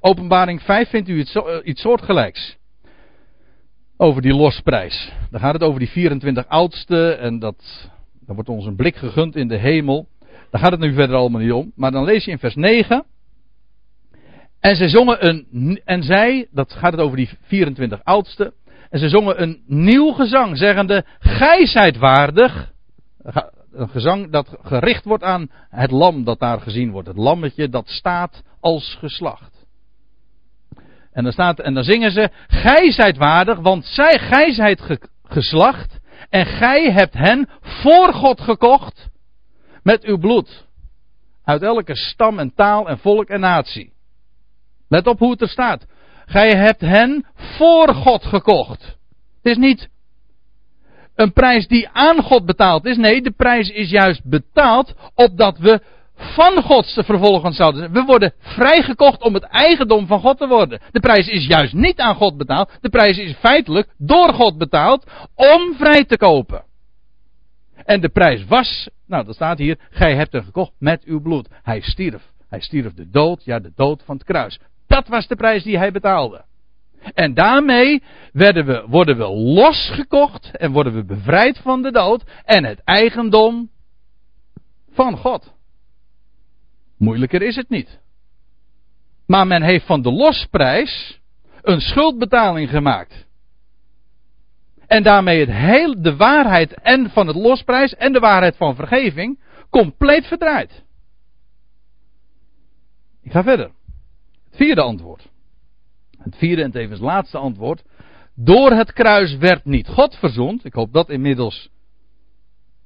Openbaring 0.00 0.62
5 0.62 0.88
vindt 0.88 1.08
u 1.08 1.18
iets, 1.18 1.34
eh, 1.34 1.56
iets 1.62 1.80
soortgelijks. 1.80 2.56
Over 3.96 4.22
die 4.22 4.34
losprijs. 4.34 5.12
Dan 5.30 5.40
gaat 5.40 5.52
het 5.52 5.62
over 5.62 5.78
die 5.78 5.88
24 5.88 6.48
oudsten 6.48 7.18
en 7.18 7.38
dat, 7.38 7.90
dan 8.26 8.34
wordt 8.34 8.50
ons 8.50 8.66
een 8.66 8.76
blik 8.76 8.96
gegund 8.96 9.36
in 9.36 9.48
de 9.48 9.56
hemel. 9.56 10.08
Daar 10.50 10.60
gaat 10.60 10.70
het 10.70 10.80
nu 10.80 10.94
verder 10.94 11.16
allemaal 11.16 11.40
niet 11.40 11.52
om. 11.52 11.72
Maar 11.74 11.90
dan 11.90 12.04
lees 12.04 12.24
je 12.24 12.30
in 12.30 12.38
vers 12.38 12.54
9. 12.54 13.04
En 14.60 14.76
zij 14.76 14.88
zongen 14.88 15.28
een, 15.28 15.80
en 15.84 16.02
zij, 16.02 16.48
dat 16.50 16.72
gaat 16.72 16.92
het 16.92 17.00
over 17.00 17.16
die 17.16 17.30
24 17.42 18.00
oudsten. 18.04 18.52
En 18.90 18.98
ze 18.98 19.08
zongen 19.08 19.42
een 19.42 19.62
nieuw 19.66 20.12
gezang, 20.12 20.58
zeggende: 20.58 21.04
Gij 21.18 21.66
zijt 21.66 21.96
waardig. 21.96 22.72
Een 23.72 23.88
gezang 23.88 24.30
dat 24.30 24.56
gericht 24.62 25.04
wordt 25.04 25.22
aan 25.22 25.50
het 25.68 25.90
lam 25.90 26.24
dat 26.24 26.38
daar 26.38 26.60
gezien 26.60 26.90
wordt. 26.90 27.08
Het 27.08 27.16
lammetje 27.16 27.68
dat 27.68 27.88
staat 27.88 28.42
als 28.60 28.96
geslacht. 28.98 29.66
En 31.12 31.22
dan, 31.22 31.32
staat, 31.32 31.60
en 31.60 31.74
dan 31.74 31.84
zingen 31.84 32.10
ze: 32.10 32.30
Gij 32.48 32.92
zijt 32.92 33.16
waardig, 33.16 33.58
want 33.58 33.84
zij, 33.84 34.18
gij 34.18 34.52
zijt 34.52 34.98
geslacht. 35.24 35.98
En 36.28 36.46
gij 36.46 36.92
hebt 36.92 37.14
hen 37.14 37.48
voor 37.60 38.12
God 38.12 38.40
gekocht 38.40 39.08
met 39.82 40.04
uw 40.04 40.18
bloed. 40.18 40.66
Uit 41.44 41.62
elke 41.62 41.96
stam 41.96 42.38
en 42.38 42.54
taal 42.54 42.88
en 42.88 42.98
volk 42.98 43.28
en 43.28 43.40
natie. 43.40 43.92
Let 44.88 45.06
op 45.06 45.18
hoe 45.18 45.30
het 45.30 45.40
er 45.40 45.48
staat. 45.48 45.86
Gij 46.30 46.56
hebt 46.56 46.80
hen 46.80 47.26
voor 47.34 47.94
God 47.94 48.24
gekocht. 48.24 48.82
Het 49.42 49.52
is 49.52 49.56
niet 49.56 49.88
een 51.14 51.32
prijs 51.32 51.66
die 51.66 51.88
aan 51.88 52.22
God 52.22 52.46
betaald 52.46 52.84
is. 52.84 52.96
Nee, 52.96 53.22
de 53.22 53.30
prijs 53.30 53.70
is 53.70 53.90
juist 53.90 54.24
betaald 54.24 54.94
opdat 55.14 55.58
we 55.58 55.80
van 56.14 56.62
God 56.62 56.86
vervolgens 56.86 57.56
zouden 57.56 57.80
zijn. 57.80 57.92
We 57.92 58.02
worden 58.02 58.32
vrijgekocht 58.38 59.22
om 59.22 59.34
het 59.34 59.42
eigendom 59.42 60.06
van 60.06 60.20
God 60.20 60.38
te 60.38 60.48
worden. 60.48 60.80
De 60.90 61.00
prijs 61.00 61.28
is 61.28 61.46
juist 61.46 61.72
niet 61.72 62.00
aan 62.00 62.14
God 62.14 62.36
betaald. 62.36 62.78
De 62.80 62.90
prijs 62.90 63.18
is 63.18 63.34
feitelijk 63.34 63.88
door 63.98 64.32
God 64.32 64.58
betaald 64.58 65.10
om 65.34 65.74
vrij 65.76 66.04
te 66.04 66.16
kopen. 66.16 66.64
En 67.84 68.00
de 68.00 68.08
prijs 68.08 68.44
was, 68.44 68.88
nou 69.06 69.24
dat 69.24 69.34
staat 69.34 69.58
hier, 69.58 69.78
gij 69.90 70.14
hebt 70.14 70.32
hem 70.32 70.44
gekocht 70.44 70.72
met 70.78 71.04
uw 71.04 71.20
bloed. 71.20 71.48
Hij 71.62 71.80
stierf. 71.80 72.22
Hij 72.48 72.60
stierf 72.60 72.94
de 72.94 73.10
dood, 73.10 73.44
ja 73.44 73.58
de 73.58 73.72
dood 73.74 74.02
van 74.04 74.14
het 74.14 74.24
kruis. 74.24 74.58
Dat 74.90 75.08
was 75.08 75.26
de 75.26 75.36
prijs 75.36 75.62
die 75.62 75.78
hij 75.78 75.92
betaalde. 75.92 76.44
En 77.14 77.34
daarmee 77.34 78.02
werden 78.32 78.66
we, 78.66 78.84
worden 78.86 79.16
we 79.16 79.28
losgekocht 79.28 80.56
en 80.56 80.72
worden 80.72 80.94
we 80.94 81.04
bevrijd 81.04 81.58
van 81.58 81.82
de 81.82 81.90
dood 81.90 82.24
en 82.44 82.64
het 82.64 82.80
eigendom 82.84 83.70
van 84.92 85.16
God. 85.16 85.54
Moeilijker 86.98 87.42
is 87.42 87.56
het 87.56 87.68
niet. 87.68 87.98
Maar 89.26 89.46
men 89.46 89.62
heeft 89.62 89.86
van 89.86 90.02
de 90.02 90.12
losprijs 90.12 91.20
een 91.62 91.80
schuldbetaling 91.80 92.70
gemaakt. 92.70 93.26
En 94.86 95.02
daarmee 95.02 95.40
het 95.40 95.50
heel, 95.50 96.02
de 96.02 96.16
waarheid 96.16 96.72
en 96.72 97.10
van 97.10 97.26
het 97.26 97.36
losprijs 97.36 97.94
en 97.94 98.12
de 98.12 98.20
waarheid 98.20 98.56
van 98.56 98.74
vergeving 98.74 99.40
compleet 99.70 100.26
verdraaid. 100.26 100.82
Ik 103.22 103.32
ga 103.32 103.42
verder. 103.42 103.78
Vierde 104.50 104.80
antwoord. 104.80 105.28
Het 106.18 106.36
vierde 106.36 106.62
en 106.62 106.70
tevens 106.70 107.00
laatste 107.00 107.38
antwoord. 107.38 107.82
Door 108.34 108.70
het 108.70 108.92
kruis 108.92 109.36
werd 109.36 109.64
niet 109.64 109.88
God 109.88 110.14
verzond. 110.14 110.64
Ik 110.64 110.72
hoop 110.72 110.92
dat 110.92 111.08
inmiddels 111.08 111.68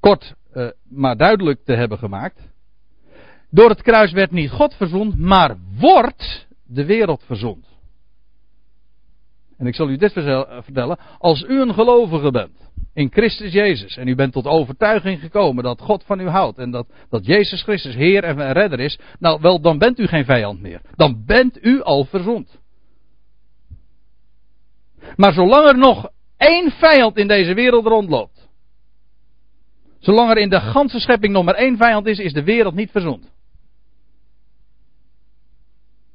kort 0.01 0.35
uh, 0.55 0.69
maar 0.89 1.17
duidelijk 1.17 1.65
te 1.65 1.73
hebben 1.73 1.99
gemaakt. 1.99 2.53
Door 3.51 3.69
het 3.69 3.83
kruis 3.83 4.13
werd 4.13 4.31
niet 4.31 4.51
God 4.51 4.75
verzond, 4.75 5.19
maar 5.19 5.57
wordt 5.79 6.47
de 6.67 6.85
wereld 6.85 7.23
verzond. 7.23 7.67
En 9.57 9.67
ik 9.67 9.75
zal 9.75 9.89
u 9.89 9.97
dit 9.97 10.13
vertellen. 10.13 10.99
Als 11.19 11.43
u 11.43 11.61
een 11.61 11.75
gelovige 11.75 12.31
bent 12.31 12.65
in 12.95 13.11
Christus 13.13 13.53
Jezus 13.53 13.97
en 13.97 14.09
u 14.09 14.15
bent 14.15 14.33
tot 14.33 14.47
overtuiging 14.47 15.21
gekomen 15.21 15.65
dat 15.65 15.81
God 15.81 16.05
van 16.05 16.21
u 16.21 16.29
houdt 16.29 16.59
en 16.59 16.71
dat, 16.71 16.87
dat 17.11 17.27
Jezus 17.27 17.63
Christus 17.63 17.95
Heer 17.95 18.25
en 18.25 18.53
Redder 18.53 18.81
is, 18.81 18.99
nou 19.19 19.41
wel, 19.41 19.61
dan 19.61 19.79
bent 19.79 19.99
u 19.99 20.07
geen 20.07 20.25
vijand 20.25 20.61
meer. 20.61 20.81
Dan 20.95 21.23
bent 21.27 21.65
u 21.65 21.83
al 21.83 22.05
verzond. 22.05 22.59
Maar 25.17 25.33
zolang 25.33 25.69
er 25.69 25.79
nog 25.79 26.11
één 26.37 26.71
vijand 26.71 27.17
in 27.17 27.29
deze 27.29 27.55
wereld 27.55 27.87
rondloopt, 27.87 28.49
zolang 29.99 30.31
er 30.31 30.39
in 30.39 30.51
de 30.51 30.61
ganse 30.61 31.01
schepping 31.01 31.33
nog 31.33 31.45
maar 31.45 31.55
één 31.55 31.77
vijand 31.77 32.07
is, 32.07 32.19
is 32.19 32.33
de 32.33 32.45
wereld 32.45 32.75
niet 32.75 32.91
verzond. 32.91 33.33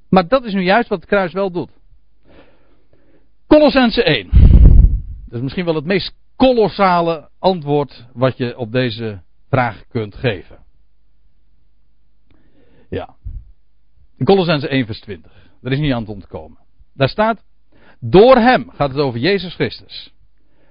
Maar 0.09 0.27
dat 0.27 0.43
is 0.45 0.53
nu 0.53 0.61
juist 0.61 0.89
wat 0.89 0.99
het 0.99 1.09
kruis 1.09 1.33
wel 1.33 1.51
doet. 1.51 1.71
Colossense 3.47 4.03
1. 4.03 4.29
Dat 5.25 5.37
is 5.37 5.41
misschien 5.41 5.65
wel 5.65 5.75
het 5.75 5.85
meest 5.85 6.13
kolossale 6.39 7.29
antwoord 7.39 8.05
wat 8.13 8.37
je 8.37 8.57
op 8.57 8.71
deze 8.71 9.21
vraag 9.49 9.87
kunt 9.87 10.15
geven. 10.15 10.57
Ja. 12.89 13.15
In 14.17 14.25
Colossense 14.25 14.67
1 14.67 14.85
vers 14.85 14.99
20. 14.99 15.31
Er 15.61 15.71
is 15.71 15.79
niet 15.79 15.93
aan 15.93 16.05
te 16.05 16.11
ontkomen. 16.11 16.57
Daar 16.93 17.09
staat, 17.09 17.43
door 17.99 18.35
hem 18.35 18.69
gaat 18.69 18.89
het 18.89 18.99
over 18.99 19.19
Jezus 19.19 19.55
Christus. 19.55 20.13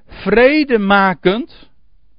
Vredemakend, 0.07 1.71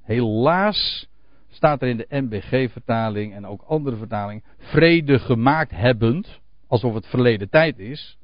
helaas 0.02 1.08
staat 1.50 1.82
er 1.82 1.88
in 1.88 1.96
de 1.96 2.06
MBG-vertaling 2.08 3.34
en 3.34 3.46
ook 3.46 3.62
andere 3.62 3.96
vertalingen, 3.96 4.44
vrede 4.58 5.18
gemaakt 5.18 5.70
hebbend, 5.70 6.40
alsof 6.66 6.94
het 6.94 7.06
verleden 7.06 7.48
tijd 7.48 7.78
is. 7.78 8.18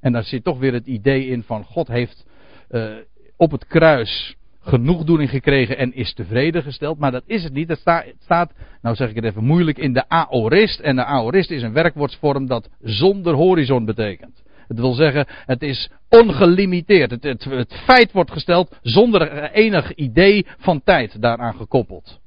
En 0.00 0.12
daar 0.12 0.24
zit 0.24 0.44
toch 0.44 0.58
weer 0.58 0.72
het 0.72 0.86
idee 0.86 1.26
in 1.26 1.42
van 1.42 1.64
God 1.64 1.88
heeft 1.88 2.26
uh, 2.70 2.96
op 3.36 3.50
het 3.50 3.66
kruis 3.66 4.36
genoegdoening 4.60 5.30
gekregen 5.30 5.78
en 5.78 5.94
is 5.94 6.14
tevreden 6.14 6.62
gesteld. 6.62 6.98
Maar 6.98 7.10
dat 7.10 7.22
is 7.26 7.42
het 7.42 7.52
niet. 7.52 7.68
Het 7.68 7.80
staat, 8.22 8.52
nou 8.82 8.96
zeg 8.96 9.08
ik 9.08 9.14
het 9.14 9.24
even 9.24 9.44
moeilijk, 9.44 9.78
in 9.78 9.92
de 9.92 10.08
aorist. 10.08 10.80
En 10.80 10.96
de 10.96 11.04
aorist 11.04 11.50
is 11.50 11.62
een 11.62 11.72
werkwoordsvorm 11.72 12.46
dat 12.46 12.68
zonder 12.80 13.34
horizon 13.34 13.84
betekent. 13.84 14.42
Het 14.68 14.78
wil 14.78 14.92
zeggen, 14.92 15.26
het 15.28 15.62
is 15.62 15.90
ongelimiteerd. 16.08 17.10
Het 17.22 17.80
feit 17.84 18.12
wordt 18.12 18.32
gesteld 18.32 18.78
zonder 18.82 19.50
enig 19.50 19.94
idee 19.94 20.46
van 20.58 20.82
tijd 20.82 21.22
daaraan 21.22 21.54
gekoppeld. 21.54 22.20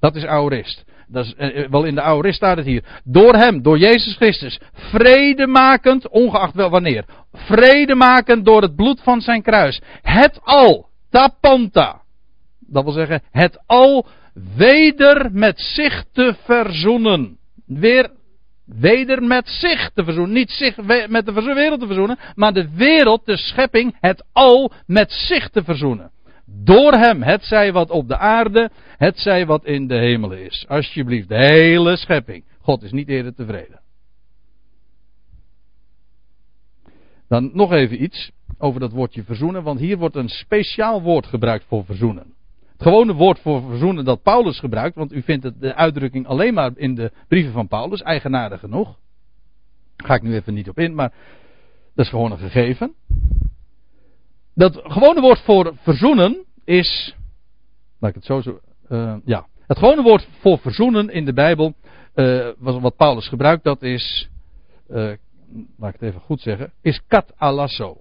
Dat 0.00 0.16
is 0.16 0.24
aorist. 0.24 0.84
Dat 1.10 1.24
is, 1.24 1.34
eh, 1.34 1.68
wel 1.68 1.84
in 1.84 1.94
de 1.94 2.00
aorist 2.00 2.36
staat 2.36 2.56
het 2.56 2.66
hier. 2.66 2.84
Door 3.04 3.34
hem, 3.34 3.62
door 3.62 3.78
Jezus 3.78 4.16
Christus, 4.16 4.60
vredemakend, 4.72 6.08
ongeacht 6.08 6.54
wel 6.54 6.70
wanneer. 6.70 7.04
Vredemakend 7.32 8.44
door 8.44 8.62
het 8.62 8.76
bloed 8.76 9.00
van 9.02 9.20
zijn 9.20 9.42
kruis. 9.42 9.80
Het 10.02 10.40
al, 10.42 10.88
tapanta. 11.10 12.00
Dat 12.58 12.84
wil 12.84 12.92
zeggen, 12.92 13.22
het 13.30 13.62
al 13.66 14.06
weder 14.56 15.28
met 15.32 15.60
zich 15.60 16.04
te 16.12 16.34
verzoenen. 16.44 17.38
Weer 17.66 18.10
weder 18.64 19.22
met 19.22 19.48
zich 19.48 19.90
te 19.94 20.04
verzoenen. 20.04 20.34
Niet 20.34 20.50
zich 20.50 20.76
met 21.08 21.26
de 21.26 21.32
wereld 21.32 21.80
te 21.80 21.86
verzoenen, 21.86 22.18
maar 22.34 22.52
de 22.52 22.68
wereld, 22.74 23.26
de 23.26 23.36
schepping, 23.36 23.96
het 24.00 24.24
al 24.32 24.72
met 24.86 25.12
zich 25.12 25.48
te 25.48 25.64
verzoenen. 25.64 26.10
Door 26.52 26.92
hem, 26.92 27.22
het 27.22 27.42
zij 27.44 27.72
wat 27.72 27.90
op 27.90 28.08
de 28.08 28.16
aarde, 28.16 28.70
het 28.96 29.18
zij 29.18 29.46
wat 29.46 29.64
in 29.64 29.86
de 29.86 29.98
hemel 29.98 30.32
is. 30.32 30.64
Alsjeblieft, 30.68 31.28
de 31.28 31.36
hele 31.36 31.96
schepping. 31.96 32.44
God 32.60 32.82
is 32.82 32.92
niet 32.92 33.08
eerder 33.08 33.34
tevreden. 33.34 33.80
Dan 37.28 37.50
nog 37.52 37.72
even 37.72 38.02
iets 38.02 38.30
over 38.58 38.80
dat 38.80 38.92
woordje 38.92 39.22
verzoenen, 39.22 39.62
want 39.62 39.80
hier 39.80 39.98
wordt 39.98 40.16
een 40.16 40.28
speciaal 40.28 41.02
woord 41.02 41.26
gebruikt 41.26 41.64
voor 41.64 41.84
verzoenen. 41.84 42.34
Het 42.72 42.82
gewone 42.82 43.14
woord 43.14 43.38
voor 43.38 43.62
verzoenen 43.62 44.04
dat 44.04 44.22
Paulus 44.22 44.58
gebruikt, 44.58 44.96
want 44.96 45.12
u 45.12 45.22
vindt 45.22 45.60
de 45.60 45.74
uitdrukking 45.74 46.26
alleen 46.26 46.54
maar 46.54 46.70
in 46.74 46.94
de 46.94 47.12
brieven 47.28 47.52
van 47.52 47.68
Paulus, 47.68 48.02
eigenaardig 48.02 48.60
genoeg. 48.60 48.98
Daar 49.96 50.06
ga 50.08 50.14
ik 50.14 50.22
nu 50.22 50.34
even 50.34 50.54
niet 50.54 50.68
op 50.68 50.78
in, 50.78 50.94
maar 50.94 51.12
dat 51.94 52.04
is 52.04 52.10
gewoon 52.10 52.32
een 52.32 52.38
gegeven. 52.38 52.94
Dat 54.60 54.80
gewone 54.82 55.20
woord 55.20 55.40
voor 55.40 55.74
verzoenen 55.76 56.44
is, 56.64 57.14
laat 57.98 58.10
ik 58.10 58.16
het 58.16 58.24
zo 58.24 58.40
zo, 58.40 58.60
uh, 58.88 59.14
ja. 59.24 59.46
Het 59.66 59.78
gewone 59.78 60.02
woord 60.02 60.28
voor 60.40 60.58
verzoenen 60.58 61.08
in 61.08 61.24
de 61.24 61.32
Bijbel, 61.32 61.74
uh, 62.14 62.48
wat 62.58 62.96
Paulus 62.96 63.28
gebruikt, 63.28 63.64
dat 63.64 63.82
is, 63.82 64.28
uh, 64.90 64.96
laat 65.78 65.94
ik 65.94 66.00
het 66.00 66.02
even 66.02 66.20
goed 66.20 66.40
zeggen, 66.40 66.72
is 66.82 67.00
katalasso. 67.08 67.96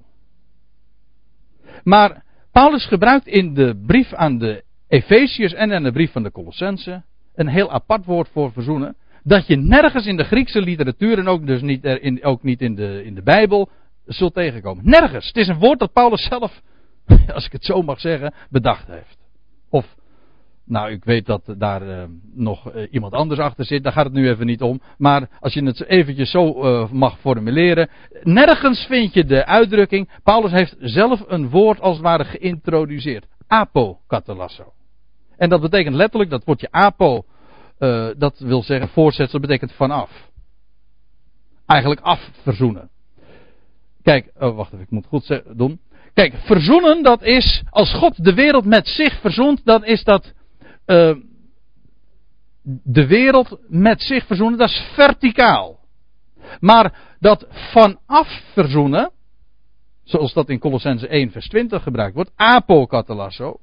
Maar 1.84 2.24
Paulus 2.51 2.86
gebruikt 2.86 3.28
in 3.28 3.53
de 3.53 3.84
brief 3.86 4.14
aan 4.14 4.38
de 4.38 4.64
Efeziërs 4.88 5.53
en 5.53 5.72
in 5.72 5.84
de 5.84 5.91
brief 5.91 6.12
van 6.12 6.24
de 6.24 6.32
Colossense 6.32 7.03
een 7.36 7.47
heel 7.47 7.72
apart 7.72 8.05
woord 8.05 8.30
voor 8.30 8.51
verzoenen. 8.51 8.95
Dat 9.24 9.47
je 9.47 9.55
nergens 9.55 10.05
in 10.05 10.18
de 10.18 10.24
Griekse 10.24 10.62
literatuur 10.62 11.20
en 11.20 11.28
ook 11.28 11.47
dus 11.47 11.62
niet, 11.62 11.84
in, 11.84 12.24
ook 12.24 12.43
niet 12.43 12.62
in, 12.62 12.76
de, 12.76 13.03
in 13.03 13.16
de 13.16 13.24
Bijbel 13.24 13.70
zult 14.10 14.34
tegenkomen. 14.34 14.89
Nergens. 14.89 15.28
Het 15.28 15.38
is 15.38 15.47
een 15.47 15.60
woord 15.60 15.80
dat 15.80 15.93
Paulus 15.93 16.24
zelf, 16.24 16.62
als 17.34 17.45
ik 17.45 17.51
het 17.51 17.66
zo 17.66 17.82
mag 17.82 17.99
zeggen, 17.99 18.34
bedacht 18.49 18.88
heeft. 18.88 19.18
Of, 19.70 19.95
nou, 20.66 20.91
ik 20.91 21.03
weet 21.03 21.26
dat 21.26 21.55
daar 21.57 21.88
uh, 21.88 22.03
nog 22.34 22.76
uh, 22.76 22.88
iemand 22.91 23.14
anders 23.14 23.39
achter 23.39 23.66
zit, 23.66 23.84
daar 23.84 23.91
gaat 23.91 24.05
het 24.05 24.14
nu 24.14 24.30
even 24.30 24.45
niet 24.45 24.62
om. 24.62 24.82
Maar 24.97 25.30
als 25.39 25.53
je 25.53 25.64
het 25.64 25.86
eventjes 25.86 26.32
zo 26.32 26.64
uh, 26.64 26.91
mag 26.91 27.20
formuleren. 27.20 27.89
Nergens 28.24 28.86
vind 28.86 29.14
je 29.14 29.26
de 29.26 29.45
uitdrukking. 29.45 30.10
Paulus 30.24 30.51
heeft 30.51 30.76
zelf 30.80 31.24
een 31.28 31.49
woord 31.49 31.80
als 31.80 31.95
het 31.95 32.05
ware 32.05 32.26
geïntroduceerd. 32.26 33.28
Apokatalasso. 33.47 34.74
En 35.38 35.49
dat 35.49 35.62
betekent 35.62 35.95
letterlijk, 35.95 36.30
dat 36.30 36.43
woordje 36.43 36.72
apo, 36.72 37.26
dat 38.18 38.39
wil 38.39 38.64
zeggen 38.64 38.89
voorzetsel, 38.89 39.39
betekent 39.39 39.72
vanaf. 39.74 40.30
Eigenlijk 41.66 42.01
afverzoenen. 42.01 42.89
Kijk, 44.10 44.32
oh, 44.39 44.55
wacht 44.55 44.74
even, 44.74 44.86
ik 44.86 44.91
moet 44.91 45.05
goed 45.05 45.41
doen. 45.55 45.80
Kijk, 46.14 46.34
verzoenen, 46.34 47.03
dat 47.03 47.24
is, 47.24 47.64
als 47.70 47.93
God 47.93 48.24
de 48.24 48.34
wereld 48.34 48.66
met 48.66 48.88
zich 48.88 49.20
verzoent, 49.20 49.62
dan 49.66 49.86
is 49.86 50.03
dat 50.03 50.34
uh, 50.86 51.16
de 52.84 53.07
wereld 53.07 53.57
met 53.68 54.01
zich 54.01 54.26
verzoenen, 54.26 54.57
dat 54.57 54.70
is 54.70 54.84
verticaal. 54.93 55.80
Maar 56.60 57.16
dat 57.20 57.47
vanaf 57.49 58.41
verzoenen, 58.53 59.12
zoals 60.03 60.34
dat 60.34 60.49
in 60.49 60.60
Colossense 60.60 61.07
1 61.07 61.32
vers 61.32 61.47
20 61.47 61.84
gebruikt 61.84 62.16
wordt, 62.16 62.32
apokatalasso, 62.36 63.60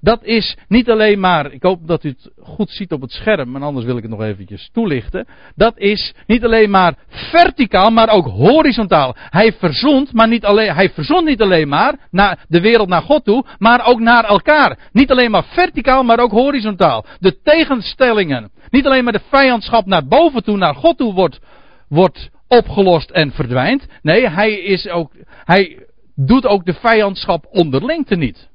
dat 0.00 0.24
is 0.24 0.56
niet 0.68 0.90
alleen 0.90 1.20
maar, 1.20 1.52
ik 1.52 1.62
hoop 1.62 1.86
dat 1.86 2.04
u 2.04 2.08
het 2.08 2.30
goed 2.38 2.70
ziet 2.70 2.92
op 2.92 3.00
het 3.00 3.10
scherm, 3.10 3.50
maar 3.50 3.62
anders 3.62 3.86
wil 3.86 3.96
ik 3.96 4.02
het 4.02 4.10
nog 4.10 4.22
eventjes 4.22 4.70
toelichten. 4.72 5.26
Dat 5.54 5.78
is 5.78 6.14
niet 6.26 6.44
alleen 6.44 6.70
maar 6.70 6.94
verticaal, 7.08 7.90
maar 7.90 8.08
ook 8.08 8.26
horizontaal. 8.26 9.16
Hij 9.16 9.52
verzond, 9.52 10.12
maar 10.12 10.28
niet 10.28 10.44
alleen, 10.44 10.74
hij 10.74 10.90
verzond 10.90 11.24
niet 11.24 11.42
alleen 11.42 11.68
maar 11.68 12.08
naar 12.10 12.44
de 12.48 12.60
wereld 12.60 12.88
naar 12.88 13.02
God 13.02 13.24
toe, 13.24 13.44
maar 13.58 13.86
ook 13.86 14.00
naar 14.00 14.24
elkaar. 14.24 14.78
Niet 14.92 15.10
alleen 15.10 15.30
maar 15.30 15.44
verticaal, 15.44 16.02
maar 16.02 16.18
ook 16.18 16.30
horizontaal. 16.30 17.04
De 17.18 17.40
tegenstellingen, 17.42 18.50
niet 18.70 18.86
alleen 18.86 19.04
maar 19.04 19.12
de 19.12 19.22
vijandschap 19.30 19.86
naar 19.86 20.06
boven 20.06 20.44
toe, 20.44 20.56
naar 20.56 20.74
God 20.74 20.98
toe 20.98 21.14
wordt, 21.14 21.40
wordt 21.88 22.30
opgelost 22.48 23.10
en 23.10 23.32
verdwijnt. 23.32 23.86
Nee, 24.02 24.28
hij 24.28 24.52
is 24.52 24.88
ook, 24.88 25.12
hij 25.44 25.86
doet 26.14 26.46
ook 26.46 26.64
de 26.64 26.74
vijandschap 26.74 27.46
onderling 27.50 28.06
te 28.06 28.16
niet. 28.16 28.50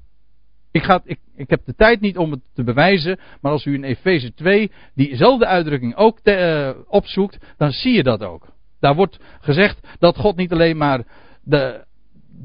Ik, 0.77 1.01
ik, 1.03 1.19
ik, 1.35 1.49
heb 1.49 1.65
de 1.65 1.75
tijd 1.75 2.01
niet 2.01 2.17
om 2.17 2.31
het 2.31 2.41
te 2.53 2.63
bewijzen, 2.63 3.19
maar 3.41 3.51
als 3.51 3.65
u 3.65 3.73
in 3.73 3.83
Efeze 3.83 4.33
2 4.33 4.71
diezelfde 4.95 5.45
uitdrukking 5.45 5.95
ook 5.95 6.19
te, 6.19 6.73
uh, 6.75 6.83
opzoekt, 6.87 7.37
dan 7.57 7.71
zie 7.71 7.93
je 7.93 8.03
dat 8.03 8.23
ook. 8.23 8.47
Daar 8.79 8.95
wordt 8.95 9.19
gezegd 9.41 9.87
dat 9.99 10.17
God 10.17 10.35
niet 10.35 10.51
alleen 10.51 10.77
maar 10.77 11.03
de, 11.43 11.85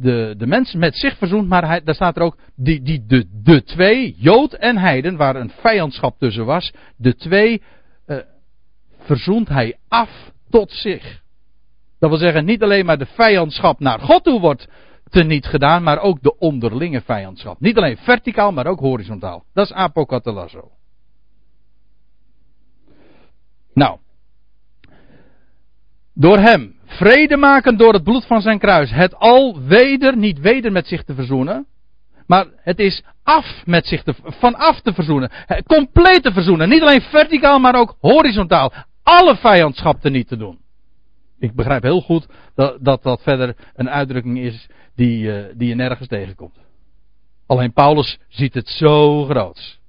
de, 0.01 0.35
de 0.39 0.47
mensen 0.47 0.79
met 0.79 0.97
zich 0.97 1.17
verzoent, 1.19 1.49
maar 1.49 1.67
hij, 1.67 1.83
daar 1.83 1.95
staat 1.95 2.17
er 2.17 2.23
ook 2.23 2.37
die, 2.57 2.83
die, 2.83 3.05
de, 3.07 3.27
de 3.43 3.63
twee, 3.63 4.15
Jood 4.19 4.53
en 4.53 4.79
Heiden, 4.79 5.17
waar 5.17 5.37
een 5.37 5.53
vijandschap 5.61 6.19
tussen 6.19 6.45
was, 6.45 6.73
de 6.97 7.15
twee 7.15 7.63
uh, 8.07 8.17
verzoent 8.99 9.49
hij 9.49 9.77
af 9.89 10.33
tot 10.51 10.73
zich. 10.73 11.21
Dat 11.99 12.11
wil 12.11 12.19
zeggen, 12.19 12.45
niet 12.45 12.63
alleen 12.63 12.87
maar 12.87 12.99
de 12.99 13.07
vijandschap 13.07 13.81
naar 13.81 14.01
God 14.01 14.25
toe 14.25 14.41
wordt 14.41 14.69
teniet 15.13 15.47
gedaan, 15.47 15.83
maar 15.83 15.99
ook 15.99 16.23
de 16.23 16.39
onderlinge 16.39 17.01
vijandschap. 17.01 17.61
Niet 17.61 17.77
alleen 17.77 17.97
verticaal, 17.97 18.53
maar 18.53 18.67
ook 18.67 18.81
horizontaal. 18.81 19.45
Dat 19.55 19.65
is 19.65 19.73
apokatalasso. 19.73 20.71
Nou. 23.75 23.99
Door 26.15 26.39
hem, 26.39 26.75
vrede 26.85 27.37
maken 27.37 27.77
door 27.77 27.93
het 27.93 28.05
bloed 28.05 28.27
van 28.27 28.41
zijn 28.41 28.59
kruis. 28.59 28.91
Het 28.91 29.15
al 29.15 29.61
weder, 29.61 30.17
niet 30.17 30.41
weder 30.41 30.73
met 30.73 30.87
zich 30.87 31.05
te 31.05 31.15
verzoenen. 31.15 31.67
Maar 32.27 32.47
het 32.57 32.79
is 32.79 33.03
af 33.23 33.63
met 33.65 33.87
zich 33.87 34.03
te, 34.03 34.15
vanaf 34.23 34.81
te 34.81 34.93
verzoenen. 34.93 35.31
Compleet 35.67 36.23
te 36.23 36.33
verzoenen. 36.33 36.69
Niet 36.69 36.83
alleen 36.83 37.01
verticaal, 37.01 37.59
maar 37.59 37.75
ook 37.75 37.97
horizontaal. 38.01 38.73
Alle 39.03 39.37
vijandschap 39.37 40.01
te 40.01 40.11
niet 40.11 40.29
te 40.29 40.37
doen. 40.37 40.62
Ik 41.43 41.55
begrijp 41.55 41.83
heel 41.83 42.01
goed 42.01 42.27
dat, 42.55 42.77
dat 42.81 43.03
dat 43.03 43.23
verder 43.23 43.57
een 43.75 43.91
uitdrukking 43.91 44.39
is 44.39 44.69
die, 44.95 45.25
uh, 45.25 45.45
die 45.55 45.69
je 45.69 45.75
nergens 45.75 46.09
tegenkomt. 46.09 46.59
Alleen 47.47 47.73
Paulus 47.73 48.19
ziet 48.29 48.55
het 48.55 48.69
zo 48.69 49.25
groot. 49.25 49.81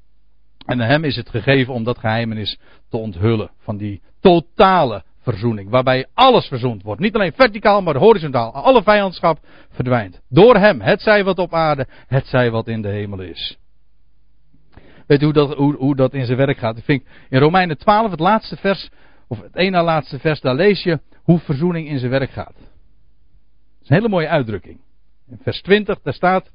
En 0.65 0.79
hem 0.79 1.03
is 1.03 1.15
het 1.15 1.29
gegeven 1.29 1.73
om 1.73 1.83
dat 1.83 1.97
geheimenis 1.97 2.59
te 2.89 2.97
onthullen. 2.97 3.51
Van 3.59 3.77
die 3.77 4.01
totale 4.19 5.03
verzoening. 5.21 5.69
Waarbij 5.69 6.05
alles 6.13 6.47
verzoend 6.47 6.83
wordt. 6.83 7.01
Niet 7.01 7.15
alleen 7.15 7.33
verticaal, 7.33 7.81
maar 7.81 7.97
horizontaal. 7.97 8.53
Alle 8.53 8.83
vijandschap 8.83 9.39
verdwijnt. 9.69 10.21
Door 10.29 10.55
hem. 10.55 10.81
Het 10.81 11.01
zij 11.01 11.23
wat 11.23 11.39
op 11.39 11.53
aarde. 11.53 11.87
Het 12.07 12.27
zij 12.27 12.51
wat 12.51 12.67
in 12.67 12.81
de 12.81 12.89
hemel 12.89 13.19
is. 13.19 13.57
Weet 15.07 15.21
u 15.21 15.23
hoe 15.23 15.33
dat, 15.33 15.53
hoe 15.57 15.95
dat 15.95 16.13
in 16.13 16.25
zijn 16.25 16.37
werk 16.37 16.57
gaat? 16.57 16.77
Ik 16.77 16.83
vind 16.83 17.03
in 17.29 17.39
Romeinen 17.39 17.77
12, 17.77 18.11
het 18.11 18.19
laatste 18.19 18.55
vers. 18.55 18.89
Of 19.27 19.41
het 19.41 19.55
ene 19.55 19.81
laatste 19.81 20.19
vers. 20.19 20.41
Daar 20.41 20.55
lees 20.55 20.83
je 20.83 20.99
hoe 21.23 21.39
verzoening 21.39 21.87
in 21.87 21.99
zijn 21.99 22.11
werk 22.11 22.31
gaat. 22.31 22.55
Dat 22.55 23.81
is 23.81 23.89
een 23.89 23.95
hele 23.95 24.09
mooie 24.09 24.27
uitdrukking. 24.27 24.79
In 25.27 25.39
vers 25.41 25.61
20, 25.61 26.01
daar 26.01 26.13
staat. 26.13 26.51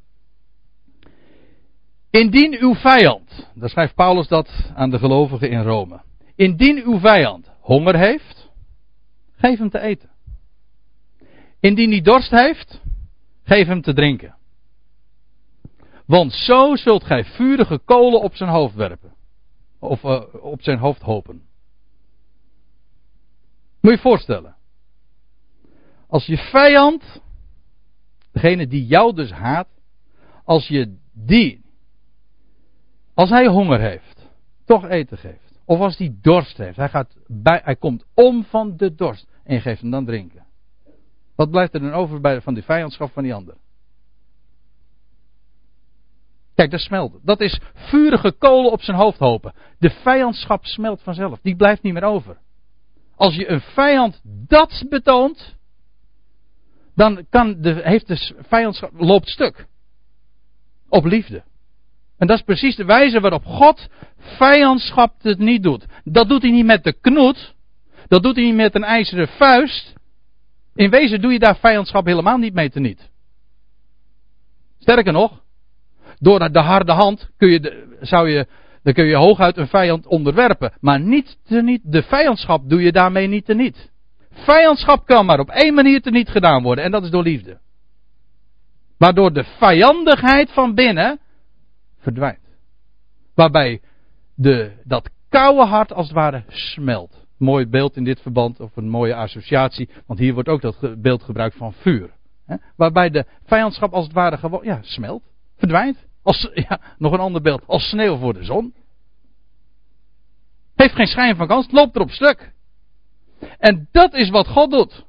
Indien 2.11 2.57
uw 2.61 2.75
vijand, 2.75 3.51
daar 3.55 3.69
schrijft 3.69 3.95
Paulus 3.95 4.29
dat 4.29 4.71
aan 4.75 4.91
de 4.91 4.99
gelovigen 4.99 5.51
in 5.51 5.63
Rome. 5.63 6.01
Indien 6.35 6.83
uw 6.85 6.99
vijand 6.99 7.51
honger 7.61 7.97
heeft, 7.97 8.51
geef 9.37 9.59
hem 9.59 9.71
te 9.71 9.81
eten. 9.81 10.11
Indien 11.61 11.91
hij 11.91 12.01
dorst 12.01 12.31
heeft, 12.31 12.81
geef 13.43 13.67
hem 13.67 13.83
te 13.83 13.95
drinken. 13.95 14.37
Want 16.07 16.33
zo 16.33 16.77
zult 16.77 17.05
gij 17.05 17.25
vurige 17.25 17.79
kolen 17.79 18.21
op 18.21 18.35
zijn 18.35 18.51
hoofd 18.51 18.75
werpen. 18.75 19.15
Of 19.79 20.03
uh, 20.03 20.23
op 20.33 20.63
zijn 20.63 20.79
hoofd 20.79 21.03
hopen. 21.03 21.43
Moet 23.81 23.91
je 23.91 23.97
je 23.97 23.99
voorstellen. 23.99 24.57
Als 26.09 26.27
je 26.27 26.37
vijand 26.37 27.21
Degene 28.39 28.67
die 28.67 28.87
jou 28.87 29.15
dus 29.15 29.31
haat, 29.31 29.69
als 30.45 30.69
je 30.69 30.97
die, 31.13 31.65
als 33.15 33.31
hij 33.31 33.47
honger 33.47 33.81
heeft, 33.81 34.31
toch 34.65 34.89
eten 34.89 35.19
geeft. 35.19 35.61
Of 35.65 35.81
als 35.81 35.99
hij 35.99 36.17
dorst 36.21 36.57
heeft, 36.57 36.77
hij, 36.77 36.89
gaat 36.89 37.17
bij, 37.27 37.61
hij 37.65 37.77
komt 37.77 38.05
om 38.15 38.45
van 38.45 38.77
de 38.77 38.95
dorst 38.95 39.29
en 39.45 39.61
geeft 39.61 39.81
hem 39.81 39.91
dan 39.91 40.05
drinken. 40.05 40.47
Wat 41.37 41.51
blijft 41.51 41.75
er 41.75 41.81
dan 41.81 41.93
over 41.93 42.21
bij, 42.21 42.41
van 42.41 42.55
die 42.55 42.63
vijandschap 42.63 43.13
van 43.13 43.23
die 43.23 43.35
ander? 43.35 43.55
Kijk, 46.55 46.71
dat 46.71 46.81
smelt. 46.81 47.19
Dat 47.23 47.41
is 47.41 47.61
vurige 47.75 48.33
kolen 48.33 48.73
op 48.73 48.83
zijn 48.83 48.97
hoofd 48.97 49.19
hopen. 49.19 49.55
De 49.79 49.91
vijandschap 49.91 50.65
smelt 50.65 51.03
vanzelf. 51.03 51.39
Die 51.43 51.57
blijft 51.57 51.83
niet 51.83 51.93
meer 51.93 52.03
over. 52.03 52.39
Als 53.17 53.35
je 53.35 53.49
een 53.49 53.61
vijand 53.61 54.21
dat 54.25 54.85
betoont, 54.89 55.58
dan 56.99 57.27
kan 57.31 57.61
de, 57.61 57.81
heeft 57.83 58.07
de 58.07 58.35
vijandschap, 58.49 58.91
loopt 58.97 59.29
stuk. 59.29 59.67
Op 60.89 61.05
liefde. 61.05 61.43
En 62.17 62.27
dat 62.27 62.39
is 62.39 62.45
precies 62.45 62.77
de 62.77 62.85
wijze 62.85 63.21
waarop 63.21 63.45
God 63.45 63.89
vijandschap 64.17 65.23
het 65.23 65.39
niet 65.39 65.63
doet. 65.63 65.87
Dat 66.05 66.29
doet 66.29 66.43
hij 66.43 66.51
niet 66.51 66.65
met 66.65 66.85
de 66.85 66.93
knoet. 66.93 67.55
Dat 68.09 68.23
doet 68.23 68.37
hij 68.37 68.45
niet 68.45 68.55
met 68.55 68.75
een 68.75 68.85
ijzeren 68.85 69.29
vuist. 69.29 69.95
In 70.75 70.91
wezen 70.91 71.21
doe 71.21 71.33
je 71.33 71.39
daar 71.39 71.57
vijandschap 71.57 72.07
helemaal 72.07 72.39
niet 72.39 72.55
mee 72.55 72.71
teniet. 72.71 73.11
Sterker 74.79 75.13
nog, 75.13 75.43
door 76.19 76.53
de 76.53 76.61
harde 76.61 76.93
hand 76.93 77.31
kun 77.37 77.49
je 77.49 77.97
zou 78.01 78.31
je, 78.31 78.47
dan 78.83 78.93
kun 78.93 79.05
je 79.05 79.17
hooguit 79.17 79.57
een 79.57 79.69
vijand 79.69 80.07
onderwerpen. 80.07 80.73
Maar 80.81 81.01
niet 81.01 81.39
teniet, 81.45 81.81
de 81.85 82.03
vijandschap 82.03 82.69
doe 82.69 82.83
je 82.83 82.93
daarmee 82.93 83.27
niet 83.27 83.45
teniet. 83.45 83.91
Vijandschap 84.39 85.07
kan 85.07 85.27
maar 85.27 85.39
op 85.39 85.51
één 85.51 85.75
manier 85.75 86.01
teniet 86.01 86.29
gedaan 86.29 86.63
worden 86.63 86.85
en 86.85 86.91
dat 86.91 87.03
is 87.03 87.11
door 87.11 87.23
liefde. 87.23 87.59
Waardoor 88.99 89.33
de 89.33 89.45
vijandigheid 89.45 90.51
van 90.53 90.75
binnen 90.75 91.21
verdwijnt. 91.99 92.47
Waarbij 93.35 93.81
de, 94.35 94.73
dat 94.85 95.11
koude 95.29 95.65
hart 95.65 95.93
als 95.93 96.07
het 96.07 96.15
ware 96.15 96.45
smelt. 96.49 97.27
Mooi 97.39 97.67
beeld 97.67 97.97
in 97.97 98.05
dit 98.05 98.21
verband, 98.21 98.61
of 98.61 98.77
een 98.77 98.89
mooie 98.89 99.15
associatie, 99.15 99.89
want 100.07 100.19
hier 100.19 100.35
wordt 100.35 100.49
ook 100.49 100.61
dat 100.61 101.03
beeld 101.03 101.23
gebruikt 101.23 101.57
van 101.57 101.73
vuur. 101.73 102.11
Hè? 102.47 102.57
Waarbij 102.77 103.11
de 103.11 103.25
vijandschap 103.45 103.93
als 103.93 104.05
het 104.05 104.15
ware 104.15 104.61
ja, 104.63 104.79
smelt, 104.83 105.23
verdwijnt. 105.57 106.07
Als, 106.23 106.51
ja, 106.69 106.81
nog 106.99 107.13
een 107.13 107.21
ander 107.21 107.43
beeld, 107.43 107.63
als 107.67 107.89
sneeuw 107.89 108.17
voor 108.17 108.35
de 108.35 108.45
zon. 108.45 108.75
Heeft 110.75 110.95
geen 110.95 111.07
schijn 111.07 111.37
van 111.37 111.47
kans, 111.47 111.71
loopt 111.71 111.97
erop 111.97 112.11
stuk. 112.11 112.53
En 113.59 113.89
dat 113.93 114.15
is 114.15 114.31
wat 114.31 114.47
God 114.47 114.71
doet. 114.71 115.05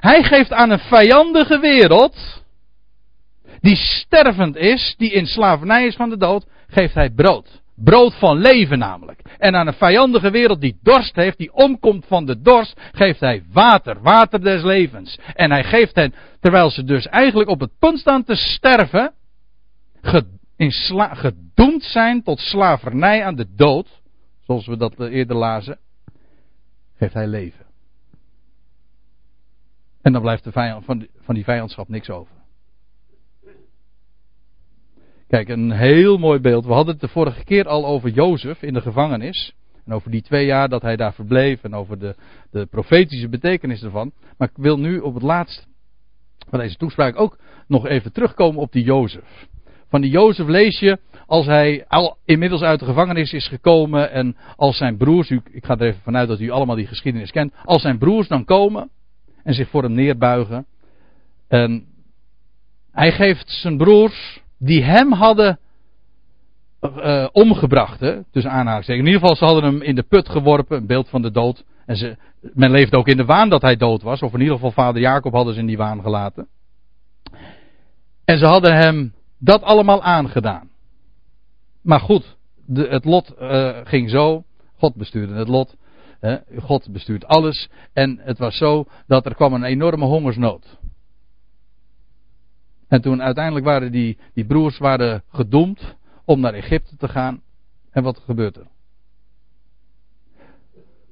Hij 0.00 0.22
geeft 0.22 0.52
aan 0.52 0.70
een 0.70 0.78
vijandige 0.78 1.58
wereld, 1.58 2.42
die 3.60 3.76
stervend 3.76 4.56
is, 4.56 4.94
die 4.98 5.10
in 5.10 5.26
slavernij 5.26 5.86
is 5.86 5.96
van 5.96 6.08
de 6.08 6.16
dood, 6.16 6.46
geeft 6.68 6.94
hij 6.94 7.10
brood. 7.10 7.60
Brood 7.76 8.14
van 8.14 8.38
leven 8.38 8.78
namelijk. 8.78 9.20
En 9.38 9.54
aan 9.54 9.66
een 9.66 9.72
vijandige 9.72 10.30
wereld 10.30 10.60
die 10.60 10.78
dorst 10.82 11.16
heeft, 11.16 11.38
die 11.38 11.52
omkomt 11.52 12.06
van 12.06 12.26
de 12.26 12.40
dorst, 12.40 12.80
geeft 12.92 13.20
hij 13.20 13.42
water, 13.52 14.00
water 14.02 14.40
des 14.42 14.62
levens. 14.62 15.18
En 15.34 15.50
hij 15.50 15.64
geeft 15.64 15.94
hen, 15.94 16.14
terwijl 16.40 16.70
ze 16.70 16.84
dus 16.84 17.06
eigenlijk 17.06 17.50
op 17.50 17.60
het 17.60 17.78
punt 17.78 17.98
staan 17.98 18.24
te 18.24 18.34
sterven, 18.34 19.12
gedoemd 21.12 21.82
zijn 21.82 22.22
tot 22.22 22.40
slavernij 22.40 23.24
aan 23.24 23.34
de 23.34 23.46
dood, 23.56 23.88
zoals 24.46 24.66
we 24.66 24.76
dat 24.76 25.00
eerder 25.00 25.36
lazen, 25.36 25.78
geeft 27.02 27.14
hij 27.14 27.26
leven. 27.26 27.66
En 30.02 30.12
dan 30.12 30.22
blijft 30.22 30.44
de 30.44 30.52
vijand, 30.52 30.84
van, 30.84 30.98
die, 30.98 31.10
van 31.20 31.34
die 31.34 31.44
vijandschap 31.44 31.88
niks 31.88 32.10
over. 32.10 32.34
Kijk, 35.28 35.48
een 35.48 35.70
heel 35.70 36.18
mooi 36.18 36.40
beeld. 36.40 36.64
We 36.64 36.72
hadden 36.72 36.92
het 36.92 37.02
de 37.02 37.08
vorige 37.08 37.44
keer 37.44 37.68
al 37.68 37.86
over 37.86 38.10
Jozef 38.10 38.62
in 38.62 38.72
de 38.72 38.80
gevangenis. 38.80 39.54
En 39.84 39.92
over 39.92 40.10
die 40.10 40.22
twee 40.22 40.46
jaar 40.46 40.68
dat 40.68 40.82
hij 40.82 40.96
daar 40.96 41.14
verbleef. 41.14 41.62
En 41.62 41.74
over 41.74 41.98
de, 41.98 42.14
de 42.50 42.66
profetische 42.66 43.28
betekenis 43.28 43.82
ervan. 43.82 44.12
Maar 44.38 44.48
ik 44.48 44.56
wil 44.62 44.78
nu 44.78 44.98
op 44.98 45.14
het 45.14 45.22
laatst 45.22 45.66
van 46.48 46.58
deze 46.58 46.76
toespraak 46.76 47.16
ook 47.16 47.38
nog 47.66 47.86
even 47.86 48.12
terugkomen 48.12 48.60
op 48.60 48.72
die 48.72 48.84
Jozef. 48.84 49.48
Van 49.88 50.00
die 50.00 50.10
Jozef 50.10 50.46
lees 50.46 50.78
je 50.78 50.98
als 51.32 51.46
hij 51.46 51.84
al 51.88 52.16
inmiddels 52.24 52.62
uit 52.62 52.78
de 52.78 52.84
gevangenis 52.84 53.32
is 53.32 53.48
gekomen. 53.48 54.10
En 54.10 54.36
als 54.56 54.76
zijn 54.76 54.96
broers, 54.96 55.30
ik 55.30 55.64
ga 55.64 55.74
er 55.74 55.86
even 55.86 56.00
vanuit 56.02 56.28
dat 56.28 56.40
u 56.40 56.50
allemaal 56.50 56.76
die 56.76 56.86
geschiedenis 56.86 57.30
kent. 57.30 57.52
Als 57.64 57.82
zijn 57.82 57.98
broers 57.98 58.28
dan 58.28 58.44
komen 58.44 58.90
en 59.44 59.54
zich 59.54 59.68
voor 59.68 59.82
hem 59.82 59.92
neerbuigen. 59.92 60.66
En 61.48 61.84
hij 62.90 63.12
geeft 63.12 63.50
zijn 63.50 63.76
broers 63.76 64.40
die 64.58 64.82
hem 64.82 65.12
hadden 65.12 65.58
uh, 66.80 67.28
omgebracht, 67.32 68.00
hè, 68.00 68.22
tussen 68.30 68.52
aanhalingstekens. 68.52 69.06
In 69.06 69.12
ieder 69.12 69.28
geval, 69.28 69.36
ze 69.36 69.52
hadden 69.52 69.72
hem 69.72 69.82
in 69.82 69.94
de 69.94 70.02
put 70.02 70.28
geworpen, 70.28 70.76
een 70.76 70.86
beeld 70.86 71.08
van 71.08 71.22
de 71.22 71.30
dood. 71.30 71.64
En 71.86 71.96
ze, 71.96 72.16
men 72.40 72.70
leefde 72.70 72.96
ook 72.96 73.08
in 73.08 73.16
de 73.16 73.24
waan 73.24 73.48
dat 73.48 73.62
hij 73.62 73.76
dood 73.76 74.02
was, 74.02 74.22
of 74.22 74.32
in 74.34 74.40
ieder 74.40 74.54
geval 74.54 74.72
vader 74.72 75.00
Jacob 75.00 75.32
hadden 75.32 75.54
ze 75.54 75.60
in 75.60 75.66
die 75.66 75.76
waan 75.76 76.02
gelaten. 76.02 76.48
En 78.24 78.38
ze 78.38 78.46
hadden 78.46 78.76
hem 78.76 79.14
dat 79.38 79.62
allemaal 79.62 80.02
aangedaan. 80.02 80.70
Maar 81.82 82.00
goed, 82.00 82.36
de, 82.66 82.88
het 82.88 83.04
lot 83.04 83.34
uh, 83.40 83.78
ging 83.84 84.10
zo. 84.10 84.44
God 84.76 84.94
bestuurde 84.94 85.34
het 85.34 85.48
lot. 85.48 85.76
Hè, 86.20 86.36
God 86.60 86.92
bestuurt 86.92 87.24
alles. 87.24 87.68
En 87.92 88.18
het 88.18 88.38
was 88.38 88.56
zo 88.56 88.84
dat 89.06 89.26
er 89.26 89.34
kwam 89.34 89.54
een 89.54 89.64
enorme 89.64 90.04
hongersnood. 90.04 90.78
En 92.88 93.00
toen 93.00 93.22
uiteindelijk 93.22 93.64
waren 93.64 93.92
die, 93.92 94.18
die 94.34 94.44
broers 94.44 94.78
waren 94.78 95.22
gedoemd 95.28 95.96
om 96.24 96.40
naar 96.40 96.54
Egypte 96.54 96.96
te 96.96 97.08
gaan. 97.08 97.42
En 97.90 98.02
wat 98.02 98.18
gebeurt 98.18 98.56
er? 98.56 98.66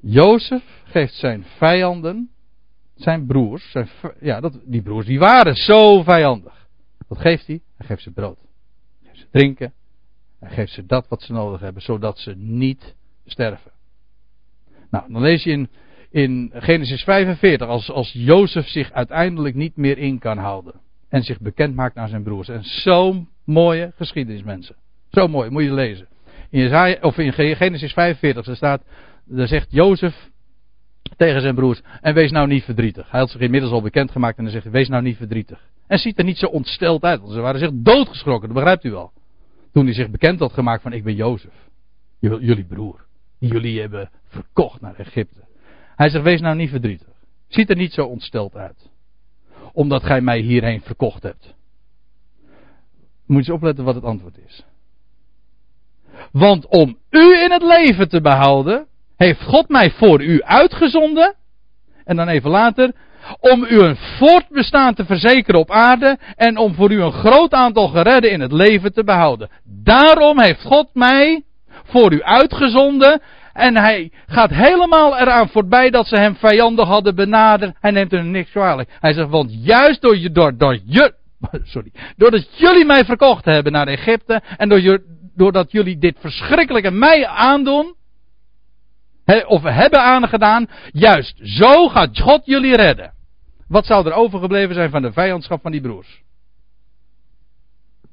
Jozef 0.01 0.83
geeft 0.85 1.15
zijn 1.15 1.45
vijanden, 1.45 2.31
zijn 2.95 3.27
broers, 3.27 3.77
ja, 4.21 4.41
dat, 4.41 4.61
die 4.65 4.83
broers 4.83 5.07
die 5.07 5.19
waren 5.19 5.55
zo 5.55 6.03
vijandig. 6.03 6.69
Wat 7.09 7.19
geeft 7.19 7.47
hij? 7.47 7.61
Hij 7.77 7.87
geeft 7.87 8.03
ze 8.03 8.11
brood. 8.11 8.39
Hij 8.39 9.09
geeft 9.09 9.19
ze 9.19 9.29
drinken. 9.31 9.73
Hij 10.41 10.51
geeft 10.51 10.73
ze 10.73 10.87
dat 10.87 11.09
wat 11.09 11.23
ze 11.23 11.33
nodig 11.33 11.61
hebben, 11.61 11.83
zodat 11.83 12.19
ze 12.19 12.35
niet 12.37 12.95
sterven. 13.27 13.71
Nou, 14.91 15.13
dan 15.13 15.23
lees 15.23 15.43
je 15.45 15.51
in, 15.51 15.69
in 16.11 16.51
Genesis 16.55 17.03
45, 17.03 17.69
als, 17.69 17.91
als 17.91 18.13
Jozef 18.13 18.67
zich 18.69 18.93
uiteindelijk 18.93 19.55
niet 19.55 19.77
meer 19.77 19.99
in 19.99 20.19
kan 20.19 20.39
houden 20.39 20.81
en 21.09 21.23
zich 21.23 21.41
bekend 21.41 21.75
maakt 21.75 21.95
naar 21.95 22.09
zijn 22.09 22.23
broers. 22.23 22.49
En 22.49 22.65
zo'n 22.65 23.29
mooie 23.45 23.93
geschiedenis, 23.97 24.43
mensen. 24.43 24.77
Zo 25.11 25.29
mooi, 25.29 25.51
moet 25.51 25.63
je 25.63 25.73
lezen. 25.73 26.09
In, 26.51 26.61
Jezaja, 26.61 26.97
of 27.01 27.19
in 27.19 27.33
Genesis 27.33 27.93
45 27.93 28.47
er 28.47 28.57
staat, 28.57 28.83
daar 29.25 29.49
zegt 29.49 29.67
Jozef 29.71 30.31
tegen 31.17 31.41
zijn 31.41 31.55
broers, 31.55 31.81
en 32.01 32.15
wees 32.15 32.31
nou 32.31 32.47
niet 32.47 32.65
verdrietig. 32.65 33.11
Hij 33.11 33.21
had 33.21 33.31
zich 33.31 33.41
inmiddels 33.41 33.73
al 33.73 33.83
bekend 33.83 34.11
gemaakt 34.11 34.39
en 34.39 34.45
dan 34.45 34.53
zegt 34.53 34.71
wees 34.71 34.89
nou 34.89 35.03
niet 35.03 35.17
verdrietig. 35.17 35.61
En 35.87 35.99
ziet 35.99 36.19
er 36.19 36.25
niet 36.25 36.39
zo 36.39 36.47
ontsteld 36.47 37.03
uit, 37.03 37.21
ze 37.29 37.41
waren 37.41 37.61
zich 37.61 37.71
doodgeschrokken, 37.73 38.49
dat 38.49 38.57
begrijpt 38.57 38.85
u 38.85 38.91
wel. 38.91 39.13
Toen 39.73 39.85
hij 39.85 39.95
zich 39.95 40.11
bekend 40.11 40.39
had 40.39 40.53
gemaakt 40.53 40.83
van, 40.83 40.93
ik 40.93 41.05
ben 41.05 41.15
Jozef, 41.15 41.69
jullie 42.19 42.65
broer, 42.65 43.05
die 43.39 43.53
jullie 43.53 43.81
hebben 43.81 44.11
verkocht 44.29 44.81
naar 44.81 44.95
Egypte. 44.95 45.45
Hij 45.97 46.09
zegt, 46.09 46.25
wees 46.25 46.41
nou 46.41 46.57
niet 46.57 46.71
verdrietig. 46.71 47.09
Ziet 47.49 47.71
er 47.71 47.77
niet 47.77 47.93
zo 47.93 48.05
ontsteld 48.05 48.55
uit 48.57 48.91
omdat 49.73 50.03
gij 50.03 50.21
mij 50.21 50.39
hierheen 50.39 50.81
verkocht 50.81 51.23
hebt. 51.23 51.55
Moet 53.27 53.45
je 53.45 53.51
eens 53.53 53.61
opletten 53.61 53.85
wat 53.85 53.95
het 53.95 54.05
antwoord 54.05 54.39
is. 54.39 54.65
Want 56.33 56.67
om 56.67 56.99
u 57.11 57.43
in 57.43 57.51
het 57.51 57.63
leven 57.63 58.09
te 58.09 58.21
behouden, 58.21 58.87
heeft 59.17 59.43
God 59.43 59.69
mij 59.69 59.91
voor 59.91 60.23
u 60.23 60.43
uitgezonden. 60.43 61.35
En 62.05 62.17
dan 62.17 62.29
even 62.29 62.51
later, 62.51 62.95
om 63.41 63.65
u 63.65 63.81
een 63.81 63.97
voortbestaan 63.97 64.95
te 64.95 65.05
verzekeren 65.05 65.61
op 65.61 65.71
aarde 65.71 66.19
en 66.37 66.57
om 66.57 66.75
voor 66.75 66.91
u 66.91 67.03
een 67.03 67.13
groot 67.13 67.53
aantal 67.53 67.89
geredden 67.89 68.31
in 68.31 68.41
het 68.41 68.53
leven 68.53 68.93
te 68.93 69.05
behouden. 69.05 69.51
Daarom 69.65 70.41
heeft 70.41 70.63
God 70.63 70.89
mij 70.95 71.43
voor 71.85 72.13
u 72.13 72.23
uitgezonden 72.23 73.21
en 73.53 73.77
hij 73.77 74.13
gaat 74.27 74.51
helemaal 74.51 75.19
eraan 75.19 75.49
voorbij 75.49 75.91
dat 75.91 76.07
ze 76.07 76.17
hem 76.17 76.37
vijandig 76.37 76.89
hadden 76.89 77.15
benaderd. 77.15 77.77
Hij 77.81 77.91
neemt 77.91 78.13
er 78.13 78.25
niks 78.25 78.51
kwalijk. 78.51 78.91
Hij 79.01 79.13
zegt, 79.13 79.29
want 79.29 79.65
juist 79.65 80.01
door, 80.01 80.19
je, 80.19 80.31
door, 80.31 80.57
door 80.57 80.79
je, 80.85 81.15
sorry, 81.65 81.93
doordat 82.17 82.59
jullie 82.59 82.85
mij 82.85 83.05
verkocht 83.05 83.45
hebben 83.45 83.73
naar 83.73 83.87
Egypte. 83.87 84.43
En 84.57 84.69
door, 84.69 85.03
doordat 85.35 85.73
jullie 85.73 85.99
dit 85.99 86.17
verschrikkelijke 86.21 86.91
mij 86.91 87.27
aandoen. 87.27 87.95
Of 89.47 89.63
hebben 89.63 90.01
aangedaan. 90.03 90.67
Juist 90.93 91.41
zo 91.43 91.89
gaat 91.89 92.19
God 92.19 92.47
jullie 92.47 92.77
redden. 92.77 93.13
Wat 93.69 93.87
zou 93.87 94.07
er 94.07 94.13
overgebleven 94.13 94.75
zijn 94.75 94.91
van 94.91 95.03
de 95.03 95.13
vijandschap 95.13 95.61
van 95.63 95.73
die 95.73 95.81
broers? 95.81 96.23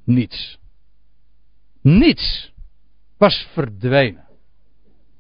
Niets. 0.03 0.57
Niets 1.81 2.51
was 3.17 3.47
verdwenen. 3.53 4.25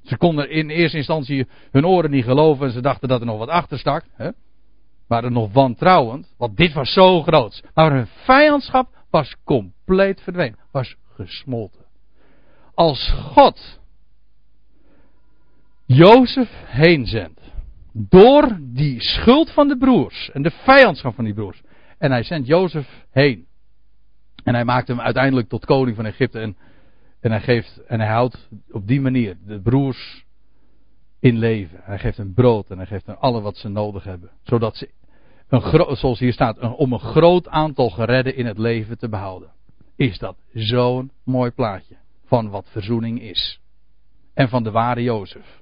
Ze 0.03 0.17
konden 0.17 0.49
in 0.49 0.69
eerste 0.69 0.97
instantie 0.97 1.47
hun 1.71 1.85
oren 1.85 2.11
niet 2.11 2.23
geloven 2.23 2.65
en 2.65 2.71
ze 2.71 2.81
dachten 2.81 3.07
dat 3.07 3.19
er 3.19 3.25
nog 3.25 3.37
wat 3.37 3.49
achter 3.49 3.79
stak. 3.79 4.03
Hè? 4.13 4.29
Waren 5.07 5.33
nog 5.33 5.53
wantrouwend, 5.53 6.33
want 6.37 6.57
dit 6.57 6.73
was 6.73 6.93
zo 6.93 7.21
groot. 7.21 7.63
Maar 7.73 7.91
hun 7.91 8.07
vijandschap 8.07 8.89
was 9.09 9.35
compleet 9.43 10.21
verdwenen, 10.21 10.59
was 10.71 10.95
gesmolten. 11.15 11.85
Als 12.73 13.09
God 13.09 13.79
Jozef 15.87 16.49
heenzendt, 16.65 17.41
door 17.93 18.57
die 18.61 19.01
schuld 19.01 19.51
van 19.51 19.67
de 19.67 19.77
broers 19.77 20.31
en 20.31 20.41
de 20.41 20.51
vijandschap 20.51 21.15
van 21.15 21.23
die 21.23 21.33
broers, 21.33 21.61
en 21.97 22.11
hij 22.11 22.23
zendt 22.23 22.47
Jozef 22.47 23.05
heen. 23.11 23.47
En 24.43 24.53
hij 24.53 24.65
maakt 24.65 24.87
hem 24.87 24.99
uiteindelijk 24.99 25.49
tot 25.49 25.65
koning 25.65 25.95
van 25.95 26.05
Egypte. 26.05 26.39
En, 26.39 26.57
en, 27.19 27.31
hij, 27.31 27.41
geeft, 27.41 27.77
en 27.87 27.99
hij 27.99 28.09
houdt 28.09 28.49
op 28.71 28.87
die 28.87 29.01
manier 29.01 29.37
de 29.45 29.61
broers 29.61 30.25
in 31.19 31.37
leven. 31.37 31.79
Hij 31.81 31.99
geeft 31.99 32.17
hen 32.17 32.33
brood 32.33 32.69
en 32.69 32.77
hij 32.77 32.85
geeft 32.85 33.05
hen 33.05 33.19
alle 33.19 33.41
wat 33.41 33.57
ze 33.57 33.69
nodig 33.69 34.03
hebben. 34.03 34.29
Zodat 34.43 34.75
ze, 34.75 34.89
een 35.47 35.95
zoals 35.95 36.19
hier 36.19 36.33
staat, 36.33 36.75
om 36.75 36.93
een 36.93 36.99
groot 36.99 37.47
aantal 37.47 37.89
geredden 37.89 38.35
in 38.35 38.45
het 38.45 38.57
leven 38.57 38.97
te 38.97 39.09
behouden. 39.09 39.51
Is 39.95 40.17
dat 40.17 40.37
zo'n 40.53 41.11
mooi 41.23 41.51
plaatje 41.51 41.95
van 42.25 42.49
wat 42.49 42.67
verzoening 42.69 43.21
is. 43.21 43.59
En 44.33 44.49
van 44.49 44.63
de 44.63 44.71
ware 44.71 45.03
Jozef. 45.03 45.61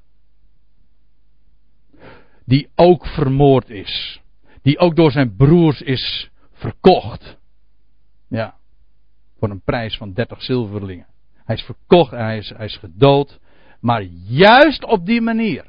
Die 2.45 2.69
ook 2.75 3.07
vermoord 3.07 3.69
is. 3.69 4.21
Die 4.61 4.79
ook 4.79 4.95
door 4.95 5.11
zijn 5.11 5.35
broers 5.35 5.81
is 5.81 6.29
verkocht. 6.51 7.37
Ja. 8.27 8.55
Voor 9.39 9.49
een 9.49 9.61
prijs 9.61 9.97
van 9.97 10.13
30 10.13 10.41
zilverlingen. 10.41 11.07
Hij 11.33 11.55
is 11.55 11.61
verkocht 11.61 12.11
hij 12.11 12.37
is, 12.37 12.53
hij 12.57 12.65
is 12.65 12.77
gedood. 12.77 13.39
Maar 13.79 14.01
juist 14.27 14.83
op 14.85 15.05
die 15.05 15.21
manier 15.21 15.65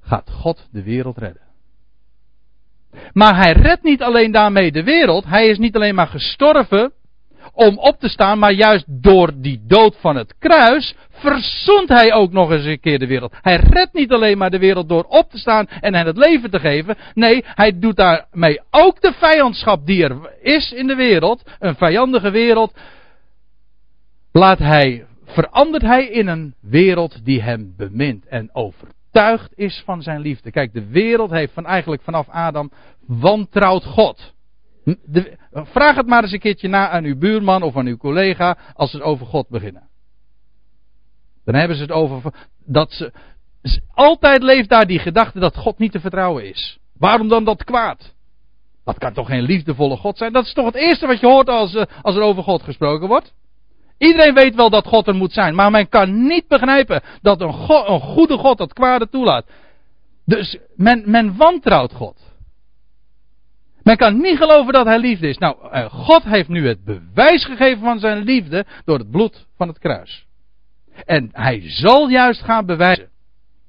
gaat 0.00 0.30
God 0.30 0.68
de 0.70 0.82
wereld 0.82 1.18
redden. 1.18 1.42
Maar 3.12 3.36
hij 3.36 3.52
redt 3.52 3.82
niet 3.82 4.02
alleen 4.02 4.32
daarmee 4.32 4.72
de 4.72 4.82
wereld. 4.82 5.24
Hij 5.24 5.48
is 5.48 5.58
niet 5.58 5.76
alleen 5.76 5.94
maar 5.94 6.06
gestorven 6.06 6.92
om 7.52 7.78
op 7.78 7.98
te 7.98 8.08
staan, 8.08 8.38
maar 8.38 8.52
juist 8.52 8.84
door 9.02 9.32
die 9.40 9.60
dood 9.66 9.96
van 10.00 10.16
het 10.16 10.34
kruis 10.38 10.94
verzoent 11.18 11.88
hij 11.88 12.12
ook 12.12 12.32
nog 12.32 12.50
eens 12.50 12.64
een 12.64 12.80
keer 12.80 12.98
de 12.98 13.06
wereld. 13.06 13.34
Hij 13.40 13.56
redt 13.56 13.92
niet 13.92 14.12
alleen 14.12 14.38
maar 14.38 14.50
de 14.50 14.58
wereld 14.58 14.88
door 14.88 15.04
op 15.04 15.30
te 15.30 15.38
staan 15.38 15.66
en 15.68 15.94
hen 15.94 16.06
het 16.06 16.16
leven 16.16 16.50
te 16.50 16.60
geven. 16.60 16.96
Nee, 17.14 17.44
hij 17.46 17.78
doet 17.78 17.96
daarmee 17.96 18.60
ook 18.70 19.00
de 19.00 19.12
vijandschap 19.12 19.86
die 19.86 20.04
er 20.04 20.32
is 20.40 20.72
in 20.72 20.86
de 20.86 20.94
wereld, 20.94 21.42
een 21.58 21.74
vijandige 21.74 22.30
wereld, 22.30 22.78
laat 24.32 24.58
hij, 24.58 25.06
verandert 25.24 25.82
hij 25.82 26.06
in 26.06 26.26
een 26.26 26.54
wereld 26.60 27.24
die 27.24 27.42
hem 27.42 27.74
bemint 27.76 28.26
en 28.26 28.50
overtuigd 28.52 29.52
is 29.54 29.82
van 29.84 30.02
zijn 30.02 30.20
liefde. 30.20 30.50
Kijk, 30.50 30.72
de 30.72 30.86
wereld 30.86 31.30
heeft 31.30 31.52
van 31.52 31.66
eigenlijk 31.66 32.02
vanaf 32.02 32.28
Adam 32.28 32.70
wantrouwd 33.06 33.84
God. 33.84 34.34
De, 34.84 35.36
vraag 35.52 35.96
het 35.96 36.06
maar 36.06 36.22
eens 36.22 36.32
een 36.32 36.38
keertje 36.38 36.68
na 36.68 36.88
aan 36.88 37.04
uw 37.04 37.18
buurman 37.18 37.62
of 37.62 37.76
aan 37.76 37.86
uw 37.86 37.96
collega 37.96 38.58
als 38.74 38.90
ze 38.90 39.02
over 39.02 39.26
God 39.26 39.48
beginnen. 39.48 39.87
Dan 41.48 41.56
hebben 41.56 41.76
ze 41.76 41.82
het 41.82 41.92
over 41.92 42.32
dat 42.66 42.92
ze. 42.92 43.12
Altijd 43.94 44.42
leeft 44.42 44.68
daar 44.68 44.86
die 44.86 44.98
gedachte 44.98 45.38
dat 45.38 45.56
God 45.56 45.78
niet 45.78 45.92
te 45.92 46.00
vertrouwen 46.00 46.44
is. 46.44 46.78
Waarom 46.98 47.28
dan 47.28 47.44
dat 47.44 47.64
kwaad? 47.64 48.14
Dat 48.84 48.98
kan 48.98 49.12
toch 49.12 49.26
geen 49.26 49.42
liefdevolle 49.42 49.96
God 49.96 50.18
zijn? 50.18 50.32
Dat 50.32 50.44
is 50.44 50.52
toch 50.52 50.64
het 50.64 50.74
eerste 50.74 51.06
wat 51.06 51.20
je 51.20 51.26
hoort 51.26 51.48
als, 51.48 51.74
eh, 51.74 51.84
als 52.02 52.16
er 52.16 52.22
over 52.22 52.42
God 52.42 52.62
gesproken 52.62 53.08
wordt? 53.08 53.34
Iedereen 53.98 54.34
weet 54.34 54.54
wel 54.54 54.70
dat 54.70 54.86
God 54.86 55.06
er 55.06 55.14
moet 55.14 55.32
zijn, 55.32 55.54
maar 55.54 55.70
men 55.70 55.88
kan 55.88 56.26
niet 56.26 56.48
begrijpen 56.48 57.02
dat 57.22 57.40
een, 57.40 57.54
een 57.68 58.00
goede 58.00 58.38
God 58.38 58.58
dat 58.58 58.72
kwade 58.72 59.08
toelaat. 59.08 59.46
Dus 60.24 60.58
men, 60.76 61.02
men 61.10 61.36
wantrouwt 61.36 61.92
God. 61.92 62.16
Men 63.82 63.96
kan 63.96 64.20
niet 64.20 64.36
geloven 64.36 64.72
dat 64.72 64.86
hij 64.86 64.98
liefde 64.98 65.28
is. 65.28 65.38
Nou, 65.38 65.70
eh, 65.70 65.84
God 65.84 66.24
heeft 66.24 66.48
nu 66.48 66.66
het 66.66 66.84
bewijs 66.84 67.44
gegeven 67.44 67.80
van 67.80 67.98
zijn 67.98 68.18
liefde 68.18 68.66
door 68.84 68.98
het 68.98 69.10
bloed 69.10 69.46
van 69.56 69.68
het 69.68 69.78
kruis. 69.78 70.27
En 71.04 71.28
hij 71.32 71.62
zal 71.64 72.08
juist 72.08 72.42
gaan 72.42 72.66
bewijzen. 72.66 73.08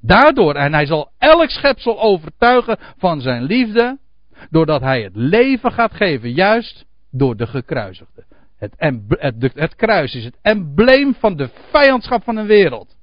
Daardoor, 0.02 0.56
en 0.56 0.74
hij 0.74 0.86
zal 0.86 1.12
elk 1.18 1.50
schepsel 1.50 2.02
overtuigen 2.02 2.78
van 2.98 3.22
zijn 3.22 3.44
liefde, 3.44 3.98
doordat 4.50 4.82
hij 4.82 5.02
het 5.04 5.16
leven 5.16 5.72
gaat 5.72 5.94
geven, 5.94 6.32
juist 6.32 6.86
door 7.12 7.36
de 7.36 7.48
gekruisigde. 7.48 8.26
Het, 8.58 8.74
het, 9.54 9.76
kruis 9.76 10.16
is 10.16 10.24
het 10.24 10.38
embleem 10.42 11.16
van 11.16 11.36
de 11.36 11.50
vijandschap 11.72 12.24
van 12.24 12.38
een 12.38 12.48
wereld. 12.48 12.96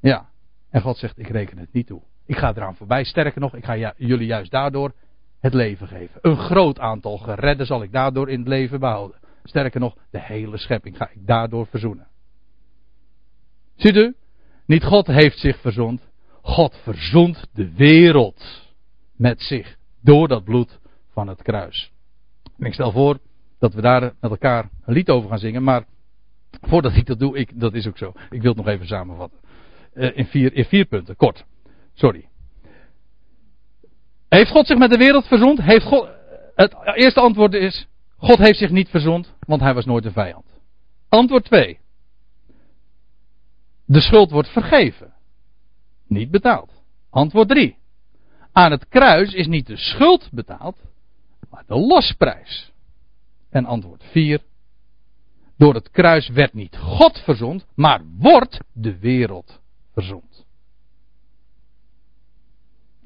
Ja, 0.00 0.28
en 0.70 0.80
God 0.80 0.96
zegt, 0.96 1.18
ik 1.18 1.28
reken 1.28 1.58
het 1.58 1.72
niet 1.72 1.86
toe. 1.86 2.02
Ik 2.26 2.36
ga 2.36 2.52
eraan 2.54 2.76
voorbij. 2.76 3.04
Sterker 3.04 3.40
nog, 3.40 3.54
ik 3.54 3.64
ga 3.64 3.94
jullie 3.96 4.26
juist 4.26 4.50
daardoor 4.50 4.92
het 5.40 5.54
leven 5.54 5.88
geven. 5.88 6.18
Een 6.20 6.36
groot 6.36 6.78
aantal 6.78 7.18
geredden 7.18 7.66
zal 7.66 7.82
ik 7.82 7.92
daardoor 7.92 8.30
in 8.30 8.38
het 8.38 8.48
leven 8.48 8.80
behouden. 8.80 9.18
Sterker 9.44 9.80
nog, 9.80 9.96
de 10.10 10.20
hele 10.20 10.58
schepping 10.58 10.96
ga 10.96 11.10
ik 11.10 11.26
daardoor 11.26 11.66
verzoenen. 11.66 12.06
Ziet 13.76 13.96
u? 13.96 14.14
Niet 14.66 14.84
God 14.84 15.06
heeft 15.06 15.38
zich 15.38 15.60
verzoend. 15.60 16.00
God 16.42 16.76
verzoent 16.82 17.46
de 17.52 17.72
wereld 17.74 18.70
met 19.16 19.40
zich 19.40 19.76
door 20.00 20.28
dat 20.28 20.44
bloed 20.44 20.78
van 21.12 21.28
het 21.28 21.42
kruis. 21.42 21.92
En 22.58 22.66
ik 22.66 22.72
stel 22.72 22.92
voor 22.92 23.18
dat 23.58 23.74
we 23.74 23.80
daar 23.80 24.00
met 24.20 24.30
elkaar 24.30 24.70
een 24.84 24.94
lied 24.94 25.10
over 25.10 25.28
gaan 25.28 25.38
zingen, 25.38 25.62
maar 25.62 25.84
voordat 26.60 26.96
ik 26.96 27.06
dat 27.06 27.18
doe, 27.18 27.38
ik, 27.38 27.60
dat 27.60 27.74
is 27.74 27.86
ook 27.86 27.98
zo. 27.98 28.12
Ik 28.30 28.42
wil 28.42 28.54
het 28.54 28.64
nog 28.64 28.74
even 28.74 28.86
samenvatten. 28.86 29.38
Uh, 29.94 30.16
in, 30.16 30.26
vier, 30.26 30.52
in 30.52 30.64
vier 30.64 30.84
punten, 30.84 31.16
kort. 31.16 31.44
Sorry. 31.94 32.28
Heeft 34.28 34.50
God 34.50 34.66
zich 34.66 34.78
met 34.78 34.90
de 34.90 34.96
wereld 34.96 35.26
verzoend? 35.26 35.62
Heeft 35.62 35.84
God, 35.84 36.08
het 36.54 36.76
eerste 36.94 37.20
antwoord 37.20 37.54
is, 37.54 37.86
God 38.16 38.38
heeft 38.38 38.58
zich 38.58 38.70
niet 38.70 38.88
verzoend, 38.88 39.34
want 39.46 39.60
hij 39.60 39.74
was 39.74 39.84
nooit 39.84 40.04
een 40.04 40.12
vijand. 40.12 40.44
Antwoord 41.08 41.44
2. 41.44 41.78
De 43.92 44.00
schuld 44.00 44.30
wordt 44.30 44.48
vergeven. 44.48 45.12
Niet 46.06 46.30
betaald. 46.30 46.82
Antwoord 47.10 47.48
3. 47.48 47.76
Aan 48.52 48.70
het 48.70 48.88
kruis 48.88 49.34
is 49.34 49.46
niet 49.46 49.66
de 49.66 49.76
schuld 49.76 50.28
betaald, 50.30 50.76
maar 51.50 51.64
de 51.66 51.74
losprijs. 51.74 52.72
En 53.50 53.64
antwoord 53.64 54.04
4. 54.10 54.40
Door 55.56 55.74
het 55.74 55.90
kruis 55.90 56.28
werd 56.28 56.52
niet 56.52 56.76
God 56.76 57.18
verzond, 57.18 57.66
maar 57.74 58.00
wordt 58.18 58.60
de 58.72 58.98
wereld 58.98 59.60
verzond. 59.92 60.46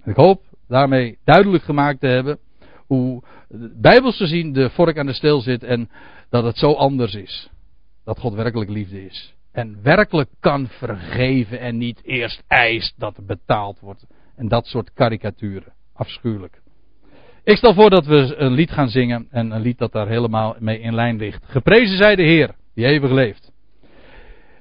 Ik 0.05 0.16
hoop 0.16 0.43
daarmee 0.68 1.18
duidelijk 1.24 1.64
gemaakt 1.64 2.01
te 2.01 2.07
hebben 2.07 2.39
hoe 2.87 3.22
bijbels 3.76 4.16
gezien 4.16 4.53
de 4.53 4.70
vork 4.70 4.99
aan 4.99 5.07
de 5.07 5.12
steel 5.12 5.41
zit 5.41 5.62
en 5.62 5.91
dat 6.30 6.45
het 6.45 6.59
zo 6.59 6.72
anders 6.72 7.14
is. 7.14 7.51
Dat 8.05 8.18
God 8.18 8.34
werkelijk 8.34 8.70
liefde 8.70 9.07
is. 9.07 9.36
En 9.57 9.79
werkelijk 9.83 10.31
kan 10.41 10.69
vergeven 10.69 11.61
en 11.61 11.77
niet 11.79 12.05
eerst 12.05 12.43
eist 12.47 12.95
dat 12.97 13.17
er 13.17 13.25
betaald 13.25 13.81
wordt. 13.81 14.07
En 14.37 14.49
dat 14.49 14.67
soort 14.67 14.93
karikaturen. 14.93 15.73
Afschuwelijk. 15.95 16.61
Ik 17.45 17.57
stel 17.57 17.75
voor 17.75 17.91
dat 17.91 18.07
we 18.07 18.35
een 18.37 18.53
lied 18.53 18.71
gaan 18.71 18.89
zingen. 18.89 19.27
En 19.31 19.51
een 19.51 19.61
lied 19.61 19.79
dat 19.79 19.93
daar 19.93 20.09
helemaal 20.09 20.57
mee 20.59 20.81
in 20.81 20.95
lijn 20.95 21.17
ligt. 21.17 21.45
Geprezen 21.45 21.97
zij 21.97 22.17
de 22.17 22.23
Heer, 22.23 22.55
die 22.75 22.87
eeuwig 22.87 23.11
leeft. 23.11 23.53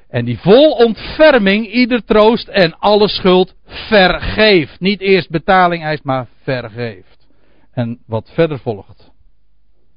En 0.09 0.25
die 0.25 0.39
vol 0.39 0.71
ontferming 0.71 1.67
ieder 1.67 2.05
troost 2.05 2.47
en 2.47 2.77
alle 2.77 3.07
schuld 3.07 3.55
vergeeft. 3.65 4.79
Niet 4.79 5.01
eerst 5.01 5.29
betaling 5.29 5.83
eist, 5.83 6.03
maar 6.03 6.27
vergeeft. 6.41 7.27
En 7.71 7.99
wat 8.07 8.31
verder 8.33 8.59
volgt. 8.59 9.11